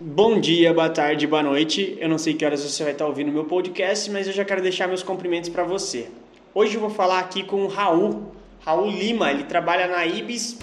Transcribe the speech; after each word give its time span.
Bom 0.00 0.40
dia, 0.40 0.74
boa 0.74 0.88
tarde, 0.88 1.24
boa 1.24 1.42
noite. 1.42 1.96
Eu 2.00 2.08
não 2.08 2.18
sei 2.18 2.34
que 2.34 2.44
horas 2.44 2.64
você 2.64 2.82
vai 2.82 2.92
estar 2.92 3.06
ouvindo 3.06 3.30
meu 3.30 3.44
podcast, 3.44 4.10
mas 4.10 4.26
eu 4.26 4.32
já 4.32 4.44
quero 4.44 4.60
deixar 4.60 4.88
meus 4.88 5.04
cumprimentos 5.04 5.48
para 5.48 5.62
você. 5.62 6.08
Hoje 6.52 6.74
eu 6.74 6.80
vou 6.80 6.90
falar 6.90 7.20
aqui 7.20 7.44
com 7.44 7.62
o 7.62 7.68
Raul, 7.68 8.32
Raul 8.58 8.90
Lima. 8.90 9.30
Ele 9.30 9.44
trabalha 9.44 9.86
na 9.86 10.04
Ibis. 10.04 10.58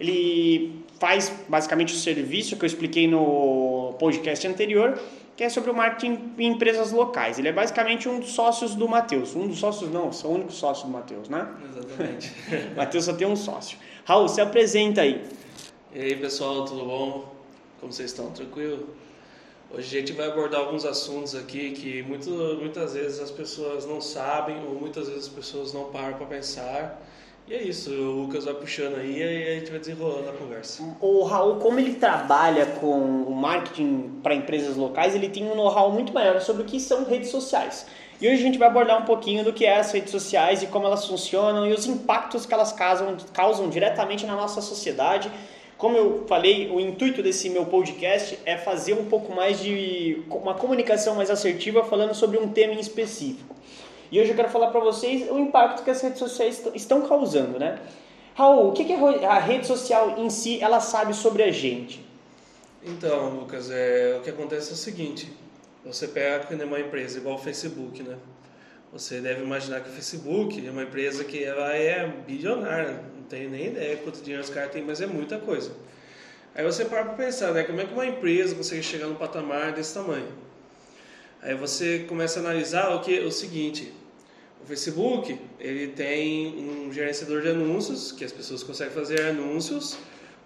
Ele 0.00 0.72
faz 0.98 1.30
basicamente 1.46 1.92
o 1.92 1.96
serviço 1.98 2.56
que 2.56 2.64
eu 2.64 2.66
expliquei 2.66 3.06
no 3.06 3.94
podcast 3.98 4.48
anterior, 4.48 4.98
que 5.36 5.44
é 5.44 5.50
sobre 5.50 5.70
o 5.70 5.74
marketing 5.74 6.32
em 6.38 6.46
empresas 6.46 6.92
locais. 6.92 7.38
Ele 7.38 7.48
é 7.48 7.52
basicamente 7.52 8.08
um 8.08 8.20
dos 8.20 8.30
sócios 8.30 8.74
do 8.74 8.88
Matheus. 8.88 9.36
Um 9.36 9.48
dos 9.48 9.58
sócios 9.58 9.92
não, 9.92 10.10
sou 10.12 10.30
o 10.30 10.34
único 10.36 10.50
sócio 10.50 10.86
do 10.86 10.92
Matheus, 10.92 11.28
né? 11.28 11.46
Exatamente. 11.76 12.32
Matheus 12.74 13.04
só 13.04 13.12
tem 13.12 13.26
um 13.26 13.36
sócio. 13.36 13.76
Raul, 14.06 14.28
se 14.28 14.40
apresenta 14.40 15.02
aí. 15.02 15.22
E 15.94 16.00
aí 16.00 16.16
pessoal, 16.16 16.64
tudo 16.64 16.86
bom? 16.86 17.41
Como 17.82 17.92
vocês 17.92 18.12
estão? 18.12 18.30
Tranquilo? 18.30 18.90
Hoje 19.68 19.98
a 19.98 20.00
gente 20.00 20.12
vai 20.12 20.28
abordar 20.28 20.60
alguns 20.60 20.84
assuntos 20.84 21.34
aqui 21.34 21.72
que 21.72 22.00
muito, 22.04 22.30
muitas 22.30 22.94
vezes 22.94 23.18
as 23.18 23.32
pessoas 23.32 23.84
não 23.84 24.00
sabem 24.00 24.64
ou 24.64 24.76
muitas 24.76 25.08
vezes 25.08 25.24
as 25.24 25.28
pessoas 25.28 25.72
não 25.74 25.86
param 25.86 26.16
para 26.16 26.26
pensar. 26.26 27.02
E 27.48 27.54
é 27.54 27.60
isso, 27.60 27.90
o 27.90 28.22
Lucas 28.22 28.44
vai 28.44 28.54
puxando 28.54 28.94
aí 28.94 29.18
e 29.18 29.48
a 29.48 29.58
gente 29.58 29.72
vai 29.72 29.80
desenrolando 29.80 30.28
a 30.28 30.32
conversa. 30.32 30.80
O 31.00 31.24
Raul, 31.24 31.56
como 31.56 31.80
ele 31.80 31.94
trabalha 31.94 32.66
com 32.66 33.24
o 33.24 33.34
marketing 33.34 34.20
para 34.22 34.32
empresas 34.32 34.76
locais, 34.76 35.16
ele 35.16 35.28
tem 35.28 35.50
um 35.50 35.56
know-how 35.56 35.90
muito 35.90 36.14
maior 36.14 36.40
sobre 36.40 36.62
o 36.62 36.64
que 36.64 36.78
são 36.78 37.04
redes 37.04 37.30
sociais. 37.30 37.84
E 38.20 38.28
hoje 38.28 38.42
a 38.42 38.46
gente 38.46 38.58
vai 38.58 38.68
abordar 38.68 39.02
um 39.02 39.04
pouquinho 39.04 39.42
do 39.42 39.52
que 39.52 39.66
é 39.66 39.80
as 39.80 39.90
redes 39.90 40.12
sociais 40.12 40.62
e 40.62 40.68
como 40.68 40.86
elas 40.86 41.04
funcionam 41.04 41.66
e 41.66 41.72
os 41.72 41.84
impactos 41.84 42.46
que 42.46 42.54
elas 42.54 42.70
causam, 42.70 43.16
causam 43.32 43.68
diretamente 43.68 44.24
na 44.24 44.36
nossa 44.36 44.60
sociedade 44.60 45.28
como 45.82 45.96
eu 45.96 46.24
falei, 46.28 46.70
o 46.70 46.78
intuito 46.78 47.24
desse 47.24 47.50
meu 47.50 47.66
podcast 47.66 48.38
é 48.46 48.56
fazer 48.56 48.92
um 48.92 49.06
pouco 49.06 49.34
mais 49.34 49.58
de 49.58 50.22
uma 50.30 50.54
comunicação 50.54 51.16
mais 51.16 51.28
assertiva 51.28 51.82
falando 51.82 52.14
sobre 52.14 52.38
um 52.38 52.48
tema 52.52 52.72
em 52.72 52.78
específico. 52.78 53.56
E 54.08 54.20
hoje 54.20 54.30
eu 54.30 54.36
quero 54.36 54.48
falar 54.48 54.68
para 54.68 54.78
vocês 54.78 55.28
o 55.28 55.36
impacto 55.40 55.82
que 55.82 55.90
as 55.90 56.00
redes 56.00 56.20
sociais 56.20 56.64
estão 56.72 57.02
causando, 57.02 57.58
né? 57.58 57.80
Raul, 58.36 58.68
o 58.68 58.72
que, 58.72 58.86
a 59.24 59.40
rede 59.40 59.66
social 59.66 60.20
em 60.20 60.30
si 60.30 60.62
ela 60.62 60.78
sabe 60.78 61.14
sobre 61.14 61.42
a 61.42 61.50
gente? 61.50 62.00
Então, 62.84 63.30
Lucas, 63.30 63.68
é, 63.68 64.14
o 64.16 64.22
que 64.22 64.30
acontece 64.30 64.70
é 64.70 64.74
o 64.74 64.76
seguinte: 64.76 65.32
você 65.84 66.06
pega 66.06 66.64
uma 66.64 66.78
empresa 66.78 67.18
igual 67.18 67.34
o 67.34 67.38
Facebook, 67.38 68.04
né? 68.04 68.18
Você 68.92 69.22
deve 69.22 69.42
imaginar 69.42 69.80
que 69.80 69.88
o 69.88 69.92
Facebook 69.92 70.66
é 70.66 70.70
uma 70.70 70.82
empresa 70.82 71.24
que 71.24 71.42
ela 71.42 71.74
é 71.74 72.06
bilionária, 72.26 73.02
não 73.16 73.22
tenho 73.22 73.48
nem 73.48 73.68
ideia 73.68 73.96
quanto 73.96 74.20
dinheiro 74.20 74.44
os 74.44 74.50
caras 74.50 74.70
têm, 74.70 74.82
mas 74.82 75.00
é 75.00 75.06
muita 75.06 75.38
coisa. 75.38 75.72
Aí 76.54 76.62
você 76.62 76.84
para 76.84 77.02
para 77.02 77.14
pensar, 77.14 77.54
né? 77.54 77.64
Como 77.64 77.80
é 77.80 77.86
que 77.86 77.94
uma 77.94 78.04
empresa 78.04 78.54
consegue 78.54 78.82
chegar 78.82 79.06
num 79.06 79.14
patamar 79.14 79.72
desse 79.72 79.94
tamanho? 79.94 80.28
Aí 81.40 81.54
você 81.54 82.00
começa 82.00 82.38
a 82.38 82.42
analisar 82.42 82.94
o 82.94 83.00
que 83.00 83.18
o 83.20 83.32
seguinte: 83.32 83.94
o 84.62 84.66
Facebook 84.66 85.40
ele 85.58 85.88
tem 85.88 86.54
um 86.58 86.92
gerenciador 86.92 87.40
de 87.40 87.48
anúncios 87.48 88.12
que 88.12 88.26
as 88.26 88.30
pessoas 88.30 88.62
conseguem 88.62 88.92
fazer 88.92 89.22
anúncios 89.22 89.96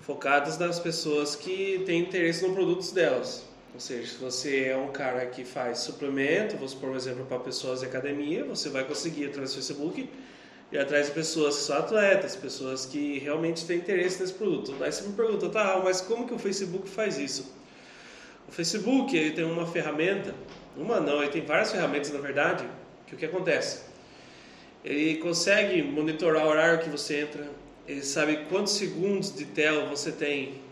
focados 0.03 0.57
nas 0.57 0.79
pessoas 0.79 1.35
que 1.35 1.83
têm 1.85 2.03
interesse 2.03 2.45
nos 2.45 2.55
produtos 2.55 2.93
delas. 2.93 3.45
Ou 3.77 3.81
seja, 3.81 4.09
se 4.09 4.17
você 4.17 4.65
é 4.69 4.77
um 4.77 4.89
cara 4.89 5.27
que 5.27 5.45
faz 5.45 5.81
suplemento, 5.81 6.57
vou 6.57 6.67
supor 6.67 6.89
um 6.89 6.97
exemplo 6.97 7.27
para 7.27 7.39
pessoas 7.41 7.81
de 7.81 7.85
academia, 7.85 8.43
você 8.43 8.71
vai 8.71 8.85
conseguir 8.85 9.27
através 9.27 9.51
do 9.51 9.57
Facebook 9.57 10.09
e 10.73 10.79
atrás 10.79 11.09
de 11.09 11.13
pessoas 11.13 11.57
que 11.57 11.63
são 11.65 11.77
atletas, 11.77 12.35
pessoas 12.35 12.87
que 12.87 13.19
realmente 13.19 13.67
têm 13.67 13.77
interesse 13.77 14.19
nesse 14.19 14.33
produto. 14.33 14.75
Aí 14.83 14.91
você 14.91 15.07
me 15.07 15.13
pergunta, 15.13 15.51
tá, 15.51 15.79
mas 15.85 16.01
como 16.01 16.27
que 16.27 16.33
o 16.33 16.39
Facebook 16.39 16.89
faz 16.89 17.19
isso? 17.19 17.55
O 18.49 18.51
Facebook 18.51 19.15
ele 19.15 19.33
tem 19.33 19.45
uma 19.45 19.67
ferramenta, 19.67 20.35
uma 20.75 20.99
não, 20.99 21.21
ele 21.21 21.31
tem 21.31 21.45
várias 21.45 21.71
ferramentas 21.71 22.11
na 22.11 22.19
verdade, 22.19 22.67
que 23.07 23.15
o 23.15 23.19
que 23.19 23.27
acontece? 23.27 23.83
Ele 24.83 25.17
consegue 25.17 25.83
monitorar 25.83 26.47
o 26.47 26.49
horário 26.49 26.83
que 26.83 26.89
você 26.89 27.21
entra, 27.21 27.47
ele 27.87 28.01
sabe 28.01 28.47
quantos 28.49 28.73
segundos 28.73 29.37
de 29.37 29.45
tela 29.45 29.85
você 29.85 30.11
tem 30.11 30.65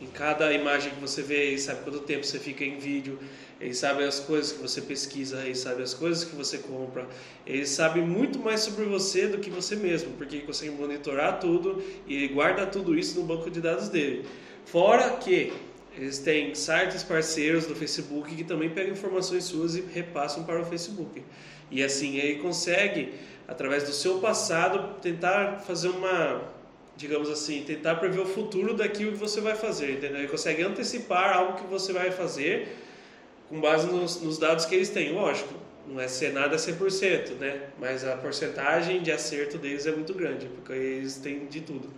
em 0.00 0.06
cada 0.06 0.52
imagem 0.52 0.92
que 0.94 1.00
você 1.00 1.22
vê, 1.22 1.48
ele 1.48 1.58
sabe 1.58 1.82
quanto 1.84 2.00
tempo 2.00 2.24
você 2.24 2.38
fica 2.38 2.64
em 2.64 2.78
vídeo, 2.78 3.18
ele 3.60 3.74
sabe 3.74 4.02
as 4.04 4.18
coisas 4.18 4.52
que 4.52 4.62
você 4.62 4.80
pesquisa, 4.80 5.42
ele 5.44 5.54
sabe 5.54 5.82
as 5.82 5.92
coisas 5.92 6.24
que 6.24 6.34
você 6.34 6.58
compra, 6.58 7.06
ele 7.46 7.66
sabe 7.66 8.00
muito 8.00 8.38
mais 8.38 8.60
sobre 8.60 8.86
você 8.86 9.26
do 9.26 9.38
que 9.38 9.50
você 9.50 9.76
mesmo, 9.76 10.12
porque 10.12 10.36
ele 10.36 10.46
consegue 10.46 10.70
monitorar 10.70 11.38
tudo 11.38 11.82
e 12.06 12.14
ele 12.14 12.28
guarda 12.28 12.66
tudo 12.66 12.98
isso 12.98 13.20
no 13.20 13.26
banco 13.26 13.50
de 13.50 13.60
dados 13.60 13.90
dele. 13.90 14.24
Fora 14.64 15.10
que 15.18 15.52
eles 15.96 16.18
têm 16.18 16.54
sites 16.54 17.02
parceiros 17.02 17.66
do 17.66 17.74
Facebook 17.74 18.34
que 18.34 18.44
também 18.44 18.70
pegam 18.70 18.92
informações 18.92 19.44
suas 19.44 19.74
e 19.74 19.82
repassam 19.82 20.44
para 20.44 20.62
o 20.62 20.64
Facebook. 20.64 21.22
E 21.70 21.82
assim 21.82 22.16
ele 22.16 22.40
consegue, 22.40 23.12
através 23.46 23.84
do 23.84 23.92
seu 23.92 24.18
passado, 24.18 24.98
tentar 25.00 25.58
fazer 25.58 25.88
uma 25.88 26.59
digamos 27.00 27.30
assim, 27.30 27.62
tentar 27.62 27.94
prever 27.94 28.20
o 28.20 28.26
futuro 28.26 28.74
daquilo 28.74 29.12
que 29.12 29.16
você 29.18 29.40
vai 29.40 29.56
fazer, 29.56 29.92
entendeu? 29.92 30.18
Ele 30.18 30.28
consegue 30.28 30.62
antecipar 30.62 31.34
algo 31.34 31.54
que 31.54 31.66
você 31.66 31.94
vai 31.94 32.10
fazer 32.10 32.76
com 33.48 33.58
base 33.58 33.86
nos, 33.86 34.20
nos 34.20 34.36
dados 34.36 34.66
que 34.66 34.74
eles 34.74 34.90
têm. 34.90 35.10
Lógico, 35.14 35.54
não 35.86 35.98
é 35.98 36.06
ser 36.06 36.34
nada 36.34 36.56
100%, 36.56 37.38
né? 37.38 37.68
Mas 37.78 38.04
a 38.04 38.16
porcentagem 38.18 39.00
de 39.02 39.10
acerto 39.10 39.56
deles 39.56 39.86
é 39.86 39.92
muito 39.92 40.12
grande, 40.12 40.46
porque 40.48 40.74
eles 40.74 41.16
têm 41.16 41.46
de 41.46 41.62
tudo. 41.62 41.88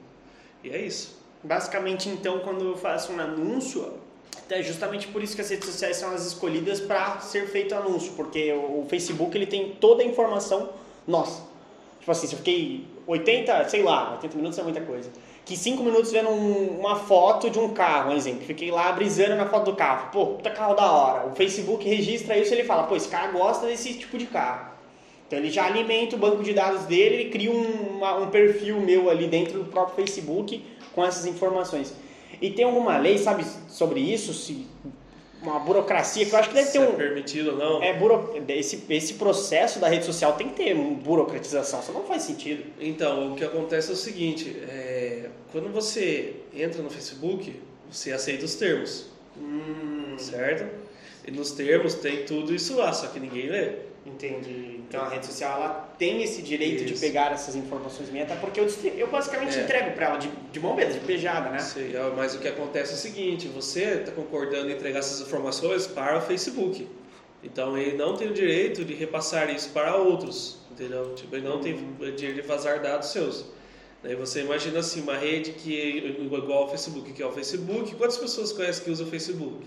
E 0.63 0.71
é 0.71 0.81
isso. 0.81 1.21
Basicamente, 1.43 2.09
então, 2.09 2.39
quando 2.39 2.65
eu 2.65 2.77
faço 2.77 3.13
um 3.13 3.19
anúncio, 3.19 3.95
é 4.49 4.63
justamente 4.63 5.09
por 5.09 5.21
isso 5.21 5.35
que 5.35 5.41
as 5.41 5.51
redes 5.51 5.69
sociais 5.69 5.97
são 5.97 6.15
as 6.15 6.25
escolhidas 6.25 6.79
para 6.79 7.19
ser 7.19 7.49
feito 7.49 7.75
anúncio, 7.75 8.13
porque 8.13 8.53
o 8.53 8.87
Facebook 8.89 9.37
ele 9.37 9.47
tem 9.47 9.71
toda 9.81 10.05
a 10.05 10.07
informação 10.07 10.71
nossa. 11.09 11.43
Tipo 11.99 12.13
assim, 12.13 12.29
se 12.29 12.35
eu 12.35 12.39
fiquei 12.39 12.87
80, 13.07 13.69
sei 13.69 13.83
lá, 13.83 14.13
80 14.13 14.37
minutos 14.37 14.59
é 14.59 14.63
muita 14.63 14.81
coisa. 14.81 15.11
Que 15.45 15.57
5 15.57 15.83
minutos 15.83 16.13
vendo 16.13 16.29
um, 16.29 16.79
uma 16.79 16.97
foto 16.97 17.51
de 17.51 17.59
um 17.59 17.71
carro, 17.71 18.13
um 18.13 18.17
exemplo. 18.17 18.45
Fiquei 18.45 18.71
lá 18.71 18.93
brisando 18.93 19.35
na 19.35 19.47
foto 19.47 19.73
do 19.73 19.77
carro. 19.77 20.11
Pô, 20.13 20.27
puta 20.27 20.51
carro 20.51 20.75
da 20.75 20.91
hora. 20.91 21.27
O 21.27 21.35
Facebook 21.35 21.89
registra 21.89 22.39
isso 22.39 22.53
e 22.53 22.59
ele 22.59 22.65
fala, 22.65 22.85
pô, 22.85 22.95
esse 22.95 23.09
cara 23.09 23.29
gosta 23.33 23.67
desse 23.67 23.95
tipo 23.95 24.17
de 24.17 24.27
carro. 24.27 24.73
Então 25.27 25.39
ele 25.39 25.51
já 25.51 25.65
alimenta 25.65 26.15
o 26.15 26.19
banco 26.19 26.43
de 26.43 26.53
dados 26.53 26.85
dele, 26.85 27.15
ele 27.15 27.31
cria 27.31 27.51
um, 27.51 27.97
uma, 27.97 28.19
um 28.19 28.29
perfil 28.29 28.79
meu 28.81 29.09
ali 29.09 29.27
dentro 29.27 29.61
do 29.61 29.65
próprio 29.65 29.97
Facebook 29.97 30.63
com 30.95 31.05
essas 31.05 31.25
informações. 31.27 31.95
E 32.41 32.51
tem 32.51 32.65
alguma 32.65 32.99
lei, 32.99 33.17
sabe, 33.17 33.45
sobre 33.69 34.01
isso? 34.01 34.35
Se 34.35 34.67
uma 35.43 35.59
burocracia 35.59 36.25
que 36.25 36.33
eu 36.33 36.39
acho 36.39 36.49
que 36.49 36.55
deve 36.55 36.67
Se 36.67 36.73
ter 36.79 36.85
é 36.85 36.89
um. 36.89 36.95
permitido 36.95 37.51
ou 37.53 37.57
não. 37.57 37.83
É, 37.83 37.93
buro, 37.93 38.35
esse, 38.49 38.83
esse 38.89 39.15
processo 39.15 39.79
da 39.79 39.89
rede 39.89 40.05
social 40.05 40.35
tem 40.35 40.49
que 40.49 40.55
ter 40.57 40.75
uma 40.75 40.95
burocratização, 40.95 41.81
isso 41.81 41.93
não 41.93 42.05
faz 42.05 42.23
sentido. 42.23 42.65
Então, 42.81 43.33
o 43.33 43.37
que 43.37 43.45
acontece 43.45 43.91
é 43.91 43.93
o 43.93 43.97
seguinte: 43.97 44.57
é, 44.69 45.29
quando 45.51 45.73
você 45.73 46.37
entra 46.55 46.83
no 46.83 46.89
Facebook, 46.91 47.61
você 47.91 48.13
aceita 48.13 48.45
os 48.45 48.55
termos. 48.55 49.07
Hum, 49.37 50.15
Certo? 50.19 50.67
E 51.27 51.31
nos 51.31 51.53
termos 51.53 51.95
tem 51.95 52.25
tudo 52.25 52.55
isso 52.55 52.77
lá, 52.77 52.93
só 52.93 53.07
que 53.09 53.19
ninguém 53.21 53.49
lê. 53.49 53.73
Entendi. 54.07 54.81
Então 54.89 55.03
a 55.03 55.09
rede 55.09 55.27
social 55.27 55.61
ela 55.63 55.95
tem 55.99 56.23
esse 56.23 56.43
direito 56.43 56.85
de 56.85 56.93
Isso. 56.95 57.01
pegar 57.01 57.33
essas 57.33 57.55
informações 57.57 58.11
minhas, 58.11 58.31
até 58.31 58.39
porque 58.41 58.61
eu, 58.61 58.67
eu 58.97 59.07
basicamente 59.09 59.59
É. 59.59 59.63
entrego 59.63 59.93
para 59.93 60.07
ela 60.07 60.19
de, 60.19 60.29
de 60.53 60.61
mão 60.61 60.77
de 60.77 61.01
beijada, 61.01 61.51
né? 61.51 61.59
Sei, 61.59 61.95
ó, 61.97 62.11
mas 62.15 62.35
o 62.35 62.39
que 62.39 62.49
acontece 62.49 62.93
é 62.93 62.95
o 62.95 62.99
seguinte: 62.99 63.49
você 63.49 63.85
está 64.01 64.13
concordando 64.13 64.69
em 64.71 64.73
entregar 64.75 64.99
essas 64.99 65.21
informações 65.21 65.87
para 65.87 66.19
o 66.19 66.21
Facebook. 66.21 66.87
Então 67.45 67.77
ele 67.77 67.97
não 67.97 68.17
tem 68.17 68.29
o 68.29 68.35
direito 68.35 68.85
de 68.85 68.95
repassar 68.95 69.51
isso 69.51 69.71
para 69.71 69.97
outros, 69.97 70.59
entendeu? 70.71 71.15
Tipo, 71.15 71.35
ele 71.37 71.49
não 71.49 71.59
tem 71.61 71.75
o 71.75 72.13
direito 72.13 72.41
de 72.41 72.43
vazar 72.43 72.81
dados 72.81 73.09
seus. 73.09 73.47
Daí 74.03 74.15
você 74.17 74.41
imagina 74.43 74.81
assim, 74.81 75.01
uma 75.01 75.17
rede 75.17 75.53
que 75.53 75.81
é 75.81 75.97
igual 76.25 76.65
ao 76.65 76.69
Facebook, 76.71 77.13
que 77.13 77.23
é 77.23 77.27
o 77.27 77.33
Facebook. 77.33 77.95
Quantas 77.97 78.19
pessoas 78.19 78.53
conhecem 78.53 78.85
que 78.85 78.91
usam 78.91 79.07
o 79.07 79.11
Facebook? 79.11 79.65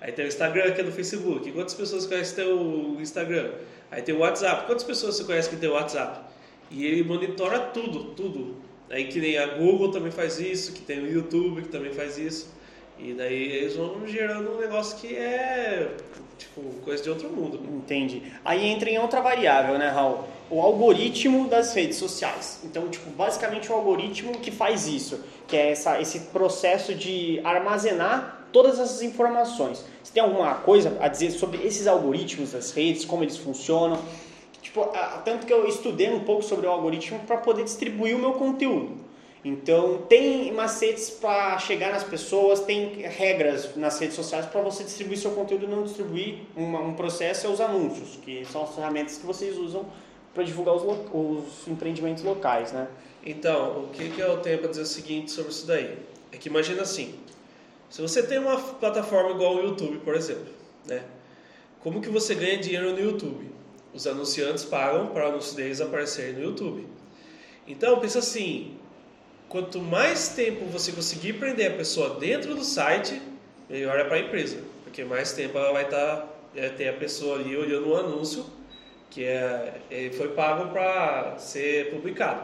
Aí 0.00 0.12
tem 0.12 0.24
o 0.24 0.28
Instagram, 0.28 0.72
que 0.72 0.80
é 0.80 0.84
do 0.84 0.92
Facebook. 0.92 1.50
Quantas 1.52 1.74
pessoas 1.74 2.06
conhecem 2.06 2.44
o 2.44 2.98
Instagram? 3.00 3.50
Aí 3.90 4.02
tem 4.02 4.14
o 4.14 4.18
WhatsApp. 4.18 4.66
Quantas 4.66 4.84
pessoas 4.84 5.16
você 5.16 5.24
conhece 5.24 5.50
que 5.50 5.56
tem 5.56 5.68
o 5.68 5.72
WhatsApp? 5.72 6.20
E 6.70 6.86
ele 6.86 7.02
monitora 7.02 7.58
tudo, 7.58 8.12
tudo. 8.14 8.56
Aí 8.90 9.06
que 9.08 9.20
nem 9.20 9.36
a 9.38 9.46
Google 9.46 9.90
também 9.90 10.10
faz 10.10 10.38
isso, 10.38 10.72
que 10.72 10.80
tem 10.80 11.00
o 11.00 11.10
YouTube 11.10 11.62
que 11.62 11.68
também 11.68 11.92
faz 11.92 12.16
isso. 12.16 12.48
E 12.98 13.12
daí 13.12 13.52
eles 13.52 13.76
vão 13.76 14.06
gerando 14.06 14.52
um 14.52 14.60
negócio 14.60 14.98
que 14.98 15.14
é 15.14 15.94
tipo 16.36 16.60
coisa 16.84 17.02
de 17.02 17.10
outro 17.10 17.28
mundo. 17.28 17.60
Entendi. 17.76 18.22
Aí 18.44 18.66
entra 18.66 18.88
em 18.90 18.98
outra 18.98 19.20
variável, 19.20 19.78
né, 19.78 19.88
Raul? 19.88 20.24
O 20.50 20.60
algoritmo 20.60 21.48
das 21.48 21.74
redes 21.74 21.96
sociais. 21.96 22.60
Então, 22.64 22.88
tipo, 22.88 23.10
basicamente 23.10 23.70
o 23.70 23.74
algoritmo 23.74 24.32
que 24.38 24.50
faz 24.50 24.86
isso, 24.86 25.22
que 25.46 25.56
é 25.56 25.70
essa, 25.70 26.00
esse 26.00 26.20
processo 26.20 26.94
de 26.94 27.40
armazenar 27.44 28.37
todas 28.52 28.78
essas 28.78 29.02
informações. 29.02 29.84
Você 30.02 30.12
tem 30.12 30.22
alguma 30.22 30.54
coisa 30.54 30.96
a 31.00 31.08
dizer 31.08 31.30
sobre 31.30 31.66
esses 31.66 31.86
algoritmos 31.86 32.52
das 32.52 32.70
redes, 32.72 33.04
como 33.04 33.22
eles 33.22 33.36
funcionam? 33.36 33.98
Tipo, 34.62 34.90
tanto 35.24 35.46
que 35.46 35.52
eu 35.52 35.66
estudei 35.66 36.10
um 36.12 36.20
pouco 36.20 36.42
sobre 36.42 36.66
o 36.66 36.70
algoritmo 36.70 37.20
para 37.20 37.38
poder 37.38 37.64
distribuir 37.64 38.16
o 38.16 38.18
meu 38.18 38.32
conteúdo. 38.32 39.08
Então, 39.44 40.02
tem 40.08 40.52
macetes 40.52 41.10
para 41.10 41.58
chegar 41.58 41.92
nas 41.92 42.02
pessoas, 42.02 42.60
tem 42.60 42.88
regras 43.02 43.76
nas 43.76 43.98
redes 43.98 44.16
sociais 44.16 44.44
para 44.46 44.60
você 44.60 44.82
distribuir 44.82 45.18
seu 45.18 45.30
conteúdo 45.30 45.64
e 45.64 45.68
não 45.68 45.84
distribuir. 45.84 46.40
Uma, 46.56 46.80
um 46.80 46.94
processo 46.94 47.46
é 47.46 47.50
os 47.50 47.60
anúncios, 47.60 48.18
que 48.22 48.44
são 48.44 48.64
as 48.64 48.74
ferramentas 48.74 49.16
que 49.16 49.24
vocês 49.24 49.56
usam 49.56 49.86
para 50.34 50.42
divulgar 50.42 50.74
os, 50.74 50.82
os, 50.82 51.68
empreendimentos 51.68 52.24
locais, 52.24 52.72
né? 52.72 52.88
Então, 53.24 53.84
o 53.84 53.88
que, 53.92 54.10
que 54.10 54.20
eu 54.20 54.38
tenho 54.38 54.58
para 54.58 54.68
dizer 54.68 54.82
o 54.82 54.86
seguinte 54.86 55.30
sobre 55.30 55.52
isso 55.52 55.66
daí? 55.66 55.96
É 56.32 56.36
que 56.36 56.48
imagina 56.48 56.82
assim, 56.82 57.14
se 57.90 58.02
você 58.02 58.22
tem 58.22 58.38
uma 58.38 58.56
plataforma 58.56 59.30
igual 59.30 59.56
o 59.56 59.62
YouTube, 59.62 59.98
por 59.98 60.14
exemplo, 60.14 60.52
né? 60.86 61.02
Como 61.80 62.00
que 62.00 62.08
você 62.08 62.34
ganha 62.34 62.58
dinheiro 62.58 62.92
no 62.92 63.00
YouTube? 63.00 63.50
Os 63.94 64.06
anunciantes 64.06 64.64
pagam 64.64 65.06
para 65.08 65.26
o 65.26 65.28
anúncio 65.28 65.56
deles 65.56 65.80
aparecerem 65.80 66.34
no 66.34 66.42
YouTube. 66.42 66.86
Então, 67.66 67.98
pensa 68.00 68.18
assim, 68.18 68.76
quanto 69.48 69.80
mais 69.80 70.28
tempo 70.30 70.66
você 70.66 70.92
conseguir 70.92 71.34
prender 71.34 71.72
a 71.72 71.76
pessoa 71.76 72.18
dentro 72.18 72.54
do 72.54 72.64
site, 72.64 73.20
melhor 73.68 73.98
é 73.98 74.04
para 74.04 74.16
a 74.16 74.20
empresa, 74.20 74.58
porque 74.84 75.04
mais 75.04 75.32
tempo 75.32 75.56
ela 75.56 75.72
vai 75.72 75.84
estar 75.84 76.16
tá, 76.16 76.28
é, 76.54 76.68
ter 76.68 76.88
a 76.88 76.92
pessoa 76.92 77.38
ali 77.38 77.56
olhando 77.56 77.88
o 77.88 77.96
anúncio 77.96 78.44
que 79.10 79.24
é, 79.24 79.80
ele 79.90 80.14
foi 80.14 80.28
pago 80.28 80.70
para 80.70 81.38
ser 81.38 81.90
publicado. 81.90 82.42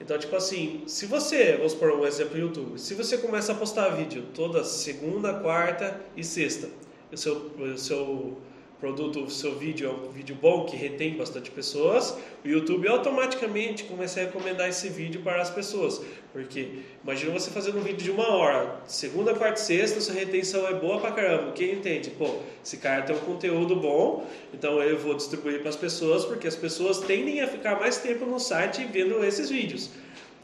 Então, 0.00 0.16
tipo 0.18 0.36
assim, 0.36 0.82
se 0.86 1.06
você, 1.06 1.56
vamos 1.56 1.74
por 1.74 1.90
um 1.90 2.06
exemplo 2.06 2.38
YouTube, 2.38 2.78
se 2.78 2.94
você 2.94 3.18
começa 3.18 3.52
a 3.52 3.54
postar 3.54 3.88
vídeo 3.90 4.26
toda 4.34 4.62
segunda, 4.62 5.34
quarta 5.34 6.00
e 6.16 6.22
sexta, 6.22 6.68
o 7.10 7.16
seu, 7.16 7.34
o 7.58 7.76
seu 7.76 8.38
produto, 8.78 9.24
o 9.24 9.30
seu 9.30 9.58
vídeo 9.58 9.88
é 9.88 9.92
um 9.92 10.12
vídeo 10.12 10.36
bom 10.40 10.64
que 10.64 10.76
retém 10.76 11.16
bastante 11.16 11.50
pessoas, 11.50 12.16
o 12.44 12.48
YouTube 12.48 12.86
automaticamente 12.86 13.84
começa 13.84 14.20
a 14.20 14.24
recomendar 14.24 14.68
esse 14.68 14.88
vídeo 14.88 15.20
para 15.22 15.42
as 15.42 15.50
pessoas. 15.50 16.00
Porque 16.38 16.68
imagina 17.02 17.32
você 17.32 17.50
fazendo 17.50 17.78
um 17.78 17.82
vídeo 17.82 17.98
de 17.98 18.10
uma 18.12 18.30
hora, 18.32 18.76
segunda, 18.86 19.34
quarta 19.34 19.60
e 19.60 19.64
sexta, 19.64 20.00
sua 20.00 20.14
retenção 20.14 20.68
é 20.68 20.74
boa 20.74 21.00
pra 21.00 21.10
caramba. 21.10 21.50
Quem 21.50 21.72
entende? 21.72 22.10
Pô, 22.10 22.36
esse 22.64 22.76
cara 22.76 23.02
tem 23.02 23.16
um 23.16 23.18
conteúdo 23.18 23.74
bom, 23.74 24.24
então 24.54 24.80
eu 24.80 24.96
vou 24.96 25.14
distribuir 25.14 25.58
para 25.60 25.70
as 25.70 25.76
pessoas, 25.76 26.24
porque 26.24 26.46
as 26.46 26.54
pessoas 26.54 27.00
tendem 27.00 27.40
a 27.40 27.48
ficar 27.48 27.80
mais 27.80 27.98
tempo 27.98 28.24
no 28.24 28.38
site 28.38 28.84
vendo 28.84 29.24
esses 29.24 29.50
vídeos. 29.50 29.90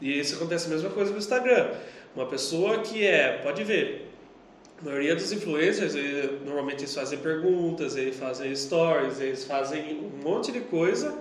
E 0.01 0.19
isso 0.19 0.35
acontece 0.35 0.67
a 0.67 0.69
mesma 0.69 0.89
coisa 0.89 1.13
no 1.13 1.17
Instagram. 1.17 1.71
Uma 2.13 2.25
pessoa 2.25 2.79
que 2.79 3.05
é, 3.05 3.37
pode 3.37 3.63
ver, 3.63 4.11
a 4.81 4.83
maioria 4.83 5.15
dos 5.15 5.31
influencers, 5.31 5.95
ele, 5.95 6.41
normalmente 6.45 6.79
eles 6.81 6.93
fazem 6.93 7.19
perguntas, 7.19 7.95
eles 7.95 8.17
fazem 8.17 8.53
stories, 8.53 9.21
eles 9.21 9.45
fazem 9.45 9.97
um 9.97 10.21
monte 10.21 10.51
de 10.51 10.59
coisa 10.59 11.17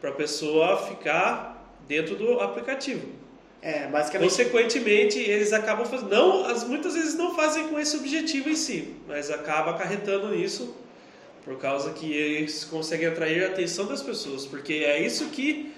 para 0.00 0.10
a 0.10 0.14
pessoa 0.14 0.76
ficar 0.76 1.76
dentro 1.88 2.14
do 2.14 2.38
aplicativo. 2.38 3.23
É, 3.64 3.86
basicamente. 3.86 4.28
Consequentemente, 4.28 5.18
eles 5.18 5.54
acabam 5.54 5.86
fazendo. 5.86 6.10
Não, 6.10 6.44
as, 6.44 6.64
muitas 6.64 6.92
vezes 6.92 7.14
não 7.14 7.34
fazem 7.34 7.66
com 7.68 7.80
esse 7.80 7.96
objetivo 7.96 8.50
em 8.50 8.54
si, 8.54 8.94
mas 9.08 9.30
acaba 9.30 9.70
acarretando 9.70 10.28
nisso 10.28 10.76
por 11.46 11.58
causa 11.58 11.90
que 11.92 12.12
eles 12.12 12.62
conseguem 12.64 13.08
atrair 13.08 13.42
a 13.42 13.46
atenção 13.46 13.86
das 13.86 14.02
pessoas, 14.02 14.44
porque 14.44 14.72
é 14.74 15.00
isso 15.00 15.26
que 15.30 15.72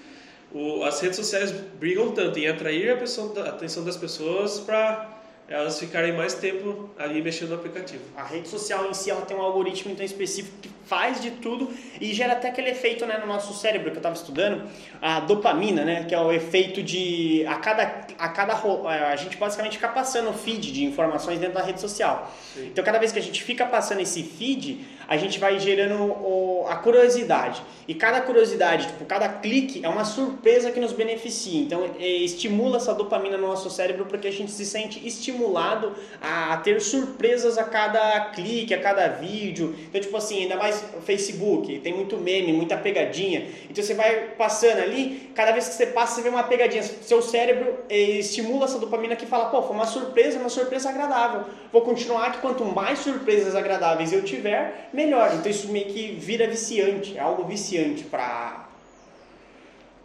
o, 0.53 0.83
as 0.83 0.99
redes 0.99 1.15
sociais 1.15 1.51
brigam 1.51 2.11
tanto 2.11 2.37
em 2.37 2.47
atrair 2.47 2.91
a, 2.91 2.97
pessoa, 2.97 3.33
a 3.41 3.49
atenção 3.49 3.85
das 3.85 3.95
pessoas 3.95 4.59
para 4.59 5.16
elas 5.47 5.79
ficarem 5.79 6.13
mais 6.13 6.33
tempo 6.33 6.89
ali 6.97 7.21
mexendo 7.21 7.49
no 7.49 7.55
aplicativo. 7.55 8.03
A 8.17 8.23
rede 8.23 8.49
social 8.49 8.89
em 8.89 8.93
si 8.93 9.09
ela 9.09 9.21
tem 9.21 9.35
um 9.35 9.41
algoritmo 9.41 9.91
então 9.91 10.05
específico 10.05 10.57
que 10.61 10.69
faz 10.85 11.21
de 11.21 11.31
tudo 11.31 11.69
e 12.01 12.13
gera 12.13 12.33
até 12.33 12.49
aquele 12.49 12.69
efeito 12.69 13.05
né, 13.05 13.17
no 13.17 13.27
nosso 13.27 13.53
cérebro 13.53 13.89
que 13.91 13.95
eu 13.95 13.99
estava 13.99 14.15
estudando, 14.15 14.69
a 15.01 15.21
dopamina, 15.21 15.85
né, 15.85 16.03
que 16.03 16.13
é 16.13 16.19
o 16.19 16.31
efeito 16.31 16.83
de 16.83 17.45
a 17.47 17.55
cada 17.55 18.07
a 18.17 18.29
cada 18.29 18.55
a 18.55 19.15
gente 19.15 19.37
basicamente 19.37 19.73
fica 19.73 19.87
passando 19.87 20.29
o 20.29 20.33
feed 20.33 20.71
de 20.71 20.83
informações 20.83 21.39
dentro 21.39 21.55
da 21.55 21.63
rede 21.63 21.79
social. 21.79 22.29
Sim. 22.53 22.67
Então 22.67 22.83
cada 22.83 22.99
vez 22.99 23.13
que 23.13 23.19
a 23.19 23.21
gente 23.21 23.41
fica 23.41 23.65
passando 23.65 24.01
esse 24.01 24.23
feed, 24.23 24.85
a 25.07 25.15
gente 25.15 25.39
vai 25.39 25.57
gerando 25.59 26.03
o, 26.03 26.65
a 26.67 26.75
curiosidade. 26.75 27.61
E 27.87 27.93
cada 27.93 28.19
curiosidade, 28.19 28.87
tipo, 28.87 29.05
cada 29.05 29.29
clique 29.29 29.79
é 29.83 29.87
uma 29.87 30.03
surpresa 30.03 30.71
que 30.71 30.79
nos 30.81 30.91
beneficia. 30.91 31.61
Então, 31.61 31.89
é, 31.97 32.05
estimula 32.05 32.75
essa 32.75 32.93
dopamina 32.93 33.37
no 33.37 33.47
nosso 33.47 33.69
cérebro 33.69 34.05
porque 34.05 34.27
a 34.27 34.31
gente 34.31 34.51
se 34.51 34.65
sente 34.65 35.05
estimulado 35.07 35.36
a, 35.45 36.53
a, 36.53 36.57
ter 36.57 36.81
surpresas 36.81 37.57
a 37.57 37.63
cada 37.63 38.31
clique, 38.31 38.73
a 38.73 38.81
cada 38.81 39.07
vídeo. 39.07 39.75
Então, 39.87 39.99
tipo 40.01 40.15
assim, 40.17 40.43
ainda 40.43 40.55
mais 40.55 40.83
Facebook, 41.05 41.79
tem 41.79 41.93
muito 41.93 42.17
meme, 42.17 42.53
muita 42.53 42.77
pegadinha. 42.77 43.47
Então, 43.69 43.83
você 43.83 43.93
vai 43.93 44.29
passando 44.37 44.79
ali, 44.79 45.31
cada 45.35 45.51
vez 45.51 45.67
que 45.67 45.75
você 45.75 45.87
passa, 45.87 46.15
você 46.15 46.21
vê 46.21 46.29
uma 46.29 46.43
pegadinha. 46.43 46.83
Seu 46.83 47.21
cérebro 47.21 47.77
estimula 47.89 48.65
essa 48.65 48.79
dopamina 48.79 49.15
que 49.15 49.25
fala, 49.25 49.49
pô, 49.49 49.61
foi 49.61 49.75
uma 49.75 49.85
surpresa, 49.85 50.39
uma 50.39 50.49
surpresa 50.49 50.89
agradável. 50.89 51.45
Vou 51.71 51.81
continuar 51.81 52.31
que 52.31 52.39
quanto 52.39 52.63
mais 52.65 52.99
surpresas 52.99 53.55
agradáveis 53.55 54.13
eu 54.13 54.23
tiver, 54.23 54.89
melhor. 54.93 55.33
Então 55.35 55.51
isso 55.51 55.69
meio 55.69 55.85
que 55.85 56.13
vira 56.13 56.47
viciante, 56.47 57.17
é 57.17 57.21
algo 57.21 57.43
viciante 57.43 58.03
para. 58.03 58.67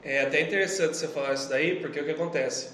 É 0.03 0.23
até 0.23 0.41
interessante 0.41 0.97
você 0.97 1.09
falar 1.09 1.35
isso 1.35 1.49
daí, 1.49 1.77
porque 1.77 2.01
o 2.01 2.05
que 2.05 2.11
acontece? 2.11 2.71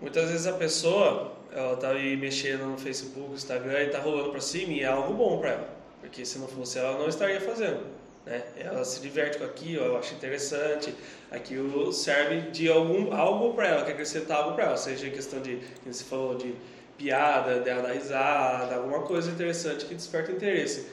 Muitas 0.00 0.30
vezes 0.30 0.46
a 0.46 0.52
pessoa, 0.52 1.32
ela 1.52 1.76
tá 1.76 1.90
aí 1.90 2.16
mexendo 2.16 2.66
no 2.66 2.78
Facebook, 2.78 3.34
Instagram 3.34 3.84
e 3.84 3.86
tá 3.88 3.98
rolando 3.98 4.30
para 4.30 4.40
cima 4.40 4.72
e 4.72 4.80
é 4.80 4.86
algo 4.86 5.14
bom 5.14 5.38
para 5.38 5.50
ela, 5.50 5.68
porque 6.00 6.24
se 6.24 6.38
não 6.38 6.48
fosse 6.48 6.78
ela, 6.78 6.98
não 6.98 7.08
estaria 7.08 7.40
fazendo. 7.40 7.80
Né? 8.24 8.42
Ela 8.58 8.84
se 8.84 9.00
diverte 9.00 9.38
com 9.38 9.44
aquilo, 9.44 9.84
ela 9.84 9.98
acha 9.98 10.14
interessante, 10.14 10.94
aquilo 11.30 11.92
serve 11.92 12.50
de 12.50 12.68
algum 12.68 13.12
algo 13.12 13.54
para 13.54 13.68
ela, 13.68 13.84
quer 13.84 13.92
acrescentar 13.92 14.38
algo 14.38 14.54
para 14.54 14.64
ela, 14.66 14.76
seja 14.76 15.06
em 15.06 15.10
questão 15.10 15.40
de, 15.40 15.56
como 15.82 15.92
você 15.92 16.04
falou, 16.04 16.36
de 16.36 16.54
piada, 16.96 17.60
dela 17.60 17.82
dar 17.82 17.92
risada, 17.92 18.76
alguma 18.76 19.02
coisa 19.02 19.30
interessante 19.30 19.86
que 19.86 19.94
desperta 19.94 20.30
interesse. 20.30 20.86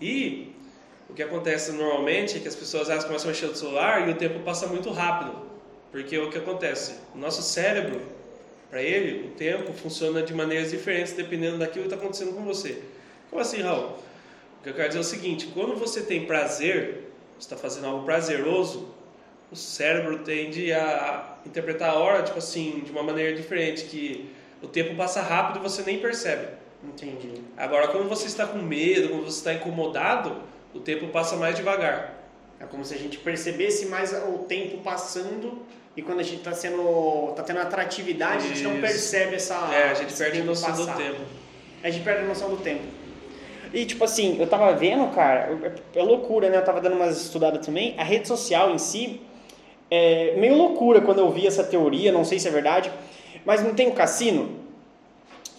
E 0.00 0.52
o 1.08 1.14
que 1.14 1.22
acontece 1.22 1.72
normalmente 1.72 2.36
é 2.36 2.40
que 2.40 2.48
as 2.48 2.54
pessoas 2.54 2.90
elas 2.90 3.04
começam 3.04 3.30
a 3.30 3.32
mexer 3.32 3.46
no 3.46 3.56
celular 3.56 4.08
e 4.08 4.12
o 4.12 4.14
tempo 4.14 4.40
passa 4.40 4.66
muito 4.66 4.90
rápido. 4.90 5.48
Porque 5.90 6.18
o 6.18 6.30
que 6.30 6.36
acontece? 6.36 6.96
O 7.14 7.18
nosso 7.18 7.42
cérebro, 7.42 8.00
para 8.70 8.82
ele, 8.82 9.28
o 9.28 9.30
tempo 9.30 9.72
funciona 9.72 10.22
de 10.22 10.34
maneiras 10.34 10.70
diferentes 10.70 11.12
dependendo 11.14 11.58
daquilo 11.58 11.86
que 11.86 11.94
está 11.94 11.96
acontecendo 11.96 12.34
com 12.34 12.44
você. 12.44 12.82
Como 13.30 13.40
assim, 13.40 13.62
Raul? 13.62 13.96
O 14.60 14.62
que 14.62 14.70
eu 14.70 14.74
quero 14.74 14.88
dizer 14.88 14.98
é 14.98 15.00
o 15.00 15.04
seguinte: 15.04 15.46
quando 15.54 15.74
você 15.76 16.02
tem 16.02 16.26
prazer, 16.26 17.10
você 17.38 17.46
está 17.46 17.56
fazendo 17.56 17.86
algo 17.86 18.04
prazeroso, 18.04 18.94
o 19.50 19.56
cérebro 19.56 20.18
tende 20.18 20.72
a 20.72 21.38
interpretar 21.46 21.90
a 21.90 21.94
hora, 21.94 22.22
tipo 22.22 22.38
assim, 22.38 22.82
de 22.84 22.90
uma 22.90 23.02
maneira 23.02 23.34
diferente, 23.34 23.84
que 23.84 24.30
o 24.62 24.66
tempo 24.66 24.94
passa 24.94 25.22
rápido 25.22 25.60
e 25.60 25.62
você 25.62 25.82
nem 25.82 25.98
percebe. 25.98 26.48
Entendi. 26.84 27.42
Agora, 27.56 27.88
quando 27.88 28.08
você 28.08 28.26
está 28.26 28.46
com 28.46 28.58
medo, 28.58 29.08
quando 29.08 29.24
você 29.24 29.38
está 29.38 29.54
incomodado, 29.54 30.42
o 30.74 30.80
tempo 30.80 31.08
passa 31.08 31.36
mais 31.36 31.56
devagar. 31.56 32.14
É 32.60 32.66
como 32.66 32.84
se 32.84 32.94
a 32.94 32.98
gente 32.98 33.18
percebesse 33.18 33.86
mais 33.86 34.12
o 34.12 34.38
tempo 34.40 34.78
passando 34.78 35.62
e 35.98 36.02
quando 36.02 36.20
a 36.20 36.22
gente 36.22 36.36
está 36.36 36.52
sendo 36.52 37.32
tá 37.34 37.42
tendo 37.42 37.58
atratividade, 37.58 38.44
Isso. 38.44 38.52
a 38.52 38.54
gente 38.54 38.62
não 38.62 38.80
percebe 38.80 39.34
essa 39.34 39.68
É, 39.74 39.90
a 39.90 39.94
gente 39.94 40.14
perde 40.14 40.40
a 40.40 40.44
noção 40.44 40.70
passar. 40.70 40.92
do 40.92 40.96
tempo. 40.96 41.20
A 41.82 41.90
gente 41.90 42.04
perde 42.04 42.22
a 42.22 42.24
noção 42.24 42.50
do 42.50 42.56
tempo. 42.58 42.84
E 43.74 43.84
tipo 43.84 44.04
assim, 44.04 44.36
eu 44.38 44.46
tava 44.46 44.72
vendo, 44.76 45.12
cara, 45.12 45.58
é, 45.94 45.98
é 45.98 46.02
loucura, 46.04 46.50
né? 46.50 46.58
Eu 46.58 46.64
tava 46.64 46.80
dando 46.80 46.94
umas 46.94 47.20
estudadas 47.20 47.66
também. 47.66 47.96
A 47.98 48.04
rede 48.04 48.28
social 48.28 48.70
em 48.70 48.78
si 48.78 49.20
é 49.90 50.36
meio 50.36 50.54
loucura 50.54 51.00
quando 51.00 51.18
eu 51.18 51.32
vi 51.32 51.48
essa 51.48 51.64
teoria, 51.64 52.12
não 52.12 52.24
sei 52.24 52.38
se 52.38 52.46
é 52.46 52.50
verdade, 52.52 52.92
mas 53.44 53.60
não 53.60 53.74
tem 53.74 53.88
o 53.88 53.92
cassino? 53.92 54.50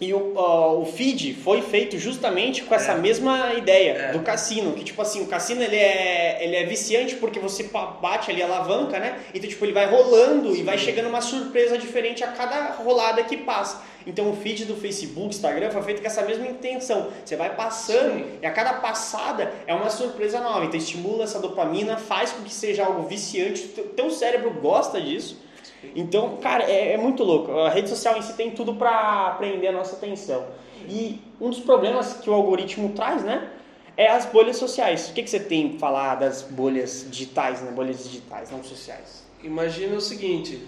E 0.01 0.13
o, 0.13 0.17
uh, 0.17 0.81
o 0.81 0.85
feed 0.85 1.33
foi 1.33 1.61
feito 1.61 1.97
justamente 1.97 2.63
com 2.63 2.73
essa 2.73 2.93
é. 2.93 2.97
mesma 2.97 3.53
ideia 3.53 3.91
é. 3.91 4.11
do 4.13 4.19
cassino, 4.21 4.71
que 4.73 4.83
tipo 4.83 5.01
assim, 5.01 5.21
o 5.21 5.27
cassino 5.27 5.61
ele 5.61 5.75
é, 5.75 6.37
ele 6.41 6.55
é 6.55 6.65
viciante 6.65 7.15
porque 7.15 7.37
você 7.37 7.69
bate 8.01 8.31
ali 8.31 8.41
a 8.41 8.45
alavanca, 8.45 8.97
né? 8.97 9.19
Então 9.33 9.49
tipo, 9.49 9.65
ele 9.65 9.73
vai 9.73 9.87
rolando 9.87 10.53
Sim. 10.53 10.61
e 10.61 10.63
vai 10.63 10.77
chegando 10.77 11.09
uma 11.09 11.21
surpresa 11.21 11.77
diferente 11.77 12.23
a 12.23 12.27
cada 12.27 12.71
rolada 12.75 13.23
que 13.23 13.35
passa. 13.35 13.83
Então 14.07 14.29
o 14.29 14.35
feed 14.35 14.63
do 14.63 14.75
Facebook, 14.75 15.35
Instagram 15.35 15.69
foi 15.69 15.81
feito 15.83 16.01
com 16.01 16.07
essa 16.07 16.21
mesma 16.21 16.47
intenção. 16.47 17.09
Você 17.23 17.35
vai 17.35 17.53
passando 17.53 18.19
Sim. 18.19 18.25
e 18.41 18.45
a 18.45 18.51
cada 18.51 18.75
passada 18.75 19.51
é 19.67 19.73
uma 19.73 19.89
surpresa 19.89 20.39
nova. 20.39 20.63
Então 20.63 20.79
estimula 20.79 21.25
essa 21.25 21.39
dopamina, 21.39 21.97
faz 21.97 22.31
com 22.31 22.43
que 22.43 22.53
seja 22.53 22.85
algo 22.85 23.03
viciante. 23.03 23.67
Teu 23.95 24.09
cérebro 24.09 24.51
gosta 24.61 25.01
disso. 25.01 25.48
Então, 25.95 26.37
cara, 26.37 26.63
é, 26.63 26.93
é, 26.93 26.97
muito 26.97 27.23
louco. 27.23 27.51
A 27.59 27.69
rede 27.69 27.89
social 27.89 28.17
em 28.17 28.21
si 28.21 28.33
tem 28.33 28.51
tudo 28.51 28.75
para 28.75 29.31
prender 29.31 29.69
a 29.69 29.73
nossa 29.73 29.95
atenção. 29.95 30.47
E 30.87 31.21
um 31.39 31.49
dos 31.49 31.59
problemas 31.59 32.13
que 32.13 32.29
o 32.29 32.33
algoritmo 32.33 32.93
traz, 32.93 33.23
né? 33.23 33.49
É 33.95 34.07
as 34.07 34.25
bolhas 34.25 34.57
sociais. 34.57 35.09
O 35.09 35.13
que, 35.13 35.23
que 35.23 35.29
você 35.29 35.39
tem 35.39 35.69
para 35.69 35.79
falar 35.79 36.15
das 36.15 36.41
bolhas 36.41 37.05
digitais, 37.09 37.61
né? 37.61 37.71
Bolhas 37.71 38.03
digitais, 38.03 38.51
não 38.51 38.63
sociais. 38.63 39.25
Imagina 39.43 39.95
o 39.95 40.01
seguinte: 40.01 40.65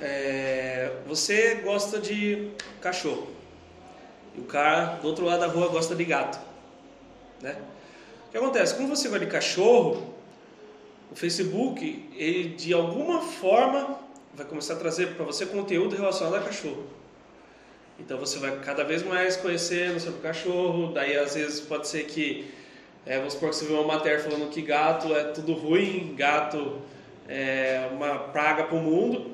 é, 0.00 0.92
você 1.06 1.56
gosta 1.56 1.98
de 1.98 2.50
cachorro. 2.80 3.28
E 4.36 4.40
o 4.40 4.44
cara 4.44 4.96
do 4.96 5.08
outro 5.08 5.24
lado 5.24 5.40
da 5.40 5.46
rua 5.46 5.68
gosta 5.68 5.94
de 5.94 6.04
gato. 6.04 6.38
Né? 7.40 7.56
O 8.28 8.30
que 8.30 8.38
acontece? 8.38 8.74
Quando 8.74 8.88
você 8.88 9.08
gosta 9.08 9.24
de 9.24 9.30
cachorro, 9.30 10.14
o 11.10 11.14
Facebook, 11.14 12.08
ele 12.16 12.50
de 12.50 12.72
alguma 12.72 13.20
forma 13.20 13.98
vai 14.34 14.46
começar 14.46 14.74
a 14.74 14.76
trazer 14.76 15.14
para 15.14 15.24
você 15.24 15.46
conteúdo 15.46 15.94
relacionado 15.94 16.36
a 16.36 16.40
cachorro. 16.40 16.84
Então 17.98 18.18
você 18.18 18.38
vai 18.38 18.58
cada 18.60 18.82
vez 18.82 19.02
mais 19.02 19.36
conhecendo 19.36 20.00
sobre 20.00 20.18
o 20.18 20.22
cachorro, 20.22 20.92
daí 20.92 21.16
às 21.16 21.34
vezes 21.34 21.60
pode 21.60 21.86
ser 21.86 22.04
que, 22.04 22.50
é, 23.04 23.18
vamos 23.18 23.34
supor 23.34 23.50
que 23.50 23.56
você 23.56 23.66
vê 23.66 23.74
uma 23.74 23.84
matéria 23.84 24.20
falando 24.20 24.48
que 24.50 24.62
gato 24.62 25.14
é 25.14 25.24
tudo 25.24 25.52
ruim, 25.52 26.14
gato 26.16 26.80
é 27.28 27.88
uma 27.92 28.18
praga 28.18 28.64
para 28.64 28.76
o 28.76 28.80
mundo, 28.80 29.30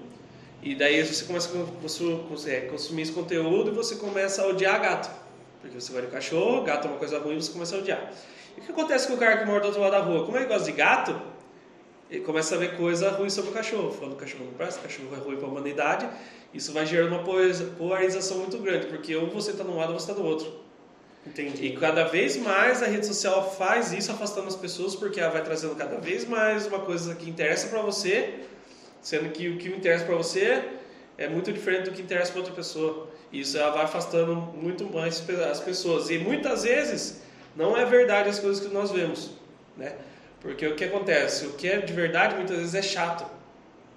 e 0.62 0.74
daí 0.74 1.02
você 1.04 1.24
começa 1.24 1.48
a 1.48 2.70
consumir 2.70 3.02
esse 3.02 3.12
conteúdo 3.12 3.70
e 3.70 3.74
você 3.74 3.94
começa 3.94 4.42
a 4.42 4.48
odiar 4.48 4.80
gato. 4.82 5.10
Porque 5.60 5.80
você 5.80 5.92
vai 5.92 6.02
de 6.02 6.08
cachorro, 6.08 6.64
gato 6.64 6.88
é 6.88 6.90
uma 6.90 6.98
coisa 6.98 7.18
ruim, 7.18 7.40
você 7.40 7.52
começa 7.52 7.76
a 7.76 7.78
odiar. 7.78 8.12
E 8.56 8.60
o 8.60 8.64
que 8.64 8.72
acontece 8.72 9.06
com 9.06 9.14
o 9.14 9.16
cara 9.16 9.38
que 9.38 9.44
mora 9.44 9.60
do 9.60 9.66
outro 9.66 9.80
lado 9.80 9.92
da 9.92 10.00
rua? 10.00 10.26
Como 10.26 10.36
ele 10.36 10.46
gosta 10.46 10.64
de 10.64 10.72
gato, 10.72 11.18
ele 12.10 12.20
começa 12.24 12.54
a 12.54 12.58
ver 12.58 12.76
coisa 12.76 13.10
ruim 13.10 13.28
sobre 13.28 13.50
o 13.50 13.52
cachorro. 13.52 13.92
Falando 13.92 14.16
que 14.16 14.24
o 14.24 14.26
cachorro 14.26 14.44
não 14.46 14.52
presta, 14.54 14.80
o 14.80 14.82
cachorro 14.82 15.14
é 15.14 15.18
ruim 15.18 15.36
para 15.36 15.46
a 15.46 15.50
humanidade. 15.50 16.08
Isso 16.54 16.72
vai 16.72 16.86
gerando 16.86 17.14
uma 17.14 17.22
polarização 17.22 18.38
muito 18.38 18.58
grande, 18.58 18.86
porque 18.86 19.14
ou 19.14 19.26
você 19.28 19.50
está 19.50 19.62
num 19.62 19.76
lado 19.76 19.92
ou 19.92 19.98
você 19.98 20.10
está 20.10 20.20
do 20.20 20.26
outro. 20.26 20.50
Entendi. 21.26 21.66
E 21.66 21.76
cada 21.76 22.04
vez 22.04 22.36
mais 22.38 22.82
a 22.82 22.86
rede 22.86 23.04
social 23.04 23.54
faz 23.54 23.92
isso 23.92 24.10
afastando 24.10 24.48
as 24.48 24.56
pessoas, 24.56 24.96
porque 24.96 25.20
ela 25.20 25.30
vai 25.30 25.44
trazendo 25.44 25.74
cada 25.74 25.96
vez 25.96 26.26
mais 26.26 26.66
uma 26.66 26.78
coisa 26.78 27.14
que 27.14 27.28
interessa 27.28 27.68
para 27.68 27.82
você, 27.82 28.40
sendo 29.02 29.28
que 29.30 29.48
o 29.48 29.58
que 29.58 29.68
interessa 29.68 30.06
para 30.06 30.16
você 30.16 30.64
é 31.18 31.28
muito 31.28 31.52
diferente 31.52 31.90
do 31.90 31.90
que 31.90 32.00
interessa 32.00 32.32
para 32.32 32.40
outra 32.40 32.54
pessoa. 32.54 33.08
Isso 33.30 33.58
ela 33.58 33.70
vai 33.70 33.84
afastando 33.84 34.34
muito 34.34 34.86
mais 34.86 35.22
as 35.50 35.60
pessoas. 35.60 36.08
E 36.08 36.16
muitas 36.18 36.62
vezes 36.62 37.20
não 37.54 37.76
é 37.76 37.84
verdade 37.84 38.30
as 38.30 38.38
coisas 38.38 38.64
que 38.64 38.72
nós 38.72 38.90
vemos, 38.90 39.32
né? 39.76 39.96
Porque 40.40 40.66
o 40.66 40.74
que 40.74 40.84
acontece? 40.84 41.46
O 41.46 41.52
que 41.52 41.68
é 41.68 41.78
de 41.78 41.92
verdade 41.92 42.36
muitas 42.36 42.56
vezes 42.56 42.74
é 42.74 42.82
chato. 42.82 43.38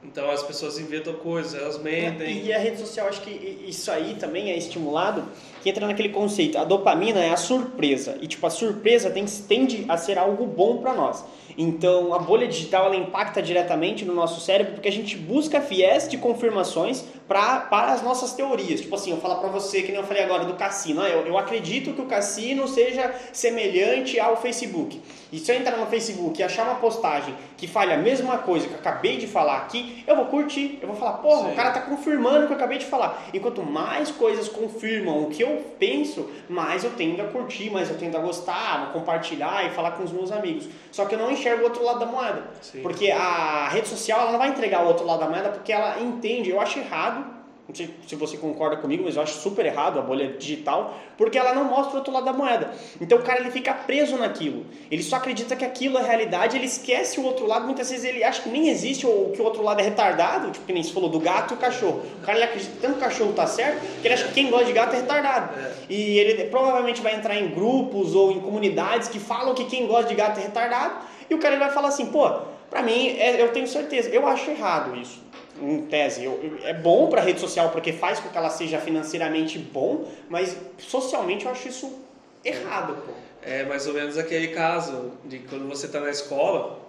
Então 0.03 0.31
as 0.31 0.41
pessoas 0.41 0.79
inventam 0.79 1.13
coisas, 1.13 1.53
elas 1.53 1.77
mentem. 1.77 2.43
E 2.45 2.51
a 2.51 2.57
rede 2.57 2.79
social, 2.79 3.07
acho 3.07 3.21
que 3.21 3.29
isso 3.67 3.91
aí 3.91 4.15
também 4.15 4.49
é 4.49 4.57
estimulado, 4.57 5.23
que 5.61 5.69
entra 5.69 5.85
naquele 5.85 6.09
conceito. 6.09 6.57
A 6.57 6.63
dopamina 6.63 7.19
é 7.19 7.29
a 7.29 7.37
surpresa. 7.37 8.17
E 8.19 8.27
tipo, 8.27 8.45
a 8.47 8.49
surpresa 8.49 9.11
tem, 9.11 9.25
tende 9.47 9.85
a 9.87 9.97
ser 9.97 10.17
algo 10.17 10.45
bom 10.47 10.77
para 10.77 10.93
nós. 10.93 11.23
Então, 11.57 12.13
a 12.13 12.19
bolha 12.19 12.47
digital 12.47 12.85
ela 12.85 12.95
impacta 12.95 13.41
diretamente 13.41 14.05
no 14.05 14.13
nosso 14.13 14.41
cérebro 14.41 14.73
porque 14.73 14.87
a 14.87 14.91
gente 14.91 15.17
busca 15.17 15.61
fiéis 15.61 16.07
de 16.07 16.17
confirmações 16.17 17.03
pra, 17.27 17.61
para 17.61 17.93
as 17.93 18.01
nossas 18.01 18.33
teorias. 18.33 18.81
Tipo 18.81 18.95
assim, 18.95 19.11
eu 19.11 19.17
falar 19.17 19.35
para 19.35 19.49
você, 19.49 19.81
que 19.81 19.91
nem 19.91 20.01
eu 20.01 20.05
falei 20.05 20.23
agora 20.23 20.43
do 20.43 20.53
cassino. 20.55 21.01
Ah, 21.01 21.09
eu, 21.09 21.25
eu 21.25 21.37
acredito 21.37 21.93
que 21.93 22.01
o 22.01 22.05
cassino 22.05 22.67
seja 22.67 23.13
semelhante 23.31 24.19
ao 24.19 24.35
Facebook. 24.35 25.01
E 25.31 25.39
se 25.39 25.49
eu 25.49 25.55
entrar 25.55 25.77
no 25.77 25.85
Facebook 25.85 26.39
e 26.39 26.43
achar 26.43 26.63
uma 26.63 26.75
postagem 26.75 27.33
que 27.55 27.67
fale 27.67 27.93
a 27.93 27.97
mesma 27.97 28.39
coisa 28.39 28.67
que 28.67 28.73
eu 28.73 28.79
acabei 28.79 29.17
de 29.17 29.27
falar 29.27 29.59
aqui, 29.59 30.03
eu 30.05 30.15
vou 30.15 30.25
curtir. 30.25 30.77
Eu 30.81 30.89
vou 30.89 30.97
falar, 30.97 31.13
porra, 31.19 31.47
Sim. 31.47 31.53
o 31.53 31.55
cara 31.55 31.71
tá 31.71 31.81
confirmando 31.81 32.43
o 32.43 32.47
que 32.47 32.53
eu 32.53 32.57
acabei 32.57 32.77
de 32.77 32.85
falar. 32.85 33.23
Enquanto 33.33 33.63
mais 33.63 34.11
coisas 34.11 34.49
confirmam 34.49 35.23
o 35.23 35.29
que 35.29 35.41
eu 35.41 35.63
penso, 35.79 36.29
mais 36.49 36.83
eu 36.83 36.91
tendo 36.97 37.21
a 37.21 37.25
curtir, 37.25 37.69
mais 37.69 37.89
eu 37.89 37.97
tendo 37.97 38.17
a 38.17 38.19
gostar, 38.19 38.83
a 38.83 38.85
compartilhar 38.87 39.65
e 39.65 39.69
falar 39.69 39.91
com 39.91 40.03
os 40.03 40.11
meus 40.11 40.33
amigos. 40.33 40.67
Só 40.91 41.05
que 41.05 41.15
eu 41.15 41.19
não 41.19 41.31
enxergo 41.41 41.61
o 41.61 41.65
outro 41.65 41.83
lado 41.83 41.99
da 41.99 42.05
moeda. 42.05 42.43
Sim. 42.61 42.81
Porque 42.81 43.11
a 43.11 43.67
rede 43.69 43.87
social 43.87 44.21
ela 44.21 44.31
não 44.31 44.39
vai 44.39 44.49
entregar 44.49 44.83
o 44.83 44.87
outro 44.87 45.05
lado 45.05 45.19
da 45.19 45.29
moeda 45.29 45.49
porque 45.49 45.71
ela 45.73 45.99
entende, 45.99 46.49
eu 46.49 46.61
acho 46.61 46.79
errado 46.79 47.40
não 47.71 47.75
sei 47.75 47.89
se 48.05 48.15
você 48.17 48.37
concorda 48.37 48.75
comigo, 48.75 49.03
mas 49.05 49.15
eu 49.15 49.21
acho 49.21 49.39
super 49.39 49.65
errado 49.65 49.97
a 49.97 50.01
bolha 50.01 50.33
digital, 50.33 50.93
porque 51.17 51.37
ela 51.37 51.53
não 51.53 51.63
mostra 51.63 51.93
o 51.93 51.97
outro 51.97 52.11
lado 52.11 52.25
da 52.25 52.33
moeda. 52.33 52.73
Então 52.99 53.17
o 53.17 53.21
cara 53.21 53.39
ele 53.39 53.49
fica 53.49 53.73
preso 53.73 54.17
naquilo. 54.17 54.65
Ele 54.91 55.01
só 55.01 55.15
acredita 55.15 55.55
que 55.55 55.63
aquilo 55.63 55.97
é 55.97 56.03
realidade, 56.03 56.57
ele 56.57 56.65
esquece 56.65 57.19
o 57.19 57.23
outro 57.23 57.47
lado, 57.47 57.65
muitas 57.65 57.89
vezes 57.89 58.03
ele 58.03 58.23
acha 58.25 58.41
que 58.41 58.49
nem 58.49 58.67
existe 58.67 59.07
ou 59.07 59.29
que 59.29 59.41
o 59.41 59.45
outro 59.45 59.63
lado 59.63 59.79
é 59.79 59.83
retardado, 59.83 60.51
tipo 60.51 60.65
que 60.65 60.73
nem 60.73 60.83
se 60.83 60.91
falou 60.91 61.09
do 61.09 61.19
gato 61.19 61.53
e 61.53 61.55
o 61.55 61.57
cachorro. 61.57 62.01
O 62.21 62.25
cara 62.25 62.37
ele 62.37 62.45
acredita 62.45 62.71
que 62.73 62.81
tanto 62.81 62.97
o 62.97 62.99
cachorro 62.99 63.31
tá 63.31 63.47
certo, 63.47 63.79
que 64.01 64.07
ele 64.07 64.13
acha 64.13 64.27
que 64.27 64.33
quem 64.33 64.49
gosta 64.49 64.65
de 64.65 64.73
gato 64.73 64.93
é 64.93 64.97
retardado. 64.97 65.57
É. 65.57 65.71
E 65.89 66.19
ele 66.19 66.43
provavelmente 66.49 67.01
vai 67.01 67.15
entrar 67.15 67.39
em 67.39 67.51
grupos 67.51 68.13
ou 68.15 68.33
em 68.33 68.41
comunidades 68.41 69.07
que 69.07 69.19
falam 69.19 69.55
que 69.55 69.63
quem 69.63 69.87
gosta 69.87 70.09
de 70.09 70.15
gato 70.15 70.39
é 70.39 70.43
retardado, 70.43 70.95
e 71.29 71.33
o 71.33 71.39
cara 71.39 71.55
ele 71.55 71.63
vai 71.63 71.71
falar 71.71 71.87
assim, 71.87 72.07
pô, 72.07 72.51
pra 72.71 72.81
mim, 72.81 73.09
é, 73.19 73.39
eu 73.39 73.49
tenho 73.49 73.67
certeza, 73.67 74.09
eu 74.09 74.25
acho 74.25 74.49
errado 74.49 74.95
isso 74.95 75.21
em 75.61 75.85
tese, 75.85 76.23
eu, 76.23 76.57
é 76.63 76.73
bom 76.73 77.07
para 77.07 77.21
a 77.21 77.23
rede 77.23 77.39
social 77.39 77.69
porque 77.69 77.93
faz 77.93 78.19
com 78.19 78.29
que 78.29 78.37
ela 78.37 78.49
seja 78.49 78.79
financeiramente 78.79 79.59
bom, 79.59 80.09
mas 80.27 80.57
socialmente 80.79 81.45
eu 81.45 81.51
acho 81.51 81.67
isso 81.67 81.99
errado. 82.43 82.95
Pô. 83.05 83.11
É 83.43 83.63
mais 83.63 83.87
ou 83.87 83.93
menos 83.93 84.17
aquele 84.17 84.49
caso 84.49 85.11
de 85.25 85.39
quando 85.39 85.67
você 85.67 85.85
está 85.85 85.99
na 85.99 86.09
escola 86.09 86.79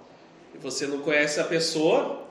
e 0.55 0.59
você 0.59 0.87
não 0.87 0.99
conhece 0.99 1.41
a 1.41 1.45
pessoa, 1.45 2.23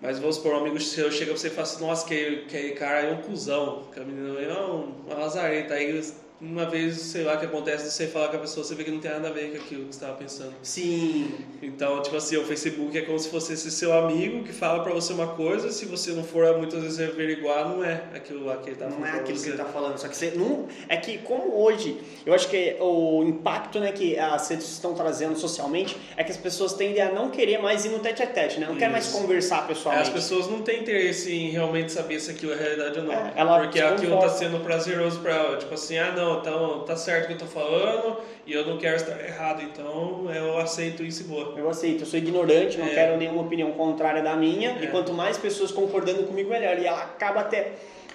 mas 0.00 0.18
vamos 0.18 0.36
supor, 0.36 0.54
um 0.54 0.58
amigo 0.58 0.80
seu 0.80 1.12
chega 1.12 1.32
pra 1.32 1.40
você 1.40 1.48
e 1.48 1.50
fala 1.50 1.62
assim, 1.62 1.86
nossa, 1.86 2.06
que, 2.06 2.44
que 2.48 2.70
cara 2.70 3.00
é 3.00 3.12
um 3.12 3.18
cuzão, 3.18 3.84
que 3.92 4.00
a 4.00 4.04
menina 4.04 4.40
é 4.40 4.62
um, 4.62 4.94
uma 5.06 5.18
lazarenta, 5.18 5.74
aí 5.74 6.02
uma 6.40 6.64
vez, 6.64 6.96
sei 6.96 7.22
lá, 7.22 7.36
que 7.36 7.44
acontece 7.44 7.90
você 7.90 8.06
falar 8.06 8.28
com 8.28 8.36
a 8.36 8.40
pessoa, 8.40 8.64
você 8.64 8.74
vê 8.74 8.82
que 8.82 8.90
não 8.90 8.98
tem 8.98 9.10
nada 9.10 9.28
a 9.28 9.30
ver 9.30 9.50
com 9.50 9.56
aquilo 9.58 9.84
que 9.84 9.92
você 9.92 9.98
estava 9.98 10.16
pensando. 10.16 10.54
Sim. 10.62 11.34
Então, 11.60 12.00
tipo 12.00 12.16
assim, 12.16 12.38
o 12.38 12.44
Facebook 12.44 12.96
é 12.96 13.02
como 13.02 13.18
se 13.18 13.28
fosse 13.28 13.52
esse 13.52 13.70
seu 13.70 13.92
amigo 13.92 14.42
que 14.42 14.52
fala 14.52 14.82
para 14.82 14.92
você 14.94 15.12
uma 15.12 15.26
coisa, 15.28 15.70
se 15.70 15.84
você 15.84 16.12
não 16.12 16.24
for 16.24 16.56
muitas 16.56 16.82
vezes 16.82 16.98
averiguar, 16.98 17.68
não 17.68 17.84
é 17.84 18.04
aquilo 18.14 18.46
lá 18.46 18.56
que 18.56 18.70
ele 18.70 18.76
tá 18.76 18.86
não 18.86 18.92
falando. 18.92 19.10
Não 19.10 19.18
é 19.18 19.20
aquilo 19.20 19.42
que 19.42 19.48
ele 19.48 19.56
tá 19.56 19.64
falando, 19.66 19.98
só 19.98 20.08
que 20.08 20.16
você 20.16 20.32
não. 20.34 20.66
É 20.88 20.96
que, 20.96 21.18
como 21.18 21.62
hoje, 21.62 22.00
eu 22.24 22.32
acho 22.32 22.48
que 22.48 22.76
o 22.80 23.22
impacto 23.24 23.78
né, 23.78 23.92
que 23.92 24.18
as 24.18 24.48
redes 24.48 24.66
estão 24.66 24.94
trazendo 24.94 25.36
socialmente 25.36 25.96
é 26.16 26.24
que 26.24 26.30
as 26.30 26.38
pessoas 26.38 26.72
tendem 26.72 27.02
a 27.02 27.12
não 27.12 27.30
querer 27.30 27.58
mais 27.58 27.84
ir 27.84 27.90
no 27.90 27.98
tete 27.98 28.22
a 28.22 28.26
tete, 28.26 28.58
né? 28.58 28.66
Não 28.66 28.76
quer 28.76 28.90
mais 28.90 29.08
conversar 29.08 29.66
pessoalmente. 29.66 30.08
É, 30.08 30.08
as 30.08 30.14
pessoas 30.14 30.48
não 30.48 30.62
têm 30.62 30.80
interesse 30.80 31.34
em 31.34 31.50
realmente 31.50 31.92
saber 31.92 32.18
se 32.18 32.30
aquilo 32.30 32.52
é 32.52 32.56
realidade 32.56 32.98
ou 32.98 33.04
não. 33.04 33.12
É, 33.12 33.58
porque 33.60 33.80
aquilo 33.80 34.18
tá 34.18 34.30
sendo 34.30 34.60
prazeroso 34.60 35.20
para 35.20 35.34
ela. 35.34 35.56
Tipo 35.58 35.74
assim, 35.74 35.98
ah, 35.98 36.12
não 36.12 36.29
não, 36.30 36.40
então 36.40 36.80
tá 36.84 36.96
certo 36.96 37.24
o 37.24 37.26
que 37.28 37.32
eu 37.34 37.38
tô 37.38 37.46
falando 37.46 38.18
e 38.46 38.52
eu 38.52 38.66
não 38.66 38.78
quero 38.78 38.96
estar 38.96 39.18
errado, 39.22 39.62
então 39.62 40.30
eu 40.32 40.58
aceito 40.58 41.02
isso 41.02 41.22
e 41.22 41.24
boa. 41.24 41.54
Eu 41.56 41.68
aceito, 41.68 42.02
eu 42.02 42.06
sou 42.06 42.18
ignorante, 42.18 42.78
não 42.78 42.86
é. 42.86 42.90
quero 42.90 43.16
nenhuma 43.16 43.42
opinião 43.42 43.72
contrária 43.72 44.22
da 44.22 44.36
minha, 44.36 44.70
é. 44.70 44.84
e 44.84 44.86
quanto 44.88 45.12
mais 45.12 45.36
pessoas 45.36 45.70
concordando 45.70 46.24
comigo, 46.24 46.50
melhor. 46.50 46.78
E 46.78 46.86
ela 46.86 47.02
acaba 47.02 47.40
até. 47.40 47.72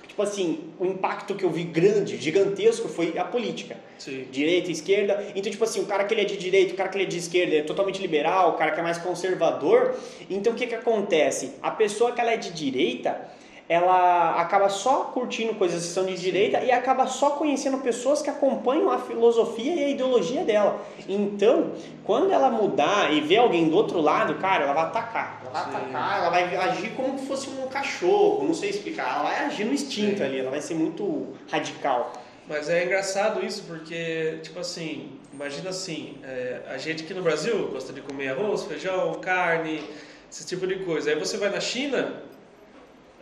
Tipo 0.08 0.24
assim, 0.24 0.72
o 0.80 0.86
impacto 0.86 1.36
que 1.36 1.44
eu 1.44 1.50
vi 1.50 1.64
grande, 1.66 2.16
gigantesco, 2.16 2.88
foi 2.88 3.18
a 3.18 3.26
política. 3.26 3.76
Sim. 3.98 4.26
Direita, 4.32 4.72
esquerda. 4.72 5.26
Então, 5.36 5.52
tipo 5.52 5.64
assim, 5.66 5.82
o 5.82 5.86
cara 5.86 6.06
que 6.06 6.14
ele 6.14 6.22
é 6.22 6.26
de 6.26 6.38
direita, 6.38 6.74
o 6.74 6.78
cara 6.78 6.88
que 6.88 6.98
ele 6.98 7.04
é 7.04 7.08
de 7.08 7.18
esquerda 7.18 7.56
é 7.56 7.62
totalmente 7.64 8.02
liberal, 8.02 8.52
o 8.52 8.54
cara 8.54 8.72
que 8.72 8.80
é 8.80 8.84
mais 8.84 8.98
conservador. 8.98 9.94
Então, 10.30 10.54
o 10.54 10.56
que 10.56 10.68
que 10.68 10.76
acontece? 10.76 11.56
A 11.62 11.70
pessoa 11.70 12.14
que 12.14 12.22
ela 12.22 12.32
é 12.32 12.38
de 12.38 12.52
direita, 12.52 13.30
ela 13.68 14.40
acaba 14.40 14.70
só 14.70 15.06
curtindo 15.06 15.56
coisas 15.56 15.84
que 15.84 15.92
são 15.92 16.06
de 16.06 16.16
direita 16.16 16.60
e 16.60 16.72
acaba 16.72 17.08
só 17.08 17.32
conhecendo 17.32 17.80
pessoas 17.80 18.22
que 18.22 18.30
acompanham 18.30 18.92
a 18.92 19.00
filosofia 19.00 19.74
e 19.74 19.86
a 19.86 19.90
ideologia 19.90 20.44
dela. 20.44 20.86
Então, 21.10 21.72
quando 22.04 22.32
ela 22.32 22.50
mudar 22.52 23.12
e 23.12 23.22
ver 23.22 23.38
alguém 23.38 23.68
do 23.68 23.76
outro 23.76 24.00
lado, 24.00 24.36
cara, 24.36 24.66
ela 24.66 24.74
vai 24.74 24.84
atacar. 24.84 25.42
Ela 25.42 25.52
vai 25.52 25.64
Sim. 25.64 25.78
atacar, 25.78 26.20
ela 26.20 26.30
vai 26.30 26.56
agir 26.56 26.90
como 26.92 27.18
se 27.18 27.26
fosse 27.26 27.50
um 27.50 27.68
cachorro, 27.68 28.46
não 28.46 28.54
sei 28.54 28.70
explicar. 28.70 29.16
Ela 29.16 29.24
vai 29.24 29.46
agir 29.46 29.66
no 29.66 29.74
instinto 29.74 30.18
Sim. 30.18 30.24
ali, 30.24 30.40
ela 30.40 30.52
vai 30.52 30.62
ser 30.62 30.76
muito 30.76 31.34
radical. 31.50 32.14
Mas 32.48 32.70
é 32.70 32.86
engraçado 32.86 33.44
isso 33.44 33.64
porque, 33.64 34.38
tipo 34.44 34.60
assim, 34.60 35.18
imagina 35.34 35.72
assim, 35.72 36.20
é, 36.24 36.62
a 36.70 36.78
gente 36.78 37.04
aqui 37.04 37.16
no 37.16 37.24
Brasil 37.24 37.70
gosta 37.70 37.92
de 37.92 38.02
comer 38.02 38.30
arroz, 38.30 38.64
feijão, 38.64 39.16
carne, 39.16 39.84
esse 40.32 40.46
tipo 40.46 40.68
de 40.68 40.76
coisa. 40.86 41.10
Aí 41.10 41.18
você 41.18 41.38
vai 41.38 41.50
na 41.50 41.60
China, 41.60 42.22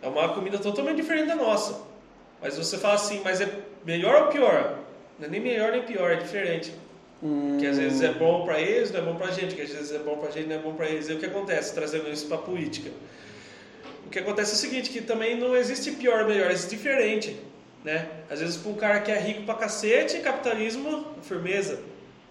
é 0.04 0.08
uma 0.08 0.28
comida 0.34 0.58
totalmente 0.58 0.96
diferente 0.96 1.28
da 1.28 1.34
nossa. 1.34 1.80
Mas 2.40 2.58
você 2.58 2.76
fala 2.76 2.94
assim, 2.94 3.22
mas 3.24 3.40
é 3.40 3.48
melhor 3.86 4.24
ou 4.24 4.28
pior? 4.28 4.78
Não 5.18 5.26
é 5.26 5.30
nem 5.30 5.40
melhor 5.40 5.72
nem 5.72 5.82
pior, 5.82 6.12
é 6.12 6.16
diferente. 6.16 6.74
Hum. 7.22 7.56
Que 7.58 7.66
às 7.66 7.78
vezes 7.78 8.02
é 8.02 8.12
bom 8.12 8.44
para 8.44 8.60
eles, 8.60 8.92
não 8.92 9.00
é 9.00 9.02
bom 9.02 9.16
para 9.16 9.30
gente. 9.30 9.54
Que 9.54 9.62
às 9.62 9.70
vezes 9.70 9.92
é 9.92 9.98
bom 9.98 10.18
para 10.18 10.30
gente, 10.30 10.48
não 10.48 10.56
é 10.56 10.58
bom 10.58 10.74
para 10.74 10.86
eles. 10.88 11.08
E 11.08 11.14
o 11.14 11.18
que 11.18 11.24
acontece, 11.24 11.74
trazendo 11.74 12.10
isso 12.10 12.26
para 12.26 12.36
a 12.36 12.40
política? 12.40 12.90
O 14.06 14.10
que 14.10 14.18
acontece 14.18 14.50
é 14.50 14.54
o 14.54 14.58
seguinte, 14.58 14.90
que 14.90 15.00
também 15.00 15.38
não 15.38 15.56
existe 15.56 15.92
pior 15.92 16.20
ou 16.20 16.28
melhor, 16.28 16.50
existe 16.50 16.76
diferente. 16.76 17.40
Né? 17.82 18.06
Às 18.28 18.40
vezes 18.40 18.58
para 18.58 18.70
um 18.70 18.74
cara 18.74 19.00
que 19.00 19.10
é 19.10 19.18
rico 19.18 19.44
pra 19.44 19.54
cacete, 19.54 20.18
capitalismo, 20.18 21.14
firmeza. 21.22 21.80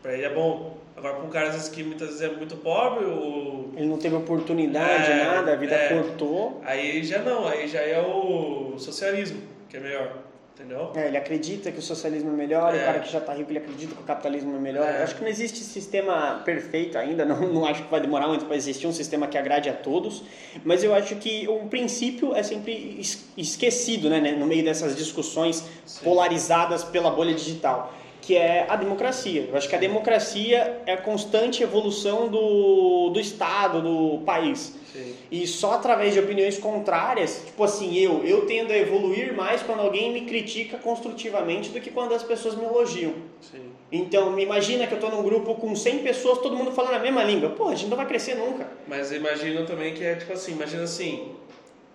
Para 0.03 0.13
ele 0.13 0.25
é 0.25 0.29
bom. 0.29 0.77
Agora, 0.95 1.15
para 1.15 1.25
um 1.25 1.29
cara 1.29 1.47
às 1.47 1.53
vezes, 1.55 1.69
que 1.69 1.81
muitas 1.81 2.09
vezes 2.09 2.21
é 2.21 2.29
muito 2.29 2.57
pobre, 2.57 3.05
ou... 3.05 3.71
ele 3.75 3.87
não 3.87 3.97
teve 3.97 4.15
oportunidade, 4.15 5.11
é, 5.11 5.25
nada, 5.25 5.53
a 5.53 5.55
vida 5.55 5.73
é, 5.73 5.89
cortou. 5.89 6.61
Aí 6.63 7.03
já 7.03 7.19
não, 7.19 7.47
aí 7.47 7.67
já 7.67 7.79
é 7.79 7.99
o 7.99 8.77
socialismo 8.77 9.41
que 9.69 9.77
é 9.77 9.79
melhor. 9.79 10.23
Entendeu? 10.53 10.91
É, 10.95 11.07
ele 11.07 11.17
acredita 11.17 11.71
que 11.71 11.79
o 11.79 11.81
socialismo 11.81 12.29
é 12.29 12.33
melhor, 12.33 12.75
é. 12.75 12.77
o 12.77 12.85
cara 12.85 12.99
que 12.99 13.11
já 13.11 13.17
está 13.17 13.33
rico 13.33 13.49
ele 13.49 13.57
acredita 13.57 13.95
que 13.95 14.01
o 14.01 14.05
capitalismo 14.05 14.55
é 14.55 14.59
melhor. 14.59 14.87
É. 14.87 14.99
Eu 14.99 15.03
acho 15.03 15.15
que 15.15 15.21
não 15.21 15.27
existe 15.27 15.57
sistema 15.61 16.43
perfeito 16.45 16.95
ainda, 16.95 17.25
não, 17.25 17.51
não 17.51 17.65
acho 17.65 17.83
que 17.83 17.89
vai 17.89 17.99
demorar 17.99 18.27
muito 18.27 18.45
para 18.45 18.55
existir 18.55 18.85
um 18.85 18.93
sistema 18.93 19.25
que 19.25 19.35
agrade 19.35 19.67
a 19.67 19.73
todos, 19.73 20.23
mas 20.63 20.83
eu 20.83 20.93
acho 20.93 21.15
que 21.15 21.47
o 21.47 21.67
princípio 21.67 22.35
é 22.35 22.43
sempre 22.43 23.01
esquecido 23.35 24.11
né, 24.11 24.19
no 24.33 24.45
meio 24.45 24.63
dessas 24.63 24.95
discussões 24.95 25.65
Sim. 25.87 26.03
polarizadas 26.03 26.83
pela 26.83 27.09
bolha 27.09 27.33
digital 27.33 27.91
que 28.23 28.37
é 28.37 28.65
a 28.69 28.77
democracia. 28.77 29.47
Eu 29.49 29.57
acho 29.57 29.67
que 29.67 29.75
a 29.75 29.79
democracia 29.79 30.81
é 30.85 30.93
a 30.93 30.97
constante 30.97 31.61
evolução 31.61 32.29
do, 32.29 33.09
do 33.09 33.19
Estado, 33.19 33.81
do 33.81 34.23
país. 34.25 34.75
Sim. 34.93 35.15
e 35.31 35.47
só 35.47 35.73
através 35.73 36.13
de 36.13 36.19
opiniões 36.19 36.59
contrárias, 36.59 37.41
tipo 37.43 37.63
assim, 37.63 37.97
eu, 37.97 38.23
eu 38.23 38.45
tendo 38.45 38.71
a 38.71 38.77
evoluir 38.77 39.33
mais 39.33 39.63
quando 39.63 39.79
alguém 39.79 40.13
me 40.13 40.21
critica 40.21 40.77
construtivamente 40.77 41.71
do 41.71 41.81
que 41.81 41.89
quando 41.89 42.13
as 42.13 42.21
pessoas 42.21 42.55
me 42.55 42.63
elogiam. 42.63 43.15
Sim. 43.41 43.71
Então, 43.91 44.31
me 44.31 44.43
imagina 44.43 44.85
que 44.85 44.93
eu 44.93 44.99
tô 44.99 45.09
num 45.09 45.23
grupo 45.23 45.55
com 45.55 45.75
100 45.75 45.99
pessoas, 45.99 46.37
todo 46.37 46.55
mundo 46.55 46.71
falando 46.71 46.93
a 46.93 46.99
mesma 46.99 47.23
língua. 47.23 47.49
Pô, 47.49 47.69
a 47.69 47.75
gente 47.75 47.89
não 47.89 47.97
vai 47.97 48.05
crescer 48.05 48.35
nunca. 48.35 48.67
Mas 48.87 49.11
imagina 49.11 49.65
também 49.65 49.95
que 49.95 50.03
é 50.03 50.15
tipo 50.15 50.31
assim, 50.31 50.51
imagina 50.51 50.83
assim, 50.83 51.31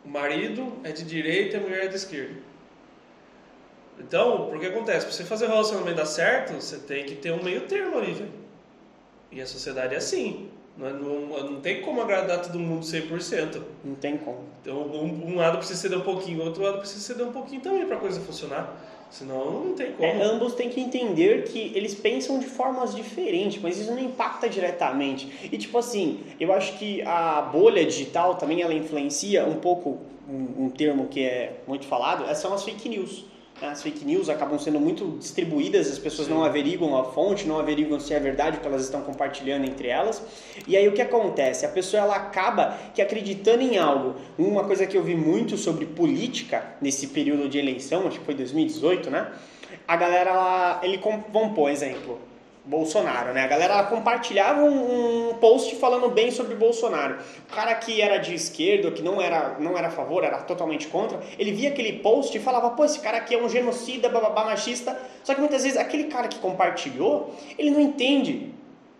o 0.04 0.08
marido 0.08 0.72
é 0.82 0.90
de 0.90 1.04
direita 1.04 1.56
e 1.56 1.60
a 1.60 1.62
mulher 1.62 1.84
é 1.84 1.88
de 1.88 1.94
esquerda. 1.94 2.47
Então, 4.00 4.50
o 4.50 4.58
que 4.58 4.66
acontece? 4.66 5.06
Pra 5.06 5.14
você 5.14 5.24
fazer 5.24 5.46
o 5.46 5.48
relacionamento 5.48 5.96
dar 5.96 6.06
certo, 6.06 6.54
você 6.54 6.78
tem 6.78 7.04
que 7.04 7.16
ter 7.16 7.32
um 7.32 7.42
meio 7.42 7.62
termo 7.62 7.98
ali, 7.98 8.12
velho. 8.12 8.30
E 9.30 9.40
a 9.40 9.46
sociedade 9.46 9.94
é 9.94 9.98
assim. 9.98 10.48
Não, 10.76 10.90
não, 10.90 11.50
não 11.50 11.60
tem 11.60 11.82
como 11.82 12.00
agradar 12.00 12.40
todo 12.40 12.58
mundo 12.58 12.86
100%. 12.86 13.60
Não 13.84 13.96
tem 13.96 14.16
como. 14.16 14.44
Então, 14.62 14.76
um, 14.76 15.32
um 15.32 15.36
lado 15.36 15.58
precisa 15.58 15.78
ceder 15.78 15.98
um 15.98 16.02
pouquinho, 16.02 16.40
o 16.40 16.44
outro 16.44 16.62
lado 16.62 16.78
precisa 16.78 17.00
ceder 17.00 17.26
um 17.26 17.32
pouquinho 17.32 17.60
também 17.60 17.84
para 17.84 17.96
a 17.96 18.00
coisa 18.00 18.20
funcionar. 18.20 18.76
Senão, 19.10 19.64
não 19.64 19.74
tem 19.74 19.92
como. 19.92 20.04
É, 20.04 20.22
ambos 20.22 20.54
têm 20.54 20.68
que 20.68 20.80
entender 20.80 21.44
que 21.44 21.72
eles 21.74 21.94
pensam 21.94 22.38
de 22.38 22.46
formas 22.46 22.94
diferentes, 22.94 23.60
mas 23.60 23.78
isso 23.78 23.90
não 23.90 23.98
impacta 23.98 24.48
diretamente. 24.48 25.48
E, 25.50 25.56
tipo 25.58 25.76
assim, 25.78 26.20
eu 26.38 26.52
acho 26.52 26.78
que 26.78 27.02
a 27.02 27.40
bolha 27.40 27.84
digital 27.84 28.36
também 28.36 28.62
ela 28.62 28.74
influencia 28.74 29.46
um 29.46 29.56
pouco, 29.56 29.98
um, 30.28 30.66
um 30.66 30.70
termo 30.70 31.06
que 31.06 31.24
é 31.24 31.60
muito 31.66 31.86
falado, 31.86 32.32
são 32.36 32.52
as 32.52 32.62
fake 32.62 32.88
news 32.88 33.24
as 33.60 33.82
fake 33.82 34.04
news 34.04 34.28
acabam 34.28 34.58
sendo 34.58 34.78
muito 34.78 35.16
distribuídas, 35.18 35.90
as 35.90 35.98
pessoas 35.98 36.28
Sim. 36.28 36.34
não 36.34 36.44
averiguam 36.44 36.96
a 36.96 37.04
fonte, 37.04 37.46
não 37.46 37.58
averiguam 37.58 37.98
se 37.98 38.14
é 38.14 38.20
verdade 38.20 38.58
o 38.58 38.60
que 38.60 38.66
elas 38.66 38.82
estão 38.82 39.02
compartilhando 39.02 39.64
entre 39.64 39.88
elas. 39.88 40.22
E 40.66 40.76
aí 40.76 40.86
o 40.88 40.92
que 40.92 41.02
acontece? 41.02 41.66
A 41.66 41.68
pessoa 41.68 42.02
ela 42.02 42.16
acaba 42.16 42.78
que 42.94 43.02
acreditando 43.02 43.62
em 43.62 43.78
algo. 43.78 44.16
Uma 44.38 44.64
coisa 44.64 44.86
que 44.86 44.96
eu 44.96 45.02
vi 45.02 45.14
muito 45.14 45.56
sobre 45.56 45.86
política 45.86 46.76
nesse 46.80 47.08
período 47.08 47.48
de 47.48 47.58
eleição, 47.58 48.06
acho 48.06 48.18
que 48.20 48.24
foi 48.24 48.34
2018, 48.34 49.10
né? 49.10 49.32
A 49.86 49.96
galera, 49.96 50.30
ela, 50.30 50.80
ele, 50.82 51.00
vamos 51.32 51.54
pôr 51.54 51.70
exemplo, 51.70 52.18
Bolsonaro, 52.68 53.32
né? 53.32 53.44
A 53.44 53.46
galera 53.46 53.82
compartilhava 53.84 54.62
um, 54.62 55.30
um, 55.30 55.34
post 55.36 55.74
falando 55.76 56.10
bem 56.10 56.30
sobre 56.30 56.54
Bolsonaro. 56.54 57.16
O 57.50 57.54
cara 57.54 57.74
que 57.74 58.02
era 58.02 58.18
de 58.18 58.34
esquerda, 58.34 58.90
que 58.90 59.00
não 59.00 59.22
era, 59.22 59.56
não 59.58 59.76
era 59.76 59.88
a 59.88 59.90
favor, 59.90 60.22
era 60.22 60.36
totalmente 60.42 60.86
contra, 60.88 61.18
ele 61.38 61.50
via 61.50 61.70
aquele 61.70 61.94
post 62.00 62.36
e 62.36 62.40
falava, 62.40 62.68
pô, 62.70 62.84
esse 62.84 63.00
cara 63.00 63.16
aqui 63.16 63.34
é 63.34 63.42
um 63.42 63.48
genocida, 63.48 64.10
bababá, 64.10 64.44
machista. 64.44 65.00
Só 65.24 65.34
que 65.34 65.40
muitas 65.40 65.62
vezes 65.62 65.78
aquele 65.78 66.04
cara 66.04 66.28
que 66.28 66.38
compartilhou, 66.38 67.34
ele 67.58 67.70
não 67.70 67.80
entende 67.80 68.52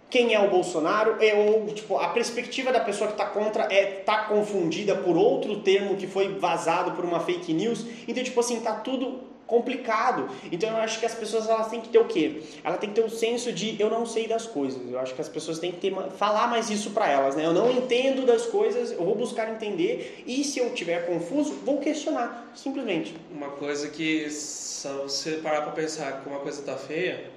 quem 0.09 0.33
é 0.33 0.41
o 0.41 0.49
Bolsonaro, 0.49 1.17
é, 1.21 1.35
ou 1.35 1.67
tipo, 1.67 1.99
a 1.99 2.09
perspectiva 2.09 2.73
da 2.73 2.81
pessoa 2.81 3.09
que 3.09 3.21
está 3.21 3.27
contra 3.27 3.65
é 3.71 3.85
tá 3.85 4.25
confundida 4.25 4.97
por 4.97 5.15
outro 5.15 5.61
termo 5.61 5.97
que 5.97 6.07
foi 6.07 6.39
vazado 6.39 6.93
por 6.93 7.05
uma 7.05 7.21
fake 7.21 7.53
news. 7.53 7.85
Então, 8.09 8.25
tipo 8.25 8.41
assim, 8.41 8.61
tá 8.61 8.73
tudo 8.73 9.29
complicado. 9.49 10.29
Então 10.53 10.69
eu 10.69 10.77
acho 10.77 11.01
que 11.01 11.07
as 11.07 11.15
pessoas 11.15 11.49
elas 11.49 11.69
têm 11.69 11.81
que 11.81 11.89
ter 11.89 11.99
o 11.99 12.05
quê? 12.05 12.43
Ela 12.63 12.77
tem 12.77 12.91
que 12.91 12.95
ter 12.95 13.01
o 13.01 13.07
um 13.07 13.11
senso 13.11 13.51
de 13.51 13.81
eu 13.81 13.91
não 13.91 14.07
sei 14.07 14.29
das 14.29 14.47
coisas. 14.47 14.81
Eu 14.89 15.01
acho 15.01 15.15
que 15.15 15.21
as 15.21 15.29
pessoas 15.29 15.59
têm 15.59 15.73
que 15.73 15.81
ter, 15.81 15.95
falar 16.17 16.47
mais 16.47 16.71
isso 16.71 16.91
para 16.91 17.11
elas, 17.11 17.35
né? 17.35 17.45
Eu 17.45 17.53
não 17.53 17.73
entendo 17.73 18.25
das 18.25 18.47
coisas, 18.47 18.93
eu 18.93 19.05
vou 19.05 19.17
buscar 19.17 19.51
entender 19.51 20.23
e 20.27 20.45
se 20.45 20.61
eu 20.61 20.73
tiver 20.75 21.07
confuso, 21.07 21.55
vou 21.65 21.79
questionar, 21.79 22.53
simplesmente. 22.55 23.15
Uma 23.33 23.51
coisa 23.51 23.89
que 23.89 24.31
se 24.31 24.87
você 24.89 25.33
parar 25.39 25.63
para 25.63 25.73
pensar 25.73 26.21
que 26.21 26.29
uma 26.29 26.41
coisa 26.41 26.63
tá 26.63 26.77
feia, 26.77 27.31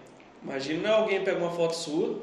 imagina 0.43 0.91
alguém 0.91 1.23
pega 1.23 1.39
uma 1.39 1.51
foto 1.51 1.75
sua, 1.75 2.19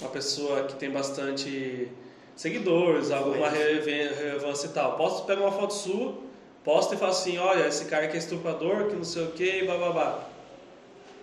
uma 0.00 0.10
pessoa 0.10 0.62
que 0.64 0.76
tem 0.76 0.90
bastante 0.90 1.88
seguidores, 2.36 3.10
alguma 3.10 3.48
relevância 3.48 4.68
e 4.68 4.70
tal. 4.70 4.96
Posso 4.96 5.24
pegar 5.24 5.40
uma 5.40 5.52
foto 5.52 5.74
sua 5.74 6.25
posta 6.66 6.96
e 6.96 6.98
fala 6.98 7.12
assim, 7.12 7.38
olha, 7.38 7.68
esse 7.68 7.84
cara 7.84 8.08
que 8.08 8.16
é 8.16 8.18
estuprador, 8.18 8.88
que 8.88 8.96
não 8.96 9.04
sei 9.04 9.22
o 9.22 9.30
que, 9.30 9.64
babá. 9.64 10.24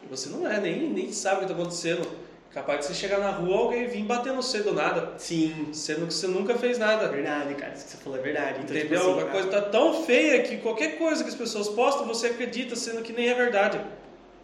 E 0.02 0.08
você 0.08 0.30
não 0.30 0.50
é, 0.50 0.58
nem, 0.58 0.90
nem 0.90 1.12
sabe 1.12 1.36
o 1.36 1.40
que 1.40 1.52
está 1.52 1.54
acontecendo. 1.54 2.08
Capaz 2.54 2.80
de 2.80 2.86
você 2.86 2.94
chegar 2.94 3.20
na 3.20 3.32
rua 3.32 3.58
alguém 3.58 3.88
vir 3.88 4.04
batendo 4.04 4.38
você 4.38 4.62
do 4.62 4.74
nada. 4.74 5.16
Sim. 5.18 5.70
Sendo 5.74 6.08
que 6.08 6.14
você 6.14 6.28
nunca 6.28 6.56
fez 6.56 6.78
nada. 6.78 7.10
Verdade, 7.10 7.56
cara. 7.56 7.74
Isso 7.74 7.86
que 7.86 7.92
você 7.92 7.98
falou 7.98 8.20
é 8.20 8.22
verdade. 8.22 8.60
Então, 8.64 8.76
tipo 8.76 8.78
Entendeu? 8.78 9.00
Tipo 9.02 9.20
assim, 9.20 9.28
a 9.28 9.32
coisa 9.32 9.48
tá 9.50 9.62
tão 9.64 10.06
feia 10.06 10.44
que 10.44 10.58
qualquer 10.58 10.98
coisa 10.98 11.24
que 11.24 11.30
as 11.30 11.36
pessoas 11.36 11.68
postam, 11.68 12.06
você 12.06 12.28
acredita, 12.28 12.76
sendo 12.76 13.02
que 13.02 13.12
nem 13.12 13.28
é 13.28 13.34
verdade. 13.34 13.82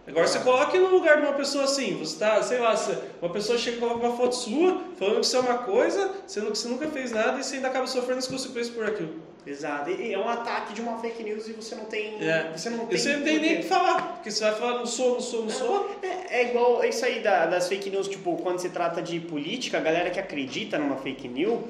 Agora 0.10 0.26
você 0.26 0.40
coloque 0.40 0.78
no 0.78 0.88
lugar 0.88 1.18
de 1.18 1.28
uma 1.28 1.34
pessoa 1.34 1.66
assim, 1.66 1.98
você 1.98 2.18
tá, 2.18 2.42
sei 2.42 2.58
lá, 2.58 2.74
uma 3.22 3.32
pessoa 3.32 3.60
chega 3.60 3.78
e 3.78 3.80
coloca 3.80 4.08
uma 4.08 4.18
foto 4.18 4.34
sua, 4.34 4.82
falando 4.98 5.20
que 5.20 5.26
isso 5.26 5.38
é 5.38 5.40
uma 5.40 5.58
coisa, 5.60 6.12
sendo 6.26 6.52
que 6.52 6.58
você 6.58 6.68
nunca 6.68 6.88
fez 6.88 7.12
nada 7.12 7.40
e 7.40 7.44
você 7.44 7.58
ainda 7.58 7.68
acaba 7.68 7.86
sofrendo 7.86 8.18
as 8.18 8.28
consequências 8.28 8.76
por 8.76 8.86
aquilo. 8.86 9.14
Exato. 9.46 9.90
E 9.92 10.14
é 10.14 10.18
um 10.18 10.28
ataque 10.28 10.74
de 10.74 10.82
uma 10.82 11.00
fake 11.00 11.24
news 11.24 11.48
e 11.48 11.54
você 11.54 11.76
não 11.76 11.86
tem. 11.86 12.18
É. 12.28 12.52
Você 12.56 12.70
não 12.72 12.88
tem. 12.88 12.98
Você 12.98 13.16
não 13.16 13.24
tem 13.24 13.40
nem 13.40 13.56
o 13.56 13.58
que 13.58 13.68
falar, 13.68 14.16
porque 14.16 14.32
você 14.32 14.44
vai 14.44 14.56
falar 14.56 14.80
não 14.80 14.86
sou, 14.86 15.14
não 15.14 15.22
sou, 15.22 15.44
não 15.44 15.50
sou. 15.50 15.92
É, 16.02 16.42
é 16.42 16.50
igual 16.50 16.84
isso 16.84 17.06
aí 17.06 17.22
da, 17.22 17.46
das 17.46 17.68
fake 17.68 17.90
news, 17.90 18.08
tipo, 18.08 18.36
quando 18.38 18.60
se 18.60 18.70
trata 18.70 19.02
de 19.02 19.20
política, 19.20 19.78
a 19.78 19.82
galera 19.82 20.10
que 20.10 20.20
acredita 20.20 20.78
numa 20.78 20.98
fake 20.98 21.28
news, 21.28 21.62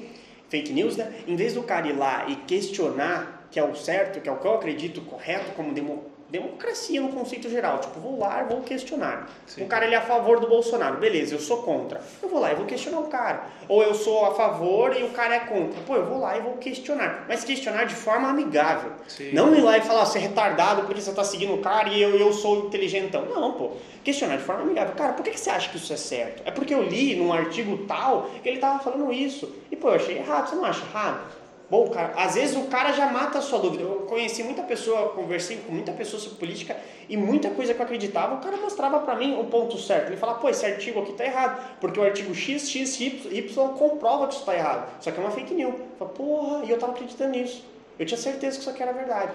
fake 0.48 0.72
news, 0.72 0.96
né? 0.96 1.12
Em 1.26 1.36
vez 1.36 1.54
do 1.54 1.62
cara 1.62 1.86
ir 1.86 1.96
lá 1.96 2.26
e 2.26 2.36
questionar 2.36 3.48
que 3.50 3.58
é 3.58 3.64
o 3.64 3.74
certo, 3.74 4.20
que 4.20 4.28
é 4.28 4.32
o 4.32 4.36
que 4.36 4.46
eu 4.46 4.54
acredito 4.54 5.00
correto 5.02 5.52
como 5.52 5.74
democracia 5.74 6.19
democracia 6.30 7.00
no 7.00 7.08
conceito 7.08 7.48
geral. 7.48 7.78
Tipo, 7.78 8.00
vou 8.00 8.18
lá 8.18 8.42
vou 8.44 8.62
questionar. 8.62 9.28
Sim. 9.46 9.64
O 9.64 9.66
cara 9.66 9.84
ele 9.84 9.94
é 9.94 9.98
a 9.98 10.02
favor 10.02 10.40
do 10.40 10.48
Bolsonaro, 10.48 10.96
beleza, 10.96 11.34
eu 11.34 11.40
sou 11.40 11.62
contra. 11.62 12.00
Eu 12.22 12.28
vou 12.28 12.40
lá 12.40 12.52
e 12.52 12.54
vou 12.54 12.66
questionar 12.66 13.00
o 13.00 13.08
cara. 13.08 13.44
Ou 13.68 13.82
eu 13.82 13.94
sou 13.94 14.24
a 14.26 14.34
favor 14.34 14.96
e 14.96 15.02
o 15.02 15.10
cara 15.10 15.34
é 15.34 15.40
contra. 15.40 15.80
Pô, 15.82 15.96
eu 15.96 16.06
vou 16.06 16.18
lá 16.18 16.36
e 16.36 16.40
vou 16.40 16.54
questionar. 16.54 17.24
Mas 17.28 17.44
questionar 17.44 17.84
de 17.84 17.94
forma 17.94 18.28
amigável. 18.28 18.92
Sim. 19.08 19.32
Não 19.32 19.54
ir 19.54 19.60
lá 19.60 19.78
e 19.78 19.80
falar, 19.80 20.04
você 20.06 20.18
é 20.18 20.22
retardado 20.22 20.82
porque 20.82 21.00
você 21.00 21.10
está 21.10 21.24
seguindo 21.24 21.54
o 21.54 21.58
cara 21.58 21.88
e 21.88 22.00
eu, 22.00 22.16
eu 22.16 22.32
sou 22.32 22.66
inteligentão. 22.66 23.26
Não, 23.26 23.52
pô. 23.52 23.72
Questionar 24.04 24.36
de 24.36 24.44
forma 24.44 24.62
amigável. 24.62 24.94
Cara, 24.94 25.12
por 25.12 25.22
que, 25.22 25.30
que 25.30 25.40
você 25.40 25.50
acha 25.50 25.68
que 25.70 25.76
isso 25.76 25.92
é 25.92 25.96
certo? 25.96 26.42
É 26.44 26.50
porque 26.50 26.72
eu 26.72 26.82
li 26.82 27.16
num 27.16 27.32
artigo 27.32 27.86
tal 27.86 28.30
que 28.42 28.48
ele 28.48 28.56
estava 28.56 28.78
falando 28.78 29.12
isso. 29.12 29.54
E, 29.70 29.76
pô, 29.76 29.88
eu 29.88 29.94
achei 29.94 30.18
errado. 30.18 30.48
Você 30.48 30.56
não 30.56 30.64
acha 30.64 30.84
errado? 30.84 31.39
Bom, 31.70 31.88
cara, 31.88 32.12
às 32.16 32.34
vezes 32.34 32.56
o 32.56 32.64
cara 32.64 32.90
já 32.90 33.06
mata 33.06 33.38
a 33.38 33.40
sua 33.40 33.60
dúvida. 33.60 33.84
Eu 33.84 34.00
conheci 34.08 34.42
muita 34.42 34.64
pessoa, 34.64 35.10
conversei 35.10 35.58
com 35.58 35.72
muita 35.72 35.92
pessoa 35.92 36.20
sobre 36.20 36.36
política 36.36 36.76
e 37.08 37.16
muita 37.16 37.48
coisa 37.50 37.72
que 37.72 37.80
eu 37.80 37.84
acreditava, 37.84 38.34
o 38.34 38.38
cara 38.38 38.56
mostrava 38.56 38.98
para 38.98 39.14
mim 39.14 39.38
o 39.38 39.44
ponto 39.44 39.78
certo. 39.78 40.08
Ele 40.08 40.16
falava, 40.16 40.40
pô, 40.40 40.48
esse 40.48 40.66
artigo 40.66 41.00
aqui 41.00 41.12
tá 41.12 41.24
errado, 41.24 41.78
porque 41.80 42.00
o 42.00 42.02
artigo 42.02 42.34
X, 42.34 42.68
X, 42.68 42.98
Y 42.98 43.68
comprova 43.78 44.26
que 44.26 44.34
isso 44.34 44.44
tá 44.44 44.56
errado. 44.56 44.90
Só 45.00 45.12
que 45.12 45.20
é 45.20 45.22
uma 45.22 45.30
fake 45.30 45.54
news. 45.54 45.74
Eu 45.74 45.86
falo, 45.96 46.10
porra, 46.10 46.64
e 46.64 46.70
eu 46.72 46.78
tava 46.78 46.90
acreditando 46.90 47.30
nisso. 47.38 47.64
Eu 47.96 48.04
tinha 48.04 48.18
certeza 48.18 48.56
que 48.56 48.62
isso 48.62 48.70
aqui 48.70 48.82
era 48.82 48.92
verdade. 48.92 49.30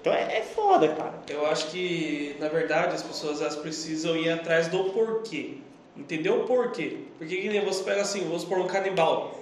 Então 0.00 0.12
é, 0.12 0.38
é 0.38 0.42
foda, 0.42 0.88
cara. 0.88 1.14
Eu 1.28 1.46
acho 1.46 1.68
que, 1.68 2.34
na 2.40 2.48
verdade, 2.48 2.96
as 2.96 3.02
pessoas 3.02 3.40
elas 3.40 3.54
precisam 3.54 4.16
ir 4.16 4.28
atrás 4.28 4.66
do 4.66 4.90
porquê. 4.90 5.58
Entender 5.96 6.30
o 6.30 6.44
porquê. 6.46 6.98
Porque 7.16 7.36
que 7.36 7.48
nem 7.48 7.64
você 7.64 7.84
pega 7.84 8.00
assim, 8.00 8.24
vamos 8.24 8.42
supor 8.42 8.58
um 8.58 8.66
canibal. 8.66 9.38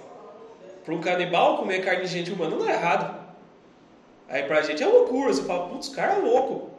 Para 0.83 0.93
um 0.93 1.01
canibal 1.01 1.57
comer 1.57 1.83
carne 1.83 2.03
de 2.03 2.07
gente 2.07 2.31
humana 2.31 2.55
não 2.55 2.67
é 2.67 2.73
errado. 2.73 3.19
Aí 4.27 4.43
pra 4.43 4.61
gente 4.61 4.83
é 4.83 4.85
loucura, 4.85 5.33
você 5.33 5.43
fala, 5.43 5.67
putz, 5.69 5.89
cara 5.89 6.13
é 6.13 6.19
louco. 6.19 6.69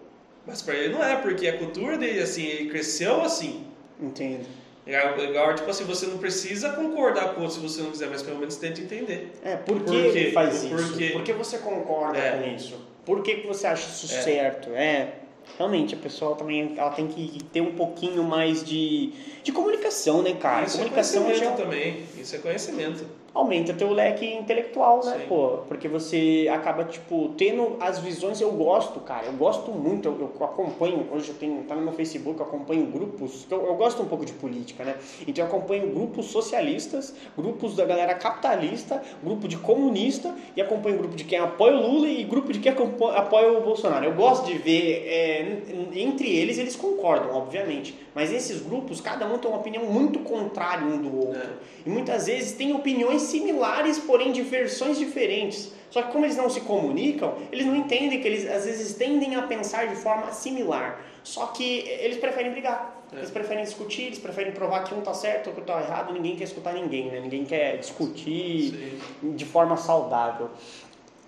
Mas 0.46 0.62
pra 0.62 0.74
ele 0.74 0.92
não 0.92 1.04
é, 1.04 1.16
porque 1.16 1.48
a 1.48 1.58
cultura 1.58 1.98
dele, 1.98 2.20
assim, 2.20 2.44
ele 2.44 2.70
cresceu 2.70 3.22
assim. 3.22 3.64
Entendo. 4.00 4.46
É 4.86 5.24
igual, 5.24 5.54
tipo 5.54 5.70
assim, 5.70 5.84
você 5.84 6.06
não 6.06 6.18
precisa 6.18 6.70
concordar 6.70 7.34
com 7.34 7.40
o 7.40 7.44
outro 7.44 7.60
se 7.60 7.62
você 7.62 7.82
não 7.82 7.90
quiser, 7.90 8.08
mas 8.08 8.22
pelo 8.22 8.38
menos 8.38 8.56
tente 8.56 8.82
entender. 8.82 9.32
É, 9.44 9.56
por 9.56 9.78
que 9.80 9.84
por 9.84 9.94
ele 9.94 10.32
faz 10.32 10.64
isso? 10.64 10.68
Por, 10.68 11.12
por 11.12 11.22
que 11.22 11.32
você 11.32 11.58
concorda 11.58 12.18
é. 12.18 12.38
com 12.38 12.56
isso? 12.56 12.90
Por 13.04 13.22
que, 13.22 13.36
que 13.36 13.46
você 13.46 13.66
acha 13.66 13.88
isso 13.88 14.06
é. 14.06 14.22
certo? 14.22 14.70
É, 14.70 15.14
realmente, 15.58 15.94
a 15.94 15.98
pessoa 15.98 16.34
também 16.34 16.74
ela 16.76 16.90
tem 16.90 17.06
que 17.06 17.42
ter 17.44 17.60
um 17.60 17.74
pouquinho 17.74 18.24
mais 18.24 18.64
de, 18.64 19.12
de 19.42 19.52
comunicação, 19.52 20.22
né, 20.22 20.34
cara? 20.34 20.66
Isso 20.66 20.76
é 20.76 20.78
comunicação 20.78 21.22
é 21.22 21.24
conhecimento 21.24 21.56
já... 21.56 21.62
também, 21.62 22.04
isso 22.18 22.36
é 22.36 22.38
conhecimento 22.38 23.06
aumenta 23.34 23.72
teu 23.72 23.92
leque 23.92 24.26
intelectual, 24.26 25.04
né, 25.04 25.18
Sim. 25.20 25.26
pô? 25.28 25.58
Porque 25.68 25.88
você 25.88 26.50
acaba, 26.52 26.84
tipo, 26.84 27.30
tendo 27.36 27.76
as 27.80 27.98
visões. 27.98 28.40
Eu 28.40 28.52
gosto, 28.52 29.00
cara, 29.00 29.26
eu 29.26 29.32
gosto 29.34 29.70
muito. 29.70 30.08
Eu, 30.08 30.30
eu 30.38 30.44
acompanho, 30.44 31.06
hoje 31.12 31.30
eu 31.30 31.34
tenho, 31.36 31.62
tá 31.64 31.74
no 31.74 31.82
meu 31.82 31.92
Facebook, 31.92 32.40
eu 32.40 32.46
acompanho 32.46 32.86
grupos. 32.86 33.46
Eu, 33.50 33.66
eu, 33.66 33.74
gosto 33.76 34.02
um 34.02 34.06
pouco 34.06 34.24
de 34.24 34.32
política, 34.32 34.84
né? 34.84 34.96
Então 35.26 35.44
eu 35.44 35.48
acompanho 35.48 35.92
grupos 35.92 36.26
socialistas, 36.26 37.14
grupos 37.36 37.76
da 37.76 37.84
galera 37.84 38.14
capitalista, 38.14 39.02
grupo 39.22 39.46
de 39.46 39.56
comunista 39.56 40.34
e 40.56 40.60
acompanho 40.60 40.98
grupo 40.98 41.16
de 41.16 41.24
quem 41.24 41.38
apoia 41.38 41.76
o 41.76 41.80
Lula 41.80 42.08
e 42.08 42.24
grupo 42.24 42.52
de 42.52 42.58
quem 42.58 42.72
apoia 42.72 43.52
o 43.52 43.60
Bolsonaro. 43.62 44.04
Eu 44.04 44.14
gosto 44.14 44.46
de 44.46 44.58
ver, 44.58 45.06
é, 45.06 45.62
entre 45.94 46.28
eles, 46.28 46.58
eles 46.58 46.76
concordam, 46.76 47.34
obviamente. 47.36 47.96
Mas 48.14 48.32
esses 48.32 48.60
grupos, 48.60 49.00
cada 49.00 49.26
um 49.26 49.38
tem 49.38 49.50
uma 49.50 49.60
opinião 49.60 49.84
muito 49.84 50.18
contrária 50.20 50.84
um 50.84 50.98
do 51.00 51.16
outro. 51.26 51.40
É. 51.40 51.86
E 51.86 51.90
muitas 51.90 52.26
vezes 52.26 52.52
tem 52.52 52.74
opiniões 52.74 53.19
similares, 53.22 53.98
porém 53.98 54.33
de 54.33 54.42
versões 54.42 54.98
diferentes. 54.98 55.72
Só 55.90 56.02
que 56.02 56.12
como 56.12 56.24
eles 56.24 56.37
não 56.37 56.48
se 56.48 56.61
comunicam, 56.61 57.35
eles 57.50 57.66
não 57.66 57.74
entendem 57.74 58.20
que 58.20 58.28
eles 58.28 58.48
às 58.48 58.64
vezes 58.64 58.94
tendem 58.94 59.35
a 59.35 59.42
pensar 59.42 59.88
de 59.88 59.96
forma 59.96 60.33
similar. 60.33 61.04
Só 61.22 61.46
que 61.46 61.80
eles 61.88 62.18
preferem 62.18 62.52
brigar. 62.52 62.96
É. 63.12 63.16
Eles 63.16 63.30
preferem 63.30 63.64
discutir, 63.64 64.02
eles 64.02 64.18
preferem 64.18 64.52
provar 64.52 64.85
que 64.85 64.94
um 64.94 65.00
tá 65.00 65.12
certo 65.12 65.48
ou 65.48 65.54
que 65.54 65.61
tá 65.62 65.80
errado, 65.80 66.12
ninguém 66.12 66.37
quer 66.37 66.44
escutar 66.44 66.72
ninguém, 66.74 67.11
né? 67.11 67.20
Ninguém 67.20 67.44
quer 67.44 67.76
discutir 67.78 69.00
Sim. 69.20 69.35
de 69.35 69.44
forma 69.44 69.76
saudável. 69.76 70.50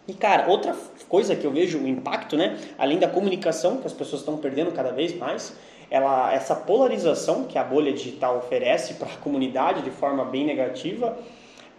E 0.06 0.14
cara, 0.14 0.48
outra 0.48 0.76
coisa 1.08 1.34
que 1.34 1.44
eu 1.44 1.52
vejo 1.52 1.78
o 1.78 1.86
impacto, 1.86 2.36
né, 2.36 2.58
além 2.76 2.98
da 2.98 3.08
comunicação 3.08 3.76
que 3.76 3.86
as 3.86 3.92
pessoas 3.92 4.20
estão 4.22 4.36
perdendo 4.36 4.72
cada 4.72 4.90
vez 4.90 5.16
mais, 5.16 5.54
ela, 5.90 6.32
essa 6.32 6.56
polarização 6.56 7.44
que 7.44 7.56
a 7.56 7.62
bolha 7.62 7.92
digital 7.92 8.38
oferece 8.38 8.94
para 8.94 9.08
a 9.08 9.16
comunidade 9.16 9.82
de 9.82 9.90
forma 9.90 10.24
bem 10.24 10.44
negativa, 10.44 11.18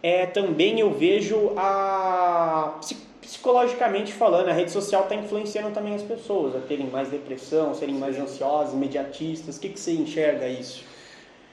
é, 0.04 0.26
também 0.26 0.82
eu 0.82 0.92
vejo 0.92 1.54
a 1.56 2.78
psicologicamente 3.22 4.12
falando, 4.12 4.50
a 4.50 4.54
rede 4.54 4.70
social 4.70 5.04
está 5.04 5.16
influenciando 5.16 5.72
também 5.72 5.96
as 5.96 6.02
pessoas 6.02 6.56
a 6.56 6.60
terem 6.60 6.88
mais 6.88 7.08
depressão, 7.08 7.74
serem 7.74 7.96
mais 7.96 8.20
ansiosas, 8.20 8.74
imediatistas. 8.74 9.56
O 9.56 9.60
que, 9.62 9.70
que 9.70 9.80
você 9.80 9.94
enxerga 9.94 10.48
isso? 10.48 10.84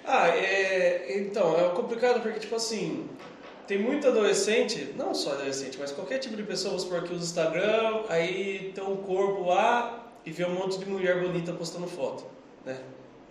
Ah, 0.04 0.28
é, 0.28 1.16
então, 1.16 1.56
é 1.56 1.68
complicado 1.68 2.20
porque, 2.20 2.40
tipo 2.40 2.56
assim, 2.56 3.08
tem 3.68 3.78
muito 3.78 4.08
adolescente, 4.08 4.92
não 4.96 5.14
só 5.14 5.32
adolescente, 5.32 5.78
mas 5.78 5.92
qualquer 5.92 6.18
tipo 6.18 6.36
de 6.36 6.42
pessoa, 6.42 6.70
vamos 6.70 6.82
supor 6.82 7.04
que 7.04 7.14
usa 7.14 7.24
Instagram, 7.24 8.02
aí 8.08 8.72
tem 8.74 8.82
um 8.82 8.96
corpo 8.96 9.48
lá 9.48 10.10
e 10.26 10.32
vê 10.32 10.44
um 10.44 10.54
monte 10.54 10.76
de 10.76 10.86
mulher 10.86 11.22
bonita 11.22 11.52
postando 11.52 11.86
foto, 11.86 12.24
né? 12.66 12.78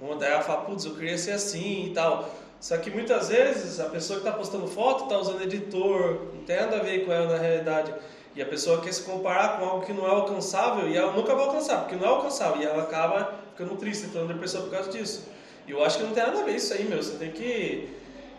Aí 0.02 0.32
ela 0.32 0.42
fala, 0.42 0.62
putz, 0.62 0.86
eu 0.86 0.96
queria 0.96 1.18
ser 1.18 1.32
assim 1.32 1.88
e 1.88 1.90
tal. 1.90 2.30
Só 2.60 2.78
que 2.78 2.90
muitas 2.90 3.30
vezes 3.30 3.80
a 3.80 3.86
pessoa 3.86 4.20
que 4.20 4.28
está 4.28 4.38
postando 4.38 4.68
foto 4.68 5.04
está 5.04 5.18
usando 5.18 5.42
editor, 5.42 6.28
não 6.34 6.44
tem 6.44 6.58
nada 6.58 6.78
a 6.78 6.84
ver 6.84 7.06
com 7.06 7.12
ela 7.12 7.28
na 7.28 7.38
realidade. 7.38 7.94
E 8.36 8.42
a 8.42 8.46
pessoa 8.46 8.82
quer 8.82 8.94
se 8.94 9.04
comparar 9.04 9.58
com 9.58 9.66
algo 9.66 9.86
que 9.86 9.94
não 9.94 10.06
é 10.06 10.10
alcançável 10.10 10.88
e 10.88 10.96
ela 10.96 11.14
nunca 11.14 11.34
vai 11.34 11.46
alcançar, 11.46 11.80
porque 11.80 11.96
não 11.96 12.06
é 12.06 12.10
alcançável. 12.10 12.62
E 12.62 12.66
ela 12.66 12.84
acaba 12.84 13.40
ficando 13.52 13.76
triste, 13.78 14.06
entrando 14.06 14.28
depressão 14.28 14.62
por 14.64 14.72
causa 14.72 14.92
disso. 14.92 15.28
E 15.68 15.72
eu 15.72 15.84
acho 15.84 15.98
que 15.98 16.04
não 16.04 16.14
tem 16.14 16.24
nada 16.24 16.42
a 16.42 16.44
ver 16.44 16.56
isso 16.56 16.74
aí, 16.74 16.84
meu. 16.84 17.02
Você 17.02 17.18
tem 17.18 17.32
que 17.32 17.90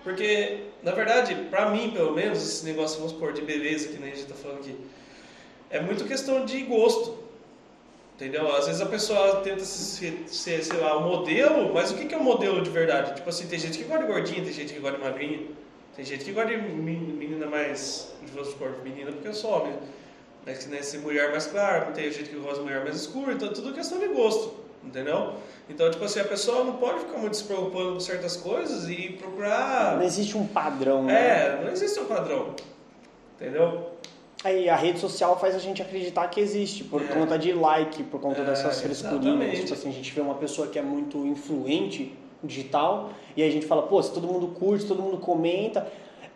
porque, 0.03 0.65
na 0.83 0.93
verdade, 0.93 1.35
pra 1.51 1.71
mim, 1.71 1.91
pelo 1.91 2.13
menos, 2.13 2.43
esse 2.43 2.65
negócio, 2.65 2.97
vamos 2.99 3.13
supor, 3.13 3.33
de 3.33 3.43
beleza, 3.43 3.89
que 3.89 3.99
nem 3.99 4.13
a 4.13 4.15
gente 4.15 4.29
tá 4.29 4.35
falando 4.35 4.61
aqui, 4.61 4.77
é 5.69 5.81
muito 5.81 6.05
questão 6.05 6.45
de 6.45 6.63
gosto. 6.63 7.19
Entendeu? 8.21 8.55
Às 8.55 8.67
vezes 8.67 8.83
a 8.83 8.87
pessoa 8.87 9.37
tenta 9.37 9.65
ser, 9.65 10.25
ser 10.27 10.63
sei 10.63 10.79
lá, 10.79 10.99
um 10.99 11.09
modelo, 11.09 11.73
mas 11.73 11.91
o 11.91 11.95
que 11.95 12.15
é 12.15 12.19
um 12.19 12.23
modelo 12.23 12.61
de 12.61 12.69
verdade? 12.69 13.15
Tipo 13.15 13.31
assim, 13.31 13.47
tem 13.47 13.59
gente 13.59 13.79
que 13.79 13.85
gosta 13.85 14.05
de 14.05 14.13
gordinha, 14.13 14.45
tem 14.45 14.53
gente 14.53 14.75
que 14.75 14.79
gosta 14.79 14.99
de 14.99 15.03
magrinha, 15.03 15.41
tem 15.97 16.05
gente 16.05 16.23
que 16.27 16.33
gosta 16.33 16.51
de 16.51 16.59
menina 16.59 17.47
mais. 17.47 18.13
Vamos 18.35 18.51
supor, 18.51 18.75
menina 18.85 19.11
porque 19.11 19.29
eu 19.29 19.33
sou 19.33 19.51
homem. 19.53 19.73
Mas 20.45 20.59
que 20.59 20.69
nem 20.69 20.83
ser 20.83 20.99
mulher 20.99 21.31
mais 21.31 21.47
clara, 21.47 21.93
tem 21.93 22.13
gente 22.13 22.29
que 22.29 22.37
gosta 22.37 22.59
de 22.59 22.65
mulher 22.65 22.85
mais 22.85 22.97
escura, 22.97 23.33
então 23.33 23.51
tudo 23.55 23.73
questão 23.73 23.99
de 23.99 24.09
gosto. 24.09 24.55
Entendeu? 24.85 25.37
Então, 25.71 25.91
tipo 25.91 26.05
assim, 26.05 26.21
a 26.21 26.25
pessoa 26.25 26.63
não 26.63 26.75
pode 26.75 27.01
ficar 27.01 27.17
muito 27.17 27.39
se 27.39 27.45
preocupando 27.45 27.95
com 27.95 28.01
certas 28.01 28.37
coisas 28.37 28.87
e 28.91 29.17
procurar. 29.19 29.97
Não 29.97 30.05
existe 30.05 30.37
um 30.37 30.47
padrão. 30.47 31.05
Né? 31.05 31.15
É, 31.15 31.61
não 31.65 31.73
existe 31.73 31.99
um 31.99 32.05
padrão. 32.05 32.55
Entendeu? 33.41 33.93
Aí 34.43 34.69
a 34.71 34.77
rede 34.77 34.99
social 34.99 35.39
faz 35.39 35.55
a 35.55 35.59
gente 35.59 35.83
acreditar 35.83 36.27
que 36.29 36.41
existe, 36.41 36.83
por 36.83 37.03
é. 37.03 37.07
conta 37.07 37.39
de 37.39 37.53
like, 37.53 38.03
por 38.05 38.21
conta 38.21 38.41
é, 38.41 38.45
dessas 38.45 38.81
frescurinhas. 38.81 39.59
Tipo 39.59 39.75
assim, 39.75 39.89
a 39.91 39.93
gente 39.93 40.11
vê 40.13 40.21
uma 40.21 40.35
pessoa 40.35 40.67
que 40.69 40.79
é 40.79 40.83
muito 40.83 41.27
influente 41.27 42.15
digital 42.43 43.11
e 43.37 43.43
aí 43.43 43.49
a 43.49 43.53
gente 43.53 43.67
fala, 43.67 43.83
pô, 43.83 44.03
se 44.03 44.13
todo 44.13 44.27
mundo 44.27 44.49
curte, 44.49 44.87
todo 44.87 45.03
mundo 45.03 45.19
comenta, 45.19 45.87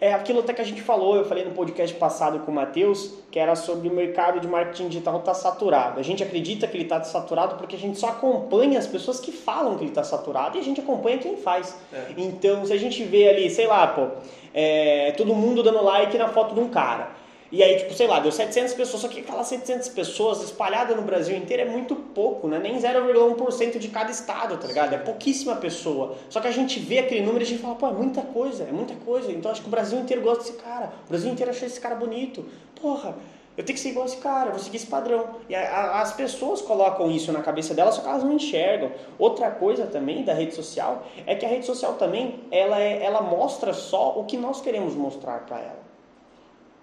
é 0.01 0.13
aquilo 0.13 0.41
até 0.41 0.53
que 0.53 0.61
a 0.61 0.65
gente 0.65 0.83
falou, 0.83 1.17
eu 1.17 1.25
falei 1.25 1.45
no 1.45 1.53
podcast 1.53 1.97
passado 1.97 2.41
com 2.41 2.53
o 2.53 2.55
Matheus, 2.55 3.15
que 3.31 3.39
era 3.39 3.57
sobre 3.57 3.89
o 3.89 3.93
mercado 3.93 4.39
de 4.39 4.47
marketing 4.47 4.89
digital 4.89 5.19
estar 5.19 5.33
tá 5.33 5.35
saturado. 5.35 5.99
A 5.99 6.03
gente 6.03 6.23
acredita 6.23 6.67
que 6.67 6.77
ele 6.77 6.85
está 6.85 7.03
saturado 7.03 7.57
porque 7.57 7.75
a 7.75 7.79
gente 7.79 7.99
só 7.99 8.09
acompanha 8.09 8.79
as 8.79 8.87
pessoas 8.87 9.19
que 9.19 9.33
falam 9.33 9.77
que 9.77 9.85
ele 9.85 9.91
está 9.91 10.05
saturado 10.05 10.59
e 10.59 10.61
a 10.61 10.65
gente 10.65 10.81
acompanha 10.81 11.17
quem 11.17 11.37
faz. 11.37 11.79
É. 11.93 12.07
Então, 12.19 12.67
se 12.67 12.73
a 12.73 12.77
gente 12.77 13.03
vê 13.05 13.29
ali, 13.29 13.49
sei 13.49 13.67
lá, 13.67 13.87
pô, 13.87 14.09
é, 14.53 15.13
todo 15.13 15.35
mundo 15.35 15.63
dando 15.63 15.83
like 15.83 16.19
na 16.19 16.29
foto 16.29 16.55
de 16.55 16.61
um 16.61 16.69
cara. 16.69 17.24
E 17.53 17.63
aí, 17.63 17.77
tipo, 17.77 17.95
sei 17.95 18.07
lá, 18.07 18.21
deu 18.21 18.33
700 18.33 18.75
pessoas, 18.75 19.03
só 19.03 19.09
que 19.09 19.21
aquelas 19.21 19.47
700 19.47 19.89
pessoas 19.91 20.43
espalhadas 20.43 20.97
no 20.97 21.03
Brasil 21.03 21.37
inteiro 21.37 21.63
é 21.63 21.67
muito 21.67 21.95
pouco, 21.95 22.49
né? 22.49 22.59
Nem 22.59 22.77
0,1% 22.79 23.79
de 23.79 23.89
cada 23.89 24.11
estado, 24.11 24.57
tá 24.57 24.67
ligado? 24.67 24.95
É 24.95 24.99
pouquíssima 24.99 25.57
pessoa. 25.57 26.17
Só 26.29 26.41
que 26.41 26.49
a 26.49 26.53
gente 26.53 26.81
vê 26.81 26.99
aquele 26.99 27.21
número 27.21 27.43
e 27.43 27.47
a 27.47 27.49
gente 27.49 27.63
fala, 27.63 27.75
pô, 27.75 27.89
é 27.89 27.93
muita 27.93 28.23
coisa, 28.23 28.65
é 28.65 28.73
muita 28.73 28.95
coisa. 28.97 29.31
Então 29.31 29.51
acho 29.51 29.61
que 29.61 29.69
o 29.69 29.71
Brasil 29.71 29.99
inteiro 29.99 30.23
gosta 30.23 30.43
desse 30.43 30.55
cara. 30.55 30.93
O 31.07 31.09
Brasil 31.09 31.31
inteiro 31.31 31.51
acha 31.51 31.67
esse 31.67 31.81
cara 31.81 31.95
bonito. 31.95 32.45
Porra, 32.81 33.15
eu 33.57 33.65
tenho 33.65 33.77
que 33.77 33.81
ser 33.81 33.91
igual 33.91 34.05
a 34.05 34.09
esse 34.09 34.17
cara, 34.17 34.51
vou 34.51 34.59
seguir 34.59 34.79
esse 34.79 34.87
padrão. 34.87 35.37
E 35.49 35.55
a, 35.55 35.61
a, 35.61 36.01
as 36.01 36.13
pessoas 36.13 36.61
colocam 36.61 37.09
isso 37.11 37.31
na 37.31 37.41
cabeça 37.41 37.73
delas, 37.73 37.95
só 37.95 38.03
que 38.03 38.09
elas 38.09 38.25
não 38.25 38.33
enxergam. 38.33 38.91
Outra 39.17 39.51
coisa 39.51 39.87
também 39.87 40.25
da 40.25 40.35
rede 40.35 40.55
social 40.55 41.07
é 41.25 41.37
que 41.37 41.47
a 41.47 41.49
rede 41.49 41.65
social 41.65 41.95
também, 41.95 42.41
ela, 42.51 42.81
é, 42.81 43.05
ela 43.05 43.21
mostra 43.21 43.73
só 43.73 44.19
o 44.19 44.25
que 44.25 44.37
nós 44.37 44.61
queremos 44.61 44.95
mostrar 44.95 45.47
para 45.47 45.59
ela. 45.59 45.84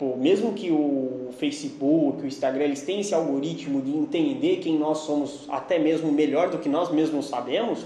Pô, 0.01 0.15
mesmo 0.15 0.53
que 0.53 0.71
o 0.71 1.29
Facebook, 1.37 2.23
o 2.23 2.25
Instagram, 2.25 2.63
eles 2.63 2.81
têm 2.81 3.01
esse 3.01 3.13
algoritmo 3.13 3.83
de 3.83 3.95
entender 3.95 4.57
quem 4.57 4.75
nós 4.75 4.97
somos 4.97 5.45
até 5.47 5.77
mesmo 5.77 6.11
melhor 6.11 6.49
do 6.49 6.57
que 6.57 6.67
nós 6.67 6.89
mesmos 6.89 7.29
sabemos, 7.29 7.85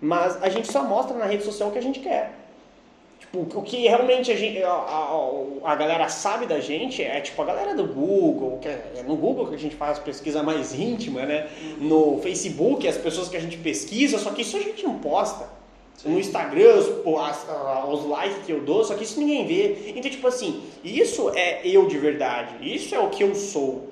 mas 0.00 0.42
a 0.42 0.48
gente 0.48 0.72
só 0.72 0.82
mostra 0.82 1.14
na 1.14 1.26
rede 1.26 1.44
social 1.44 1.68
o 1.68 1.72
que 1.72 1.78
a 1.78 1.82
gente 1.82 2.00
quer. 2.00 2.32
Tipo, 3.20 3.40
o 3.40 3.62
que 3.62 3.82
realmente 3.86 4.32
a, 4.32 4.34
gente, 4.34 4.62
a, 4.62 4.70
a, 4.70 5.72
a, 5.72 5.74
galera 5.74 6.08
sabe 6.08 6.46
da 6.46 6.58
gente 6.58 7.02
é 7.02 7.20
tipo 7.20 7.42
a 7.42 7.44
galera 7.44 7.74
do 7.74 7.84
Google, 7.84 8.58
que 8.58 8.68
é, 8.68 8.92
é 8.96 9.02
no 9.02 9.14
Google 9.14 9.48
que 9.48 9.54
a 9.54 9.58
gente 9.58 9.76
faz 9.76 9.98
pesquisa 9.98 10.42
mais 10.42 10.72
íntima, 10.72 11.26
né? 11.26 11.50
No 11.78 12.18
Facebook, 12.22 12.88
as 12.88 12.96
pessoas 12.96 13.28
que 13.28 13.36
a 13.36 13.40
gente 13.40 13.58
pesquisa, 13.58 14.16
só 14.16 14.30
que 14.30 14.40
isso 14.40 14.56
a 14.56 14.60
gente 14.60 14.82
não 14.84 14.98
posta 15.00 15.46
no 16.04 16.18
Instagram, 16.18 16.76
os, 16.76 16.88
os 17.92 18.06
likes 18.06 18.44
que 18.44 18.52
eu 18.52 18.60
dou, 18.60 18.84
só 18.84 18.94
que 18.94 19.04
isso 19.04 19.20
ninguém 19.20 19.46
vê. 19.46 19.92
Então, 19.94 20.10
tipo 20.10 20.26
assim, 20.26 20.62
isso 20.82 21.30
é 21.34 21.60
eu 21.64 21.86
de 21.86 21.96
verdade, 21.98 22.56
isso 22.60 22.94
é 22.94 22.98
o 22.98 23.08
que 23.08 23.22
eu 23.22 23.34
sou. 23.34 23.88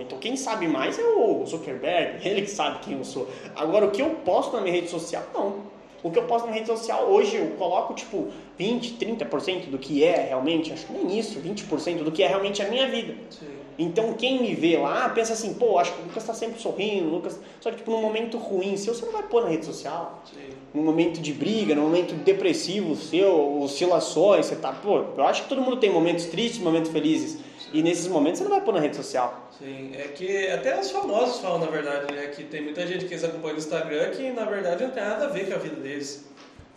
Então, 0.00 0.18
quem 0.18 0.36
sabe 0.36 0.68
mais 0.68 0.98
é 0.98 1.02
o 1.02 1.44
Zuckerberg, 1.46 2.26
ele 2.28 2.42
que 2.42 2.50
sabe 2.50 2.80
quem 2.80 2.98
eu 2.98 3.04
sou. 3.04 3.28
Agora, 3.56 3.86
o 3.86 3.90
que 3.90 4.02
eu 4.02 4.10
posto 4.24 4.54
na 4.54 4.60
minha 4.60 4.74
rede 4.74 4.90
social, 4.90 5.22
não. 5.32 5.74
O 6.02 6.10
que 6.10 6.18
eu 6.18 6.24
posto 6.24 6.46
na 6.46 6.52
rede 6.52 6.66
social 6.66 7.06
hoje 7.06 7.36
eu 7.36 7.46
coloco 7.56 7.94
tipo 7.94 8.28
20, 8.58 8.96
30% 8.96 9.70
do 9.70 9.78
que 9.78 10.04
é 10.04 10.26
realmente, 10.28 10.70
acho 10.70 10.84
que 10.84 10.92
nem 10.92 11.18
isso, 11.18 11.40
20% 11.40 12.02
do 12.02 12.12
que 12.12 12.22
é 12.22 12.26
realmente 12.28 12.60
a 12.60 12.68
minha 12.68 12.86
vida. 12.86 13.14
Sim. 13.30 13.63
Então 13.78 14.12
quem 14.14 14.40
me 14.40 14.54
vê 14.54 14.76
lá 14.76 15.08
pensa 15.08 15.32
assim, 15.32 15.54
pô, 15.54 15.78
acho 15.78 15.92
que 15.92 16.00
o 16.00 16.04
Lucas 16.04 16.22
está 16.22 16.34
sempre 16.34 16.60
sorrindo, 16.60 17.08
Lucas. 17.08 17.38
Só 17.60 17.70
que 17.70 17.78
tipo, 17.78 17.90
num 17.90 18.00
momento 18.00 18.38
ruim 18.38 18.76
seu, 18.76 18.94
você 18.94 19.04
não 19.04 19.12
vai 19.12 19.22
pôr 19.22 19.42
na 19.42 19.48
rede 19.48 19.66
social. 19.66 20.22
Sim. 20.32 20.54
Num 20.72 20.82
momento 20.82 21.20
de 21.20 21.32
briga, 21.32 21.74
num 21.74 21.82
momento 21.82 22.14
depressivo 22.14 22.94
seu, 22.96 23.60
oscilações, 23.62 24.46
você 24.46 24.56
tá, 24.56 24.72
pô, 24.72 25.04
eu 25.16 25.24
acho 25.24 25.42
que 25.44 25.48
todo 25.48 25.60
mundo 25.60 25.76
tem 25.78 25.90
momentos 25.90 26.26
tristes, 26.26 26.60
momentos 26.60 26.90
felizes. 26.90 27.38
E 27.72 27.82
nesses 27.82 28.06
momentos 28.06 28.38
você 28.38 28.44
não 28.44 28.52
vai 28.52 28.60
pôr 28.60 28.72
na 28.72 28.80
rede 28.80 28.94
social. 28.94 29.50
Sim, 29.58 29.90
é 29.94 30.08
que 30.08 30.48
até 30.48 30.78
os 30.78 30.90
famosos 30.90 31.40
falam, 31.40 31.58
na 31.58 31.66
verdade, 31.66 32.12
né? 32.14 32.26
Que 32.28 32.44
tem 32.44 32.62
muita 32.62 32.86
gente 32.86 33.04
que 33.04 33.14
eles 33.14 33.24
acompanham 33.24 33.54
no 33.54 33.58
Instagram 33.58 34.10
que, 34.10 34.30
na 34.30 34.44
verdade, 34.44 34.84
não 34.84 34.90
tem 34.90 35.02
nada 35.02 35.24
a 35.24 35.28
ver 35.28 35.48
com 35.48 35.54
a 35.54 35.58
vida 35.58 35.76
deles. 35.76 36.24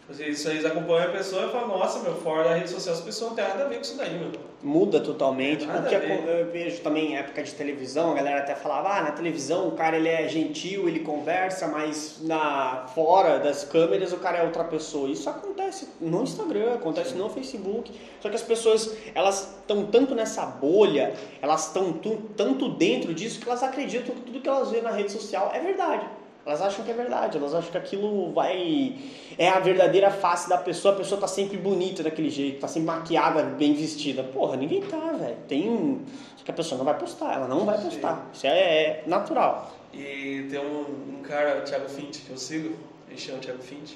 Isso 0.10 0.50
eles 0.50 0.64
acompanham 0.64 1.10
a 1.10 1.12
pessoa 1.12 1.48
e 1.48 1.52
falam, 1.52 1.68
nossa, 1.68 2.00
meu, 2.00 2.16
fora 2.16 2.46
da 2.46 2.56
rede 2.56 2.70
social 2.70 2.96
as 2.96 3.02
pessoas 3.02 3.32
não 3.32 3.36
tem 3.36 3.46
nada 3.46 3.66
a 3.66 3.68
ver 3.68 3.76
com 3.76 3.82
isso 3.82 3.98
daí, 3.98 4.18
meu. 4.18 4.32
Muda 4.64 5.02
totalmente. 5.02 5.68
Porque 5.68 5.96
eu 5.96 6.50
vejo 6.50 6.82
também 6.82 7.12
em 7.12 7.18
época 7.18 7.44
de 7.44 7.54
televisão, 7.54 8.12
a 8.12 8.14
galera 8.14 8.40
até 8.40 8.56
falava, 8.56 8.90
ah, 8.90 9.04
na 9.04 9.12
televisão 9.12 9.68
o 9.68 9.72
cara 9.72 9.98
ele 9.98 10.08
é 10.08 10.26
gentil, 10.30 10.88
ele 10.88 11.02
conversa, 11.02 11.68
mas 11.68 12.20
na 12.22 12.88
fora 12.96 13.38
das 13.38 13.66
câmeras 13.66 14.14
o 14.14 14.18
cara 14.18 14.38
é 14.38 14.44
outra 14.44 14.64
pessoa. 14.64 15.10
Isso 15.10 15.30
acontece 15.30 15.90
no 16.00 16.24
Instagram, 16.24 16.76
acontece 16.76 17.14
no 17.14 17.30
Facebook. 17.30 17.92
Só 18.22 18.30
que 18.30 18.36
as 18.36 18.42
pessoas, 18.42 18.96
elas 19.14 19.58
estão 19.60 19.86
tanto 19.88 20.16
nessa 20.16 20.46
bolha, 20.46 21.14
elas 21.42 21.68
estão 21.68 21.92
tanto 22.36 22.70
dentro 22.70 23.14
disso 23.14 23.42
que 23.42 23.48
elas 23.48 23.62
acreditam 23.62 24.16
que 24.16 24.22
tudo 24.22 24.40
que 24.40 24.48
elas 24.48 24.72
vêem 24.72 24.84
na 24.84 24.92
rede 24.92 25.12
social 25.12 25.52
é 25.54 25.60
verdade. 25.60 26.08
Elas 26.48 26.62
acham 26.62 26.86
que 26.86 26.92
é 26.92 26.94
verdade, 26.94 27.38
elas 27.38 27.54
acham 27.54 27.70
que 27.70 27.78
aquilo 27.78 28.32
vai. 28.32 28.96
É 29.38 29.50
a 29.50 29.60
verdadeira 29.60 30.10
face 30.10 30.48
da 30.48 30.58
pessoa, 30.58 30.94
a 30.94 30.98
pessoa 30.98 31.20
tá 31.20 31.28
sempre 31.28 31.58
bonita 31.58 32.02
daquele 32.02 32.30
jeito, 32.30 32.62
tá 32.62 32.70
sempre 32.70 32.88
maquiada, 32.88 33.44
bem 33.44 33.74
vestida. 33.74 34.24
Porra, 34.24 34.56
ninguém 34.56 34.82
tá, 34.82 35.12
velho. 35.12 35.36
Tem 35.46 35.70
um. 35.70 36.06
Só 36.38 36.46
que 36.46 36.52
a 36.52 36.54
pessoa 36.54 36.78
não 36.78 36.86
vai 36.86 36.98
postar, 36.98 37.34
ela 37.34 37.50
não 37.50 37.66
vai 37.66 37.78
postar. 37.82 38.30
Isso 38.34 38.48
é, 38.48 38.60
é 38.60 39.04
natural. 39.06 39.76
E 39.94 40.48
tem 40.50 40.58
um, 40.58 41.18
um 41.18 41.22
cara, 41.22 41.60
o 41.60 41.62
Thiago 41.64 41.90
Fint, 41.90 42.20
que 42.20 42.30
eu 42.30 42.38
sigo, 42.38 42.78
ele 43.10 43.20
chama 43.20 43.40
Thiago 43.40 43.62
Fint, 43.62 43.96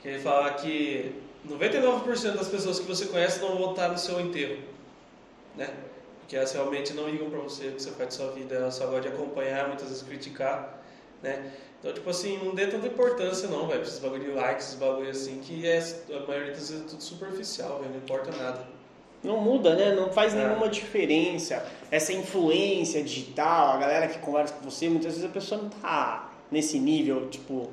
que 0.00 0.08
ele 0.08 0.18
fala 0.18 0.54
que 0.54 1.14
99% 1.46 2.36
das 2.36 2.48
pessoas 2.48 2.80
que 2.80 2.86
você 2.86 3.04
conhece 3.04 3.38
não 3.42 3.54
vão 3.54 3.72
estar 3.72 3.88
no 3.88 3.98
seu 3.98 4.18
enterro, 4.18 4.56
né? 5.54 5.68
Porque 6.20 6.36
elas 6.38 6.52
realmente 6.54 6.94
não 6.94 7.06
ligam 7.06 7.28
para 7.28 7.40
você, 7.40 7.68
o 7.68 7.72
que 7.72 7.82
você 7.82 7.90
faz 7.90 8.16
da 8.16 8.24
sua 8.24 8.32
vida, 8.32 8.54
elas 8.54 8.74
só 8.74 8.86
gostam 8.86 9.02
de 9.02 9.08
acompanhar, 9.08 9.68
muitas 9.68 9.88
vezes 9.88 10.02
criticar, 10.02 10.75
né? 11.26 11.52
Então, 11.78 11.92
tipo 11.92 12.08
assim, 12.08 12.38
não 12.42 12.54
dê 12.54 12.66
tanta 12.66 12.86
importância 12.86 13.48
não, 13.48 13.66
velho, 13.66 13.80
pra 13.80 13.88
esses 13.88 13.98
bagulho 13.98 14.24
de 14.24 14.30
likes, 14.30 14.66
esses 14.66 14.78
bagulho 14.78 15.10
assim, 15.10 15.40
que 15.40 15.66
é, 15.66 15.78
a 15.78 16.26
maioria 16.26 16.52
das 16.52 16.70
vezes 16.70 16.84
é 16.84 16.88
tudo 16.88 17.02
superficial, 17.02 17.78
velho, 17.78 17.90
não 17.90 17.98
importa 17.98 18.30
nada. 18.36 18.66
Não 19.22 19.40
muda, 19.40 19.74
né? 19.74 19.94
Não 19.94 20.10
faz 20.10 20.34
é. 20.34 20.36
nenhuma 20.36 20.68
diferença. 20.68 21.66
Essa 21.90 22.12
influência 22.12 23.02
digital, 23.02 23.74
a 23.74 23.76
galera 23.76 24.08
que 24.08 24.18
conversa 24.18 24.54
com 24.54 24.70
você, 24.70 24.88
muitas 24.88 25.14
vezes 25.14 25.28
a 25.28 25.32
pessoa 25.32 25.62
não 25.62 25.68
tá 25.68 26.32
nesse 26.50 26.78
nível, 26.78 27.28
tipo, 27.28 27.70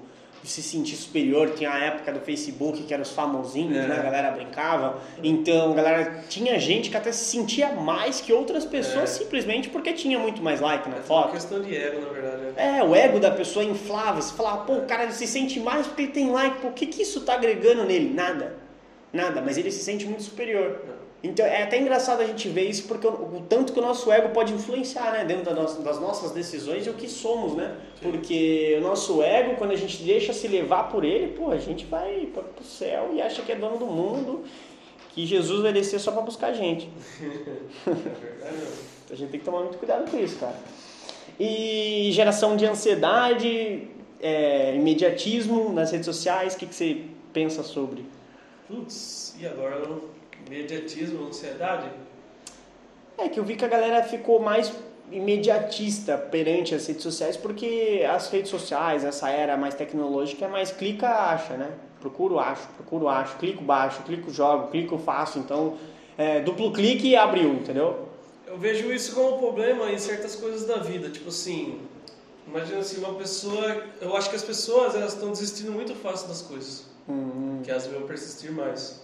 se 0.49 0.62
sentir 0.62 0.95
superior. 0.95 1.51
Tinha 1.56 1.71
a 1.71 1.79
época 1.79 2.12
do 2.12 2.19
Facebook, 2.19 2.84
que 2.84 2.93
eram 2.93 3.03
os 3.03 3.12
famosinhos, 3.12 3.77
É. 3.77 3.88
né? 3.88 3.95
A 3.99 4.01
galera 4.03 4.32
brincava. 4.32 4.99
Então, 5.23 5.73
galera 5.73 6.23
tinha 6.29 6.60
gente 6.60 6.89
que 6.89 6.97
até 6.97 7.12
se 7.12 7.25
sentia 7.25 7.69
mais 7.73 8.19
que 8.21 8.32
outras 8.34 8.65
pessoas 8.65 9.03
É. 9.03 9.06
simplesmente 9.23 9.69
porque 9.69 9.93
tinha 9.93 10.19
muito 10.19 10.41
mais 10.41 10.60
like 10.62 10.88
na 10.89 10.95
É 10.95 10.99
uma 10.99 11.06
foto. 11.06 11.32
questão 11.32 11.62
de 11.62 11.75
ego, 11.75 12.01
na 12.01 12.10
verdade. 12.10 12.41
né? 12.43 12.77
É, 12.79 12.84
o 12.84 12.93
ego 12.95 13.19
da 13.19 13.32
pessoa 13.32 13.63
inflava. 13.63 14.21
Você 14.21 14.34
falava, 14.34 14.65
pô, 14.65 14.73
o 14.73 14.86
cara 14.86 15.12
se 15.12 15.25
sente 15.27 15.60
mais 15.60 15.88
porque 15.88 16.03
ele 16.03 16.12
tem 16.12 16.29
like. 16.32 16.60
Pô, 16.60 16.67
o 16.69 16.73
que, 16.73 16.86
que 16.88 17.01
isso 17.03 17.21
tá 17.21 17.34
agregando 17.36 17.84
nele? 17.84 18.13
Nada. 18.13 18.56
Nada, 19.12 19.41
mas 19.41 19.58
ele 19.60 19.69
se 19.71 19.84
sente 19.84 20.06
muito 20.06 20.23
superior. 20.23 20.82
Então 21.23 21.45
é 21.45 21.63
até 21.63 21.79
engraçado 21.79 22.19
a 22.21 22.25
gente 22.25 22.49
ver 22.49 22.69
isso 22.69 22.86
porque 22.86 23.07
o, 23.07 23.12
o 23.12 23.45
tanto 23.47 23.71
que 23.71 23.79
o 23.79 23.81
nosso 23.81 24.12
ego 24.12 24.29
pode 24.29 24.51
influenciar 24.53 25.13
né, 25.13 25.23
dentro 25.23 25.45
da 25.45 25.53
nossa- 25.53 25.81
das 25.81 25.97
nossas 25.99 26.31
decisões 26.31 26.86
e 26.86 26.89
o 26.89 26.93
que 26.95 27.07
somos, 27.07 27.55
né? 27.55 27.77
Porque 28.01 28.75
o 28.77 28.81
nosso 28.81 29.23
ego, 29.23 29.55
quando 29.55 29.71
a 29.71 29.75
gente 29.77 30.03
deixa 30.03 30.33
se 30.33 30.49
levar 30.49 30.89
por 30.91 31.05
ele, 31.05 31.27
pô, 31.33 31.49
a 31.49 31.57
gente 31.57 31.86
vai 31.86 32.27
para 32.33 32.43
pro 32.43 32.63
céu 32.65 33.12
e 33.13 33.21
acha 33.21 33.41
que 33.41 33.53
é 33.53 33.55
dono 33.55 33.77
do 33.77 33.86
mundo, 33.86 34.43
que 35.15 35.25
Jesus 35.25 35.62
vai 35.62 35.71
descer 35.71 35.97
só 35.99 36.12
para 36.12 36.23
buscar 36.23 36.47
a 36.47 36.53
gente. 36.53 36.89
É 37.88 37.91
verdade. 37.93 38.55
não. 38.57 38.93
A 39.12 39.15
gente 39.15 39.29
tem 39.29 39.39
que 39.39 39.45
tomar 39.45 39.59
muito 39.59 39.77
cuidado 39.77 40.09
com 40.12 40.17
isso, 40.19 40.38
cara. 40.39 40.55
E 41.39 42.09
geração 42.12 42.57
de 42.57 42.65
ansiedade, 42.65 43.88
é, 44.19 44.75
imediatismo 44.75 45.71
nas 45.71 45.91
redes 45.91 46.05
sociais, 46.05 46.53
o 46.53 46.57
que, 46.57 46.65
que 46.65 46.75
você 46.75 47.01
pensa 47.31 47.63
sobre? 47.63 48.05
Putz, 48.67 49.36
e 49.39 49.45
agora? 49.45 49.81
Mediatismo, 50.49 51.27
ansiedade? 51.27 51.89
É 53.17 53.29
que 53.29 53.39
eu 53.39 53.43
vi 53.43 53.56
que 53.56 53.65
a 53.65 53.67
galera 53.67 54.03
ficou 54.03 54.39
mais 54.39 54.71
imediatista 55.12 56.17
perante 56.17 56.73
as 56.73 56.88
redes 56.88 57.03
sociais, 57.03 57.38
porque 57.38 58.03
as 58.10 58.29
redes 58.29 58.49
sociais, 58.49 59.03
essa 59.03 59.29
era 59.29 59.56
mais 59.56 59.75
tecnológica, 59.75 60.45
é 60.45 60.47
mais 60.47 60.71
clica, 60.71 61.08
acha, 61.08 61.56
né? 61.56 61.71
Procuro, 61.99 62.39
acho, 62.39 62.67
procuro, 62.69 63.08
acho, 63.08 63.38
clico, 63.38 63.63
baixo, 63.63 64.01
clico, 64.03 64.32
jogo, 64.32 64.67
clico, 64.67 64.97
faço. 64.97 65.39
Então, 65.39 65.77
é, 66.17 66.41
duplo 66.41 66.73
clique 66.73 67.08
e 67.08 67.15
abriu, 67.15 67.53
entendeu? 67.53 68.10
Eu 68.45 68.58
vejo 68.58 68.91
isso 68.91 69.15
como 69.15 69.36
um 69.36 69.39
problema 69.39 69.91
em 69.91 69.97
certas 69.97 70.36
coisas 70.36 70.65
da 70.65 70.77
vida. 70.77 71.10
Tipo 71.10 71.29
assim, 71.29 71.79
imagina 72.47 72.79
assim, 72.79 72.99
uma 72.99 73.13
pessoa. 73.15 73.84
Eu 74.01 74.15
acho 74.17 74.29
que 74.29 74.36
as 74.36 74.43
pessoas 74.43 74.95
elas 74.95 75.13
estão 75.13 75.32
desistindo 75.32 75.71
muito 75.71 75.95
fácil 75.95 76.27
das 76.27 76.41
coisas. 76.41 76.86
Hum, 77.08 77.62
Que 77.63 77.71
elas 77.71 77.88
vão 77.88 78.01
persistir 78.03 78.51
mais. 78.51 79.02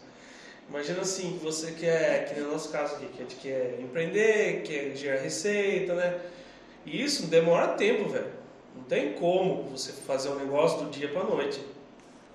Imagina 0.69 1.01
assim, 1.01 1.37
que 1.37 1.43
você 1.43 1.71
quer, 1.71 2.31
que 2.31 2.39
no 2.39 2.51
nosso 2.51 2.69
caso 2.69 2.95
aqui, 2.95 3.07
que 3.07 3.21
a 3.21 3.25
gente 3.25 3.35
quer 3.37 3.79
empreender, 3.79 4.61
quer 4.61 4.95
gerar 4.95 5.19
receita, 5.19 5.95
né? 5.95 6.19
E 6.85 7.03
isso 7.03 7.25
demora 7.25 7.69
tempo, 7.69 8.07
velho. 8.07 8.27
Não 8.75 8.83
tem 8.83 9.13
como 9.13 9.63
você 9.63 9.91
fazer 9.91 10.29
um 10.29 10.35
negócio 10.35 10.85
do 10.85 10.91
dia 10.91 11.09
pra 11.09 11.23
noite. 11.23 11.59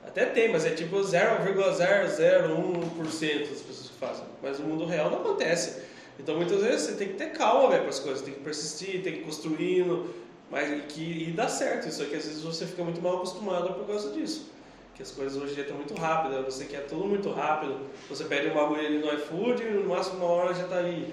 Até 0.05 0.27
tem, 0.27 0.51
mas 0.51 0.67
é 0.67 0.71
tipo 0.71 0.97
0,001% 0.97 3.49
das 3.49 3.61
pessoas 3.61 3.89
que 3.89 3.99
fazem. 3.99 4.25
Mas 4.43 4.59
no 4.59 4.67
mundo 4.67 4.85
real 4.85 5.11
não 5.11 5.21
acontece. 5.21 5.83
Então 6.19 6.37
muitas 6.37 6.61
vezes 6.61 6.83
você 6.83 6.95
tem 6.95 7.09
que 7.09 7.15
ter 7.15 7.31
calma 7.33 7.69
para 7.69 7.89
as 7.89 8.01
coisas, 8.01 8.23
tem 8.23 8.35
que 8.35 8.41
persistir, 8.41 9.03
tem 9.03 9.13
que 9.13 9.21
ir 9.21 9.25
construindo, 9.25 10.13
mas 10.51 10.85
que, 10.93 11.29
e 11.29 11.33
dá 11.33 11.49
certo. 11.49 11.89
Isso 11.89 12.03
aqui 12.03 12.17
às 12.17 12.25
vezes 12.25 12.43
você 12.43 12.67
fica 12.67 12.83
muito 12.83 13.01
mal 13.01 13.17
acostumado 13.17 13.75
por 13.75 13.87
causa 13.87 14.11
disso. 14.11 14.53
Que 14.95 15.03
as 15.03 15.11
coisas 15.11 15.41
hoje 15.41 15.53
em 15.53 15.55
dia 15.55 15.63
estão 15.65 15.77
muito 15.77 15.95
rápidas, 15.95 16.45
você 16.45 16.67
quer 16.67 16.87
tudo 16.87 17.05
muito 17.05 17.31
rápido. 17.31 17.77
Você 18.09 18.25
pede 18.25 18.49
um 18.49 18.55
bagulho 18.55 18.81
ali 18.81 18.99
no 18.99 19.13
iFood 19.13 19.63
e 19.63 19.71
no 19.71 19.89
máximo 19.89 20.25
uma 20.25 20.27
hora 20.27 20.55
já 20.55 20.69
tá 20.69 20.77
ali. 20.77 21.13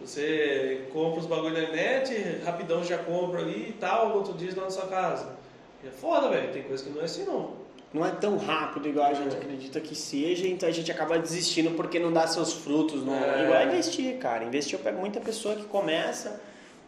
Você 0.00 0.88
compra 0.92 1.20
os 1.20 1.26
bagulhos 1.26 1.54
na 1.54 1.64
internet, 1.64 2.40
rapidão 2.44 2.84
já 2.84 2.98
compra 2.98 3.40
ali 3.40 3.70
e 3.70 3.72
tal, 3.72 4.10
no 4.10 4.16
outro 4.16 4.34
dia 4.34 4.48
está 4.50 4.62
na 4.62 4.70
sua 4.70 4.86
casa. 4.86 5.36
E 5.82 5.88
é 5.88 5.90
foda, 5.90 6.28
velho. 6.28 6.52
Tem 6.52 6.62
coisa 6.62 6.84
que 6.84 6.90
não 6.90 7.00
é 7.00 7.04
assim 7.04 7.24
não. 7.24 7.52
não 7.94 8.04
é 8.04 8.10
tão 8.10 8.36
rápido 8.36 8.88
igual 8.88 9.06
a 9.06 9.14
gente 9.14 9.34
acredita 9.34 9.80
que 9.80 9.94
seja, 9.94 10.46
então 10.46 10.68
a 10.68 10.72
gente 10.72 10.90
acaba 10.90 11.18
desistindo 11.18 11.70
porque 11.76 11.98
não 11.98 12.12
dá 12.12 12.26
seus 12.26 12.52
frutos. 12.52 13.04
Não. 13.04 13.14
É. 13.14 13.44
Igual 13.44 13.66
investir, 13.66 14.18
cara. 14.18 14.44
Investir 14.44 14.78
eu 14.78 14.82
pego 14.84 14.98
muita 14.98 15.20
pessoa 15.20 15.54
que 15.54 15.64
começa, 15.64 16.40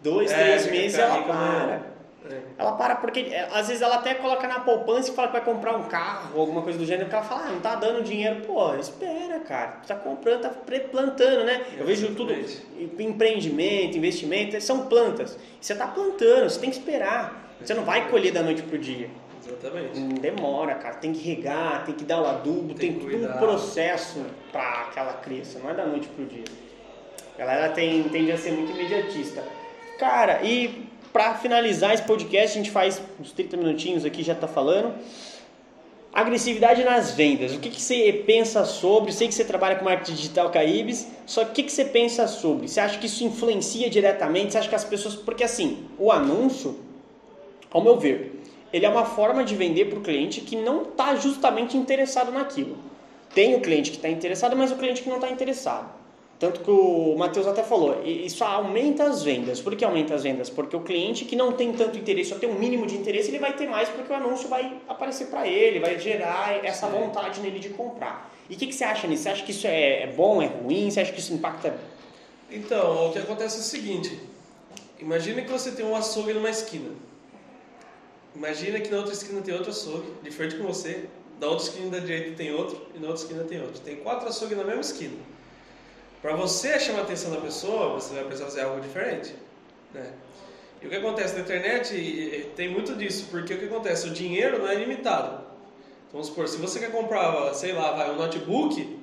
dois, 0.03 0.31
É, 0.31 0.35
três 0.37 0.67
meses 0.71 0.99
ela 0.99 1.23
para. 1.23 1.94
É. 2.31 2.41
Ela 2.57 2.73
para 2.73 2.97
porque 2.97 3.21
é, 3.21 3.49
às 3.53 3.69
vezes 3.69 3.83
ela 3.83 3.97
até 3.97 4.15
coloca 4.15 4.49
na 4.49 4.61
poupança 4.61 5.11
e 5.11 5.15
fala 5.15 5.29
que 5.29 5.35
vai 5.35 5.45
comprar 5.45 5.77
um 5.77 5.85
carro 5.85 6.31
ou 6.35 6.41
alguma 6.41 6.63
coisa 6.63 6.79
do 6.79 6.87
gênero, 6.87 7.05
porque 7.05 7.17
ela 7.17 7.25
fala, 7.25 7.49
ah, 7.49 7.53
não 7.53 7.61
tá 7.61 7.75
dando 7.75 8.03
dinheiro. 8.03 8.41
Pô, 8.47 8.75
espera, 8.75 9.41
cara. 9.41 9.81
Tá 9.87 9.95
comprando, 9.95 10.41
tá 10.41 10.51
plantando, 10.91 11.45
né? 11.45 11.67
Eu 11.77 11.85
vejo 11.85 12.15
tudo, 12.15 12.35
empreendimento, 12.99 13.99
investimento, 13.99 14.59
são 14.61 14.87
plantas. 14.87 15.39
Você 15.61 15.75
tá 15.75 15.87
plantando, 15.87 16.49
você 16.49 16.59
tem 16.59 16.71
que 16.71 16.79
esperar. 16.79 17.57
Você 17.61 17.75
não 17.75 17.85
vai 17.85 18.09
colher 18.09 18.33
da 18.33 18.43
noite 18.43 18.63
pro 18.63 18.79
dia. 18.79 19.11
Exatamente. 19.47 20.01
Demora, 20.21 20.75
cara. 20.77 20.95
Tem 20.97 21.13
que 21.13 21.23
regar, 21.23 21.85
tem 21.85 21.95
que 21.95 22.05
dar 22.05 22.23
o 22.23 22.27
adubo, 22.27 22.75
tem, 22.75 22.95
Tem 22.95 23.21
todo 23.21 23.29
um 23.29 23.39
processo 23.39 24.25
pra 24.51 24.89
que 24.93 24.99
ela 24.99 25.13
cresça. 25.15 25.59
Não 25.59 25.71
é 25.71 25.75
da 25.75 25.85
noite 25.85 26.09
pro 26.09 26.25
dia. 26.25 26.45
A 27.35 27.39
galera 27.39 27.69
tem, 27.71 28.03
tende 28.05 28.33
a 28.33 28.39
ser 28.39 28.53
muito 28.53 28.73
imediatista. 28.73 29.45
Cara, 29.99 30.43
e 30.43 30.89
pra 31.15 31.33
finalizar 31.37 31.95
esse 31.95 32.03
podcast, 32.03 32.59
a 32.59 32.61
gente 32.61 32.73
faz 32.73 33.01
uns 33.21 33.31
30 33.31 33.57
minutinhos 33.57 34.05
aqui, 34.05 34.25
já 34.25 34.35
tá 34.35 34.49
falando. 34.49 34.93
Agressividade 36.13 36.83
nas 36.83 37.13
vendas. 37.13 37.55
O 37.55 37.61
que, 37.61 37.71
que 37.71 37.81
você 37.81 38.25
pensa 38.27 38.65
sobre? 38.65 39.13
Sei 39.13 39.29
que 39.29 39.35
você 39.35 39.45
trabalha 39.45 39.77
com 39.77 39.85
marketing 39.85 40.15
digital 40.15 40.51
Ibis, 40.53 41.07
só 41.25 41.45
que 41.45 41.51
o 41.51 41.55
que, 41.55 41.63
que 41.63 41.73
você 41.73 41.85
pensa 41.85 42.27
sobre? 42.27 42.67
Você 42.67 42.81
acha 42.81 42.99
que 42.99 43.07
isso 43.07 43.23
influencia 43.23 43.89
diretamente? 43.89 44.51
Você 44.53 44.59
acha 44.59 44.69
que 44.69 44.75
as 44.75 44.83
pessoas. 44.83 45.15
Porque 45.15 45.45
assim, 45.45 45.87
o 46.01 46.11
anúncio, 46.11 46.81
ao 47.71 47.81
meu 47.81 47.97
ver, 47.97 48.43
ele 48.73 48.85
é 48.85 48.89
uma 48.89 49.05
forma 49.05 49.45
de 49.45 49.55
vender 49.55 49.85
para 49.85 50.01
o 50.01 50.03
cliente 50.03 50.41
que 50.41 50.57
não 50.57 50.83
está 50.83 51.15
justamente 51.15 51.77
interessado 51.77 52.33
naquilo. 52.33 52.77
Tem 53.33 53.55
o 53.55 53.61
cliente 53.61 53.93
que 53.93 53.97
está 53.99 54.09
interessado, 54.09 54.57
mas 54.57 54.73
o 54.73 54.77
cliente 54.77 55.01
que 55.01 55.09
não 55.09 55.17
está 55.17 55.31
interessado. 55.31 56.04
Tanto 56.39 56.61
que 56.61 56.71
o 56.71 57.15
Matheus 57.17 57.47
até 57.47 57.63
falou, 57.63 58.03
isso 58.05 58.43
aumenta 58.43 59.05
as 59.05 59.23
vendas. 59.23 59.61
Por 59.61 59.77
que 59.77 59.85
aumenta 59.85 60.15
as 60.15 60.25
vendas? 60.25 60.51
Porque 60.51 60.75
o 60.75 60.81
cliente 60.81 61.25
que 61.25 61.37
não 61.37 61.53
tem 61.53 61.73
tanto 61.73 61.97
interesse, 61.97 62.33
ou 62.33 62.41
tem 62.41 62.49
um 62.49 62.59
mínimo 62.59 62.87
de 62.87 62.97
interesse, 62.97 63.31
ele 63.31 63.39
vai 63.39 63.55
ter 63.55 63.69
mais 63.69 63.89
porque 63.89 64.13
o 64.13 64.17
anúncio 64.17 64.49
vai 64.49 64.77
aparecer 64.89 65.29
para 65.29 65.47
ele, 65.47 65.79
vai 65.79 65.99
gerar 65.99 66.65
essa 66.65 66.89
vontade 66.89 67.41
nele 67.41 67.61
de 67.61 67.69
comprar. 67.71 68.31
E 68.51 68.55
o 68.55 68.59
que, 68.59 68.67
que 68.67 68.75
você 68.75 68.85
acha 68.85 69.07
nisso? 69.07 69.23
Você 69.23 69.29
acha 69.29 69.45
que 69.45 69.53
isso 69.53 69.67
é, 69.67 70.03
é 70.03 70.07
bom, 70.09 70.43
é 70.43 70.47
ruim? 70.47 70.91
Você 70.91 71.01
acha 71.01 71.13
que 71.13 71.21
isso 71.21 71.33
impacta? 71.33 71.79
Então, 72.51 73.09
o 73.09 73.13
que 73.13 73.19
acontece 73.19 73.57
é 73.57 73.61
o 73.61 73.63
seguinte: 73.63 74.21
imagina 74.99 75.41
que 75.41 75.51
você 75.51 75.71
tem 75.71 75.87
um 75.87 75.95
açougue 75.95 76.33
numa 76.33 76.51
esquina. 76.51 76.91
Imagina 78.35 78.81
que 78.81 78.91
na 78.91 78.99
outra 78.99 79.13
esquina 79.13 79.41
tem 79.41 79.55
outro 79.55 79.71
açougue, 79.71 80.09
de 80.23 80.31
frente 80.31 80.57
com 80.57 80.65
você. 80.65 81.05
Da 81.39 81.49
outra 81.49 81.65
esquina 81.65 81.91
da 81.91 81.99
direita 81.99 82.37
tem 82.37 82.53
outro 82.53 82.81
e 82.95 82.99
na 82.99 83.09
outra 83.09 83.23
esquina 83.23 83.45
tem 83.45 83.61
outro. 83.61 83.81
Tem 83.81 83.97
quatro 83.97 84.29
açougues 84.29 84.57
na 84.57 84.65
mesma 84.65 84.81
esquina. 84.81 85.17
Para 86.25 86.35
você 86.37 86.81
chamar 86.81 87.01
a 87.01 87.03
atenção 87.03 87.31
da 87.31 87.37
pessoa, 87.37 88.01
você 88.01 88.15
vai 88.15 88.25
precisar 88.25 88.47
fazer 88.47 88.63
algo 88.63 88.81
diferente, 88.81 89.35
né? 89.93 90.11
E 90.81 90.87
o 90.87 90.89
que 90.89 90.97
acontece 90.97 91.35
na 91.35 91.41
internet 91.41 92.51
tem 92.57 92.71
muito 92.71 92.95
disso, 92.97 93.27
porque 93.31 93.53
o 93.53 93.59
que 93.59 93.67
acontece? 93.67 94.09
O 94.09 94.11
dinheiro 94.11 94.61
não 94.61 94.67
é 94.67 94.75
limitado. 94.75 95.35
Então, 95.35 96.13
vamos 96.13 96.29
supor, 96.29 96.49
se 96.49 96.57
você 96.57 96.81
quer 96.81 96.91
comprar, 96.91 97.53
sei 97.53 97.75
lá, 97.75 97.93
vai, 97.93 98.11
um 98.11 98.17
notebook, 98.17 98.99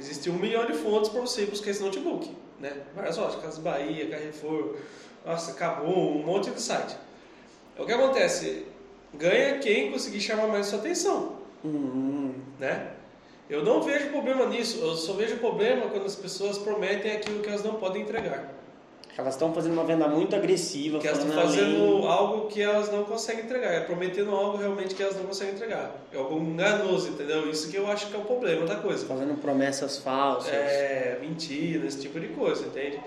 existe 0.00 0.30
um 0.30 0.38
milhão 0.38 0.64
de 0.64 0.72
fontes 0.72 1.10
para 1.10 1.20
você 1.20 1.44
buscar 1.44 1.72
esse 1.72 1.82
notebook, 1.82 2.34
né? 2.58 2.74
Várias 2.94 3.18
lojas, 3.18 3.38
Casas 3.38 3.58
Bahia, 3.58 4.08
Carrefour, 4.08 4.76
nossa, 5.26 5.52
Kabum, 5.52 6.22
um 6.22 6.24
monte 6.24 6.50
de 6.50 6.62
site. 6.62 6.96
O 7.76 7.84
que 7.84 7.92
acontece? 7.92 8.64
Ganha 9.12 9.58
quem 9.58 9.92
conseguir 9.92 10.22
chamar 10.22 10.46
mais 10.46 10.64
sua 10.64 10.78
atenção, 10.78 11.36
Hum, 11.62 12.32
né? 12.58 12.95
Eu 13.48 13.64
não 13.64 13.80
vejo 13.82 14.08
problema 14.10 14.46
nisso, 14.46 14.78
eu 14.82 14.94
só 14.96 15.12
vejo 15.12 15.36
problema 15.36 15.88
quando 15.88 16.06
as 16.06 16.16
pessoas 16.16 16.58
prometem 16.58 17.12
aquilo 17.12 17.40
que 17.40 17.48
elas 17.48 17.62
não 17.62 17.74
podem 17.74 18.02
entregar. 18.02 18.52
elas 19.18 19.32
estão 19.32 19.54
fazendo 19.54 19.72
uma 19.72 19.84
venda 19.84 20.06
muito 20.08 20.36
agressiva. 20.36 20.98
Que 20.98 21.08
elas 21.08 21.20
estão 21.24 21.40
fazendo 21.42 21.82
além- 21.82 22.06
algo 22.06 22.48
que 22.48 22.60
elas 22.60 22.92
não 22.92 23.02
conseguem 23.04 23.44
entregar, 23.44 23.72
é 23.72 23.80
prometendo 23.80 24.30
algo 24.34 24.58
realmente 24.58 24.94
que 24.94 25.02
elas 25.02 25.16
não 25.16 25.24
conseguem 25.24 25.54
entregar. 25.54 25.90
É 26.12 26.18
algo 26.18 26.36
enganoso, 26.38 27.08
entendeu? 27.08 27.48
Isso 27.48 27.70
que 27.70 27.76
eu 27.76 27.90
acho 27.90 28.08
que 28.08 28.14
é 28.14 28.18
o 28.18 28.24
problema 28.24 28.66
da 28.66 28.74
coisa. 28.76 29.06
Fazendo 29.06 29.40
promessas 29.40 29.96
falsas. 29.96 30.52
É, 30.52 31.16
mentira, 31.20 31.86
esse 31.86 31.98
tipo 32.00 32.20
de 32.20 32.28
coisa, 32.28 32.66
entende? 32.66 33.00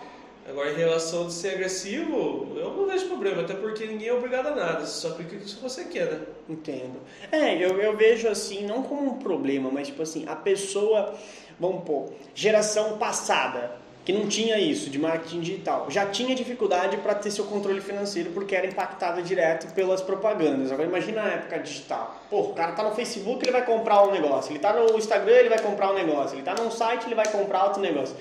Agora, 0.49 0.71
em 0.71 0.75
relação 0.75 1.27
de 1.27 1.33
ser 1.33 1.49
agressivo, 1.49 2.57
eu 2.57 2.73
não 2.73 2.87
vejo 2.87 3.07
problema, 3.07 3.43
até 3.43 3.53
porque 3.53 3.85
ninguém 3.85 4.07
é 4.07 4.13
obrigado 4.13 4.47
a 4.47 4.55
nada, 4.55 4.79
você 4.79 5.01
só 5.01 5.09
aplica 5.09 5.35
o 5.35 5.39
que 5.39 5.55
você 5.61 5.83
quer, 5.83 6.05
né? 6.05 6.21
Entendo. 6.49 6.99
É, 7.31 7.55
eu, 7.55 7.79
eu 7.79 7.95
vejo 7.95 8.27
assim, 8.27 8.65
não 8.65 8.81
como 8.81 9.11
um 9.11 9.19
problema, 9.19 9.69
mas 9.71 9.87
tipo 9.87 10.01
assim, 10.01 10.25
a 10.27 10.35
pessoa, 10.35 11.13
vamos 11.59 11.83
pôr, 11.83 12.11
geração 12.33 12.97
passada, 12.97 13.77
que 14.03 14.11
não 14.11 14.27
tinha 14.27 14.57
isso 14.57 14.89
de 14.89 14.97
marketing 14.97 15.41
digital, 15.41 15.85
já 15.91 16.07
tinha 16.07 16.33
dificuldade 16.33 16.97
para 16.97 17.13
ter 17.13 17.29
seu 17.29 17.45
controle 17.45 17.79
financeiro 17.79 18.31
porque 18.31 18.55
era 18.55 18.65
impactada 18.65 19.21
direto 19.21 19.71
pelas 19.75 20.01
propagandas. 20.01 20.71
Agora 20.71 20.87
imagina 20.87 21.21
a 21.21 21.27
época 21.27 21.59
digital. 21.59 22.19
Pô, 22.27 22.39
o 22.39 22.53
cara 22.53 22.71
tá 22.71 22.81
no 22.81 22.95
Facebook, 22.95 23.45
ele 23.45 23.51
vai 23.51 23.63
comprar 23.63 24.01
um 24.01 24.11
negócio, 24.11 24.51
ele 24.51 24.57
tá 24.57 24.73
no 24.73 24.97
Instagram, 24.97 25.33
ele 25.33 25.49
vai 25.49 25.61
comprar 25.61 25.91
um 25.91 25.93
negócio, 25.93 26.35
ele 26.35 26.41
tá 26.41 26.55
num 26.55 26.71
site, 26.71 27.05
ele 27.05 27.13
vai 27.13 27.27
comprar 27.27 27.65
outro 27.65 27.81
negócio. 27.83 28.15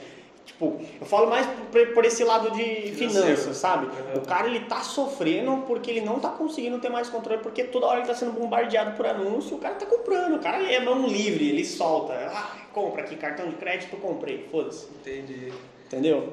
Tipo, 0.48 0.80
eu 0.98 1.06
falo 1.06 1.28
mais 1.28 1.46
por, 1.70 1.86
por 1.88 2.04
esse 2.06 2.24
lado 2.24 2.50
de 2.52 2.92
finanças, 2.92 3.56
sabe? 3.56 3.86
Uhum. 3.86 4.22
O 4.22 4.26
cara 4.26 4.48
ele 4.48 4.60
tá 4.60 4.80
sofrendo 4.80 5.64
porque 5.66 5.90
ele 5.90 6.00
não 6.00 6.18
tá 6.18 6.30
conseguindo 6.30 6.78
ter 6.78 6.88
mais 6.88 7.10
controle, 7.10 7.42
porque 7.42 7.64
toda 7.64 7.86
hora 7.86 7.98
ele 7.98 8.08
tá 8.08 8.14
sendo 8.14 8.32
bombardeado 8.32 8.96
por 8.96 9.06
anúncio, 9.06 9.56
o 9.56 9.60
cara 9.60 9.74
tá 9.74 9.84
comprando, 9.84 10.36
o 10.36 10.38
cara 10.38 10.62
é 10.62 10.80
mão 10.80 11.06
livre, 11.06 11.50
ele 11.50 11.64
solta. 11.64 12.14
Ah, 12.14 12.56
compra 12.72 13.02
aqui, 13.02 13.14
cartão 13.14 13.48
de 13.48 13.56
crédito, 13.56 13.94
comprei, 13.98 14.48
foda-se. 14.50 14.88
Entendi. 15.00 15.52
Entendeu? 15.86 16.32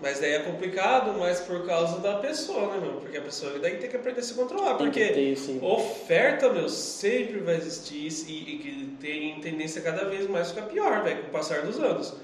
Mas 0.00 0.20
daí 0.20 0.32
é 0.32 0.38
complicado, 0.40 1.18
mas 1.18 1.40
por 1.40 1.66
causa 1.66 1.98
da 1.98 2.18
pessoa, 2.18 2.74
né, 2.74 2.80
meu? 2.80 3.00
Porque 3.00 3.16
a 3.16 3.22
pessoa 3.22 3.58
daí 3.58 3.78
tem 3.78 3.90
que 3.90 3.96
aprender 3.96 4.20
a 4.20 4.22
se 4.22 4.34
controlar. 4.34 4.76
Tem 4.76 4.90
que 4.90 5.00
Porque 5.00 5.12
ter 5.12 5.64
oferta, 5.64 6.52
meu, 6.52 6.68
sempre 6.68 7.40
vai 7.40 7.56
existir 7.56 8.08
e, 8.28 8.32
e 8.32 8.96
tem 9.00 9.40
tendência 9.40 9.82
cada 9.82 10.04
vez 10.04 10.28
mais 10.28 10.50
ficar 10.50 10.66
pior, 10.66 11.02
velho, 11.02 11.22
com 11.22 11.28
o 11.28 11.30
passar 11.30 11.62
dos 11.62 11.78
anos. 11.80 12.14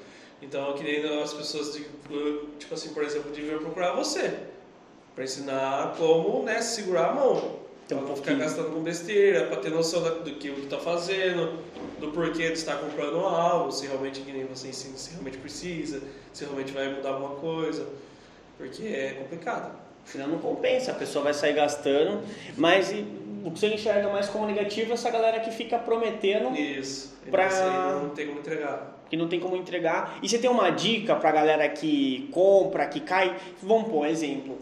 Então, 0.43 0.73
que 0.75 0.83
nem 0.83 1.23
as 1.23 1.33
pessoas, 1.35 1.73
de, 1.75 1.85
tipo 2.59 2.75
assim, 2.75 2.95
por 2.95 3.03
exemplo, 3.05 3.31
deviam 3.31 3.59
procurar 3.59 3.93
você. 3.93 4.33
Pra 5.15 5.25
ensinar 5.25 5.95
como, 5.99 6.43
né, 6.45 6.63
segurar 6.63 7.11
a 7.11 7.15
mão. 7.15 7.61
Pra 7.89 8.01
não 8.01 8.15
ficar 8.17 8.35
gastando 8.35 8.71
com 8.73 8.81
besteira, 8.81 9.47
pra 9.47 9.57
ter 9.57 9.71
noção 9.71 10.01
da- 10.03 10.11
do 10.11 10.31
que 10.37 10.49
o 10.49 10.55
que 10.55 10.67
tá 10.69 10.79
fazendo, 10.79 11.59
do 11.99 12.13
porquê 12.13 12.47
de 12.47 12.53
estar 12.53 12.77
comprando 12.77 13.19
algo, 13.19 13.73
se 13.73 13.87
realmente 13.87 14.21
que 14.21 14.31
nem 14.33 14.45
você 14.45 14.69
ensina, 14.69 14.97
se 14.97 15.11
realmente 15.11 15.39
precisa, 15.39 16.01
se 16.33 16.45
realmente 16.45 16.71
vai 16.73 16.89
mudar 16.95 17.11
alguma 17.11 17.35
coisa. 17.37 17.87
Porque 18.57 18.85
é 18.85 19.15
complicado. 19.21 19.75
Senão 20.05 20.29
não 20.29 20.39
compensa, 20.39 20.93
a 20.93 20.95
pessoa 20.95 21.25
vai 21.25 21.35
sair 21.35 21.53
gastando, 21.55 22.23
mas 22.57 22.93
e, 22.93 23.05
o 23.45 23.51
que 23.51 23.59
você 23.59 23.67
enxerga 23.75 24.09
mais 24.09 24.29
como 24.29 24.47
negativo 24.47 24.93
é 24.93 24.95
essa 24.95 25.11
galera 25.11 25.41
que 25.41 25.51
fica 25.51 25.77
prometendo 25.79 26.55
Isso. 26.57 27.13
Pra- 27.31 27.99
não 28.03 28.11
tem 28.11 28.29
como 28.29 28.39
entregar. 28.39 29.00
Que 29.11 29.17
não 29.17 29.29
tem 29.29 29.41
como 29.41 29.57
entregar. 29.57 30.19
E 30.23 30.29
você 30.29 30.39
tem 30.39 30.49
uma 30.49 30.71
dica 30.71 31.17
pra 31.17 31.33
galera 31.33 31.69
que 31.69 32.29
compra, 32.31 32.87
que 32.87 33.01
cai? 33.01 33.37
Vamos 33.63 33.91
pôr 33.91 34.07
exemplo. 34.07 34.57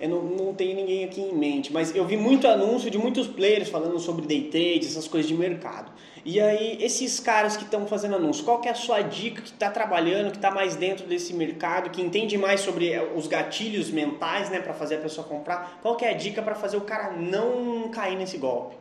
Eu 0.00 0.08
não, 0.08 0.22
não 0.22 0.54
tenho 0.54 0.74
ninguém 0.74 1.04
aqui 1.04 1.20
em 1.20 1.32
mente, 1.32 1.72
mas 1.72 1.94
eu 1.94 2.04
vi 2.04 2.16
muito 2.16 2.48
anúncio 2.48 2.90
de 2.90 2.98
muitos 2.98 3.28
players 3.28 3.68
falando 3.68 3.98
sobre 4.00 4.26
day 4.26 4.42
trade, 4.50 4.86
essas 4.86 5.06
coisas 5.06 5.28
de 5.28 5.34
mercado. 5.34 5.92
E 6.24 6.40
aí, 6.40 6.78
esses 6.80 7.20
caras 7.20 7.56
que 7.56 7.64
estão 7.64 7.86
fazendo 7.86 8.16
anúncio, 8.16 8.44
qual 8.44 8.60
que 8.60 8.66
é 8.66 8.72
a 8.72 8.74
sua 8.74 9.02
dica 9.02 9.40
que 9.42 9.50
está 9.50 9.70
trabalhando, 9.70 10.30
que 10.30 10.36
está 10.36 10.50
mais 10.50 10.74
dentro 10.74 11.06
desse 11.06 11.32
mercado, 11.34 11.90
que 11.90 12.02
entende 12.02 12.36
mais 12.36 12.60
sobre 12.60 12.92
eh, 12.92 13.12
os 13.14 13.26
gatilhos 13.26 13.90
mentais, 13.90 14.50
né, 14.50 14.58
para 14.58 14.72
fazer 14.72 14.96
a 14.96 14.98
pessoa 14.98 15.26
comprar? 15.26 15.78
Qual 15.82 15.96
que 15.96 16.04
é 16.04 16.10
a 16.10 16.14
dica 16.14 16.42
para 16.42 16.54
fazer 16.54 16.78
o 16.78 16.80
cara 16.80 17.12
não 17.12 17.90
cair 17.90 18.16
nesse 18.16 18.38
golpe? 18.38 18.74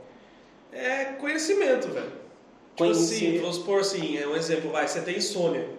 É 0.71 1.05
conhecimento, 1.19 1.89
velho. 1.89 2.22
Tipo 2.75 2.89
Conhecer. 2.89 3.15
assim, 3.15 3.37
vamos 3.39 3.55
supor 3.57 3.81
assim, 3.81 4.17
é 4.17 4.27
um 4.27 4.35
exemplo, 4.35 4.71
vai, 4.71 4.87
você 4.87 5.01
tem 5.01 5.17
insônia. 5.17 5.69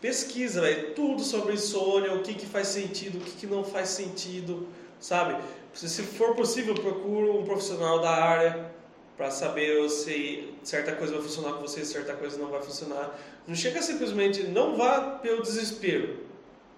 Pesquisa, 0.00 0.62
velho, 0.62 0.94
tudo 0.94 1.22
sobre 1.22 1.54
insônia, 1.54 2.14
o 2.14 2.22
que, 2.22 2.34
que 2.34 2.46
faz 2.46 2.68
sentido, 2.68 3.18
o 3.18 3.20
que, 3.20 3.32
que 3.32 3.46
não 3.46 3.62
faz 3.62 3.90
sentido, 3.90 4.66
sabe? 4.98 5.42
Se, 5.74 5.88
se 5.88 6.02
for 6.02 6.34
possível, 6.34 6.74
procura 6.74 7.32
um 7.32 7.44
profissional 7.44 8.00
da 8.00 8.10
área 8.10 8.70
para 9.16 9.30
saber 9.30 9.88
se 9.90 10.54
certa 10.62 10.92
coisa 10.92 11.14
vai 11.14 11.22
funcionar 11.22 11.54
com 11.54 11.62
você, 11.62 11.84
certa 11.84 12.14
coisa 12.14 12.38
não 12.38 12.48
vai 12.48 12.62
funcionar. 12.62 13.18
Não 13.46 13.54
chega 13.54 13.82
simplesmente, 13.82 14.42
não 14.44 14.76
vá 14.76 15.18
pelo 15.22 15.42
desespero, 15.42 16.20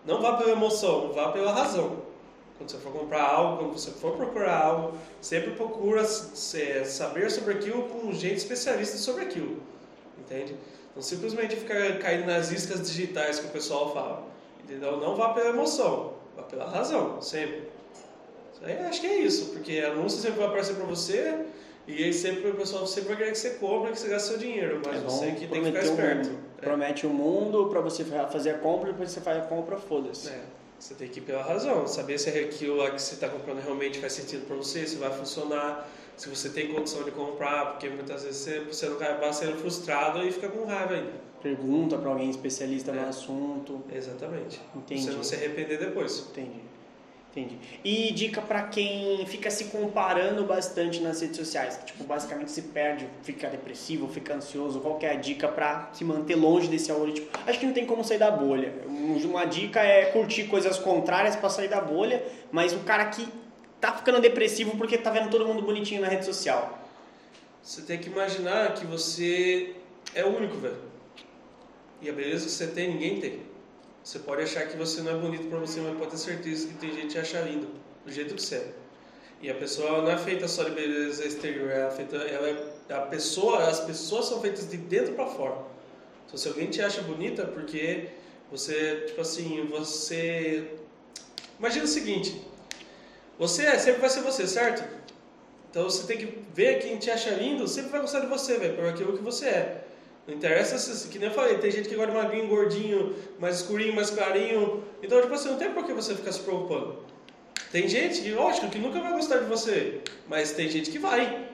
não 0.04 0.20
vá 0.20 0.36
pela 0.36 0.50
emoção, 0.50 1.12
vá 1.12 1.30
pela 1.30 1.52
razão. 1.52 2.07
Quando 2.58 2.70
você 2.70 2.78
for 2.78 2.92
comprar 2.92 3.22
algo, 3.22 3.58
quando 3.58 3.72
você 3.72 3.90
for 3.92 4.16
procurar 4.16 4.58
algo, 4.64 4.98
sempre 5.20 5.52
procura 5.52 6.04
saber 6.04 7.30
sobre 7.30 7.54
aquilo 7.54 7.84
com 7.84 8.12
gente 8.12 8.36
especialista 8.38 8.96
sobre 8.98 9.22
aquilo, 9.24 9.62
entende? 10.18 10.56
Não 10.94 11.00
simplesmente 11.00 11.54
ficar 11.54 11.98
caindo 12.00 12.26
nas 12.26 12.50
iscas 12.50 12.82
digitais 12.82 13.38
que 13.38 13.46
o 13.46 13.50
pessoal 13.50 13.94
fala, 13.94 14.26
entendeu? 14.64 14.96
Não 14.96 15.14
vá 15.14 15.32
pela 15.32 15.50
emoção, 15.50 16.14
vá 16.36 16.42
pela 16.42 16.68
razão, 16.68 17.22
sempre. 17.22 17.68
Aí, 18.62 18.76
acho 18.78 19.00
que 19.00 19.06
é 19.06 19.18
isso, 19.20 19.50
porque 19.52 19.78
anúncio 19.78 20.20
sempre 20.20 20.38
vai 20.40 20.48
aparecer 20.48 20.74
para 20.74 20.84
você 20.84 21.44
e 21.86 22.02
aí 22.02 22.12
sempre 22.12 22.50
o 22.50 22.54
pessoal 22.54 22.84
sempre 22.88 23.10
vai 23.10 23.18
querer 23.18 23.30
que 23.30 23.38
você 23.38 23.50
compre, 23.50 23.92
que 23.92 24.00
você 24.00 24.08
gaste 24.08 24.28
seu 24.30 24.38
dinheiro, 24.38 24.82
mas 24.84 24.96
É 24.96 24.98
bom 24.98 25.08
você 25.08 25.30
que 25.30 25.46
tem 25.46 25.62
que 25.62 25.66
ficar 25.68 25.84
esperto. 25.84 26.28
mundo. 26.28 26.38
É. 26.58 26.60
Promete 26.62 27.06
o 27.06 27.10
mundo 27.10 27.68
para 27.68 27.80
você 27.80 28.04
fazer 28.04 28.50
a 28.50 28.58
compra, 28.58 28.90
depois 28.90 29.12
você 29.12 29.20
faz 29.20 29.38
a 29.38 29.42
compra, 29.42 29.76
foda-se. 29.76 30.28
É, 30.28 30.40
você 30.78 30.94
tem 30.94 31.08
que 31.08 31.18
ir 31.18 31.22
pela 31.22 31.42
razão, 31.42 31.86
saber 31.86 32.18
se 32.18 32.30
aquilo 32.30 32.76
lá 32.76 32.90
que 32.90 33.00
você 33.02 33.14
está 33.14 33.28
comprando 33.28 33.62
realmente 33.62 33.98
faz 33.98 34.12
sentido 34.12 34.46
para 34.46 34.56
você, 34.56 34.86
se 34.86 34.96
vai 34.96 35.10
funcionar, 35.10 35.88
se 36.16 36.28
você 36.28 36.48
tem 36.50 36.72
condição 36.72 37.02
de 37.02 37.10
comprar, 37.10 37.72
porque 37.72 37.88
muitas 37.88 38.22
vezes 38.22 38.40
você, 38.40 38.60
você 38.60 38.88
não 38.88 38.98
vai 38.98 39.08
acabar 39.10 39.32
sendo 39.32 39.56
frustrado 39.58 40.22
e 40.24 40.30
fica 40.32 40.48
com 40.48 40.64
raiva 40.64 40.94
ainda. 40.94 41.12
Pergunta 41.42 41.96
para 41.96 42.10
alguém 42.10 42.30
especialista 42.30 42.90
É. 42.90 42.94
no 42.94 43.08
assunto. 43.08 43.80
Exatamente. 43.92 44.60
Entendi. 44.74 45.02
Você 45.02 45.10
não 45.12 45.22
se 45.22 45.34
arrepender 45.36 45.78
depois. 45.78 46.26
Entendi. 46.30 46.60
Entendi. 47.30 47.56
E 47.84 48.10
dica 48.12 48.40
para 48.40 48.62
quem 48.64 49.24
fica 49.26 49.50
se 49.50 49.64
comparando 49.66 50.44
bastante 50.44 51.00
nas 51.00 51.20
redes 51.20 51.36
sociais, 51.36 51.76
que, 51.76 51.86
tipo, 51.86 52.02
basicamente 52.04 52.50
se 52.50 52.62
perde, 52.62 53.06
fica 53.22 53.48
depressivo, 53.48 54.08
fica 54.08 54.34
ansioso, 54.34 54.80
qual 54.80 54.98
é 55.02 55.10
a 55.10 55.14
dica 55.14 55.46
para 55.46 55.90
se 55.92 56.04
manter 56.04 56.34
longe 56.36 56.68
desse 56.68 56.90
algoritmo? 56.90 57.28
Acho 57.46 57.60
que 57.60 57.66
não 57.66 57.72
tem 57.74 57.84
como 57.86 58.02
sair 58.02 58.18
da 58.18 58.30
bolha. 58.30 58.72
Um- 58.86 59.18
Uma 59.28 59.44
dica 59.44 59.80
é 59.80 60.06
curtir 60.06 60.44
coisas 60.44 60.78
contrárias 60.78 61.36
para 61.36 61.48
sair 61.50 61.68
da 61.68 61.80
bolha, 61.80 62.24
mas 62.50 62.72
o 62.72 62.78
cara 62.80 63.04
que 63.06 63.28
tá 63.80 63.92
ficando 63.92 64.20
depressivo 64.20 64.76
porque 64.76 64.96
tá 64.98 65.10
vendo 65.10 65.28
todo 65.30 65.46
mundo 65.46 65.62
bonitinho 65.62 66.00
na 66.00 66.08
rede 66.08 66.24
social. 66.24 66.78
Você 67.62 67.82
tem 67.82 67.98
que 67.98 68.08
imaginar 68.08 68.72
que 68.74 68.86
você 68.86 69.74
é 70.14 70.24
o 70.24 70.34
único, 70.36 70.56
velho. 70.56 70.78
E 72.00 72.08
a 72.08 72.12
beleza 72.12 72.46
que 72.46 72.50
você 72.52 72.66
tem, 72.68 72.88
ninguém 72.92 73.20
tem. 73.20 73.40
Você 74.08 74.20
pode 74.20 74.40
achar 74.40 74.66
que 74.66 74.74
você 74.74 75.02
não 75.02 75.12
é 75.12 75.14
bonito 75.16 75.50
pra 75.50 75.58
você, 75.58 75.82
mas 75.82 75.98
pode 75.98 76.12
ter 76.12 76.16
certeza 76.16 76.66
que 76.66 76.72
tem 76.78 76.94
gente 76.94 77.12
que 77.12 77.18
acha 77.18 77.42
lindo, 77.42 77.68
do 78.06 78.10
jeito 78.10 78.34
que 78.34 78.40
você 78.40 78.54
é. 78.54 78.72
E 79.42 79.50
a 79.50 79.54
pessoa 79.54 80.00
não 80.00 80.10
é 80.10 80.16
feita 80.16 80.48
só 80.48 80.64
de 80.64 80.70
beleza 80.70 81.26
exterior, 81.26 81.70
é 81.70 81.90
feita, 81.90 82.16
ela 82.16 82.48
é, 82.48 82.94
a 82.94 83.02
pessoa, 83.02 83.68
as 83.68 83.80
pessoas 83.80 84.24
são 84.24 84.40
feitas 84.40 84.70
de 84.70 84.78
dentro 84.78 85.12
pra 85.12 85.26
fora. 85.26 85.58
Então, 86.26 86.38
se 86.38 86.48
alguém 86.48 86.70
te 86.70 86.80
acha 86.80 87.02
bonita, 87.02 87.42
é 87.42 87.46
porque 87.48 88.08
você, 88.50 89.04
tipo 89.08 89.20
assim, 89.20 89.66
você. 89.66 90.78
Imagina 91.58 91.84
o 91.84 91.88
seguinte: 91.88 92.40
você 93.38 93.66
é, 93.66 93.78
sempre 93.78 94.00
vai 94.00 94.08
ser 94.08 94.22
você, 94.22 94.48
certo? 94.48 94.88
Então 95.68 95.84
você 95.84 96.06
tem 96.06 96.16
que 96.16 96.38
ver 96.54 96.78
quem 96.78 96.96
te 96.96 97.10
acha 97.10 97.28
lindo, 97.28 97.68
sempre 97.68 97.90
vai 97.90 98.00
gostar 98.00 98.20
de 98.20 98.26
você, 98.26 98.56
velho, 98.56 98.74
por 98.74 98.86
aquilo 98.86 99.18
que 99.18 99.22
você 99.22 99.48
é. 99.48 99.84
Não 100.28 100.34
interessa 100.34 100.76
se, 100.76 101.08
que 101.08 101.18
nem 101.18 101.30
eu 101.30 101.34
falei, 101.34 101.56
tem 101.56 101.70
gente 101.70 101.88
que 101.88 101.94
gosta 101.94 102.12
de 102.12 102.18
magrinho, 102.18 102.48
gordinho, 102.48 103.14
mais 103.38 103.56
escurinho, 103.56 103.94
mais 103.94 104.10
clarinho. 104.10 104.84
Então, 105.02 105.22
tipo 105.22 105.32
assim, 105.32 105.48
não 105.48 105.56
tem 105.56 105.70
por 105.70 105.86
que 105.86 105.94
você 105.94 106.14
ficar 106.14 106.32
se 106.32 106.40
preocupando. 106.40 106.98
Tem 107.72 107.88
gente 107.88 108.20
que, 108.20 108.30
lógico, 108.32 108.68
que 108.68 108.78
nunca 108.78 109.00
vai 109.00 109.12
gostar 109.12 109.38
de 109.38 109.46
você, 109.46 110.00
mas 110.28 110.52
tem 110.52 110.68
gente 110.68 110.90
que 110.90 110.98
vai. 110.98 111.46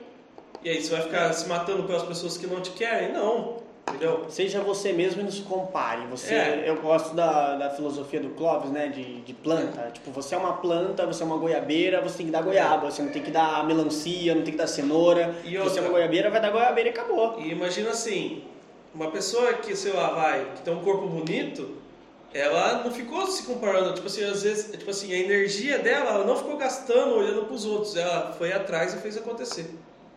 E 0.61 0.69
aí 0.69 0.81
você 0.81 0.91
vai 0.91 1.03
ficar 1.03 1.31
se 1.31 1.47
matando 1.47 1.83
pelas 1.83 2.03
pessoas 2.03 2.37
que 2.37 2.47
não 2.47 2.59
te 2.59 2.71
querem? 2.71 3.13
Não, 3.13 3.63
entendeu? 3.87 4.25
Seja 4.27 4.59
você 4.59 4.91
mesmo 4.91 5.21
e 5.21 5.23
não 5.23 5.31
se 5.31 5.43
compare. 5.43 6.05
Você, 6.07 6.33
É. 6.33 6.63
Eu 6.67 6.81
gosto 6.81 7.15
da, 7.15 7.55
da 7.55 7.69
filosofia 7.69 8.19
do 8.19 8.31
Clóvis, 8.31 8.71
né? 8.71 8.89
De, 8.89 9.21
de 9.21 9.33
planta. 9.33 9.89
Tipo, 9.93 10.11
você 10.11 10.35
é 10.35 10.37
uma 10.37 10.53
planta, 10.53 11.05
você 11.05 11.23
é 11.23 11.25
uma 11.25 11.37
goiabeira, 11.37 12.01
você 12.01 12.17
tem 12.17 12.25
que 12.25 12.31
dar 12.31 12.41
goiaba. 12.41 12.91
Você 12.91 13.01
não 13.01 13.11
tem 13.11 13.23
que 13.23 13.31
dar 13.31 13.65
melancia, 13.65 14.35
não 14.35 14.41
tem 14.41 14.51
que 14.51 14.57
dar 14.57 14.67
cenoura. 14.67 15.33
E 15.45 15.51
você 15.51 15.57
é 15.57 15.61
outra? 15.61 15.81
uma 15.83 15.89
goiabeira, 15.91 16.29
vai 16.29 16.41
dar 16.41 16.49
goiabeira 16.49 16.89
e 16.89 16.91
acabou. 16.91 17.39
E 17.39 17.51
imagina 17.51 17.91
assim, 17.91 18.43
uma 18.95 19.11
pessoa 19.11 19.53
que, 19.53 19.75
sei 19.75 19.91
lá, 19.91 20.09
vai, 20.13 20.53
que 20.55 20.61
tem 20.61 20.73
um 20.73 20.79
corpo 20.79 21.05
bonito, 21.07 21.75
ela 22.33 22.83
não 22.83 22.91
ficou 22.91 23.27
se 23.27 23.43
comparando, 23.43 23.93
tipo 23.93 24.07
assim, 24.07 24.23
às 24.23 24.43
vezes, 24.43 24.71
tipo 24.71 24.89
assim, 24.89 25.13
a 25.13 25.17
energia 25.17 25.77
dela, 25.79 26.11
ela 26.11 26.25
não 26.25 26.35
ficou 26.37 26.57
gastando 26.57 27.15
olhando 27.15 27.45
pros 27.45 27.65
outros, 27.65 27.95
ela 27.95 28.33
foi 28.37 28.51
atrás 28.51 28.93
e 28.93 28.97
fez 28.97 29.17
acontecer, 29.17 29.69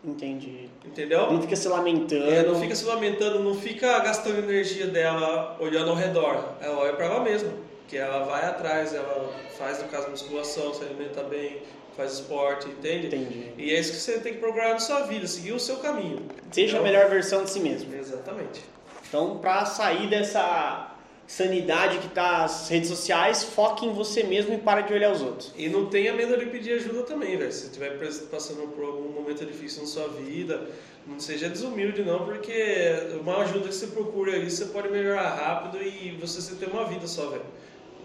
Entendi. 0.03 0.69
entendeu? 0.85 1.31
Não 1.31 1.41
fica 1.41 1.55
se 1.55 1.67
lamentando. 1.67 2.25
Ela 2.25 2.51
não 2.51 2.59
fica 2.59 2.75
se 2.75 2.85
lamentando, 2.85 3.39
não 3.39 3.55
fica 3.55 3.99
gastando 3.99 4.39
energia 4.39 4.87
dela 4.87 5.57
olhando 5.59 5.89
ao 5.91 5.95
redor, 5.95 6.55
ela 6.61 6.77
olha 6.79 6.93
pra 6.93 7.05
ela 7.05 7.19
mesma, 7.21 7.51
que 7.89 7.97
ela 7.97 8.23
vai 8.23 8.45
atrás, 8.45 8.93
ela 8.93 9.33
faz, 9.57 9.81
no 9.81 9.89
caso, 9.89 10.09
musculação, 10.09 10.73
se 10.73 10.83
alimenta 10.83 11.23
bem, 11.23 11.63
faz 11.97 12.13
esporte, 12.13 12.67
entende? 12.67 13.07
Entendi. 13.07 13.51
E 13.57 13.73
é 13.73 13.79
isso 13.79 13.91
que 13.91 13.97
você 13.97 14.19
tem 14.19 14.33
que 14.33 14.39
procurar 14.39 14.69
na 14.69 14.79
sua 14.79 15.01
vida, 15.01 15.25
seguir 15.25 15.53
o 15.53 15.59
seu 15.59 15.77
caminho. 15.77 16.25
Seja 16.51 16.77
a 16.77 16.79
entendeu? 16.79 16.83
melhor 16.83 17.09
versão 17.09 17.43
de 17.43 17.49
si 17.49 17.59
mesmo. 17.59 17.93
Exatamente. 17.93 18.63
Então, 19.07 19.39
pra 19.39 19.65
sair 19.65 20.07
dessa 20.07 20.95
sanidade 21.25 21.97
que 21.99 22.09
tá 22.09 22.43
as 22.43 22.69
redes 22.69 22.89
sociais, 22.89 23.43
foque 23.43 23.85
em 23.85 23.93
você 23.93 24.23
mesmo 24.23 24.53
e 24.53 24.57
para 24.57 24.81
de 24.81 24.93
olhar 24.93 25.11
os 25.11 25.21
outros. 25.21 25.51
E 25.57 25.67
não 25.67 25.87
tenha 25.87 26.13
medo 26.13 26.37
de 26.37 26.45
pedir 26.45 26.73
ajuda 26.73 27.03
também, 27.03 27.37
velho. 27.37 27.51
Se 27.51 27.65
estiver 27.65 27.97
passando 28.29 28.67
por 28.69 28.83
algum 28.83 29.09
momento 29.09 29.45
difícil 29.45 29.81
na 29.81 29.87
sua 29.87 30.07
vida, 30.09 30.67
não 31.07 31.19
seja 31.19 31.49
desumilde 31.49 32.03
não, 32.03 32.25
porque 32.25 32.93
uma 33.19 33.37
ajuda 33.39 33.67
que 33.67 33.75
você 33.75 33.87
procura 33.87 34.33
aí, 34.33 34.49
você 34.49 34.65
pode 34.65 34.89
melhorar 34.89 35.29
rápido 35.35 35.83
e 35.83 36.17
você 36.19 36.39
sempre 36.41 36.65
tem 36.65 36.73
uma 36.73 36.85
vida 36.85 37.07
só, 37.07 37.29
velho. 37.29 37.45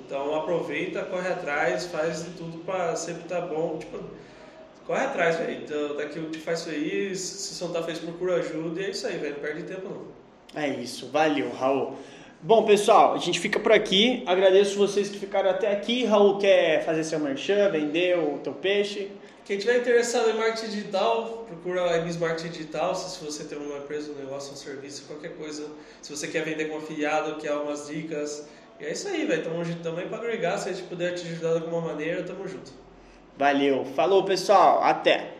Então 0.05 0.35
aproveita, 0.35 1.03
corre 1.05 1.29
atrás, 1.29 1.87
faz 1.87 2.25
de 2.25 2.31
tudo 2.33 2.59
pra 2.65 2.95
sempre 2.97 3.23
estar 3.23 3.43
bom. 3.43 3.79
Tipo, 3.79 3.99
corre 4.87 5.05
atrás, 5.05 5.37
velho. 5.37 5.63
Então, 5.63 5.97
daquilo 5.97 6.27
que 6.27 6.39
te 6.39 6.45
faz 6.45 6.65
feliz, 6.65 7.21
se 7.21 7.55
você 7.55 7.65
não 7.65 7.73
tá 7.73 7.83
feliz, 7.83 8.01
procura 8.01 8.37
ajuda 8.37 8.81
e 8.81 8.85
é 8.85 8.91
isso 8.91 9.07
aí, 9.07 9.17
velho. 9.19 9.35
Não 9.35 9.41
perde 9.41 9.63
tempo 9.63 9.89
não. 9.89 10.63
É 10.63 10.69
isso, 10.69 11.09
valeu, 11.09 11.51
Raul. 11.51 11.97
Bom, 12.41 12.65
pessoal, 12.65 13.15
a 13.15 13.19
gente 13.19 13.41
fica 13.41 13.59
por 13.59 13.73
aqui. 13.73 14.23
Agradeço 14.27 14.77
vocês 14.77 15.09
que 15.09 15.19
ficaram 15.19 15.49
até 15.49 15.73
aqui. 15.73 16.05
Raul 16.05 16.39
quer 16.39 16.85
fazer 16.85 17.03
seu 17.03 17.19
merchan, 17.19 17.71
vender 17.71 18.19
o 18.19 18.39
teu 18.39 18.53
peixe. 18.53 19.11
Quem 19.45 19.59
tiver 19.59 19.79
interessado 19.79 20.31
em 20.31 20.35
marketing 20.35 20.71
digital, 20.71 21.45
procura 21.47 21.91
a 21.91 21.99
Emis 21.99 22.17
Marketing 22.17 22.49
Digital. 22.49 22.95
Se 22.95 23.23
você 23.23 23.45
tem 23.45 23.59
uma 23.59 23.77
empresa, 23.77 24.11
um 24.11 24.15
negócio, 24.15 24.55
um 24.55 24.57
serviço, 24.57 25.05
qualquer 25.07 25.37
coisa. 25.37 25.67
Se 26.01 26.15
você 26.15 26.29
quer 26.29 26.45
vender 26.45 26.67
com 26.67 26.79
afiliado, 26.79 27.37
quer 27.37 27.49
algumas 27.49 27.89
dicas. 27.89 28.47
É 28.85 28.93
isso 28.93 29.09
aí, 29.09 29.25
velho. 29.25 29.43
Tamo 29.43 29.65
junto 29.65 29.83
também 29.83 30.07
para 30.09 30.19
agregar. 30.19 30.59
Se 30.59 30.69
a 30.69 30.73
gente 30.73 30.87
puder 30.87 31.15
te 31.15 31.27
ajudar 31.27 31.55
de 31.55 31.65
alguma 31.65 31.81
maneira, 31.81 32.23
tamo 32.23 32.47
junto. 32.47 32.73
Valeu. 33.37 33.85
Falou, 33.85 34.25
pessoal. 34.25 34.83
Até. 34.83 35.34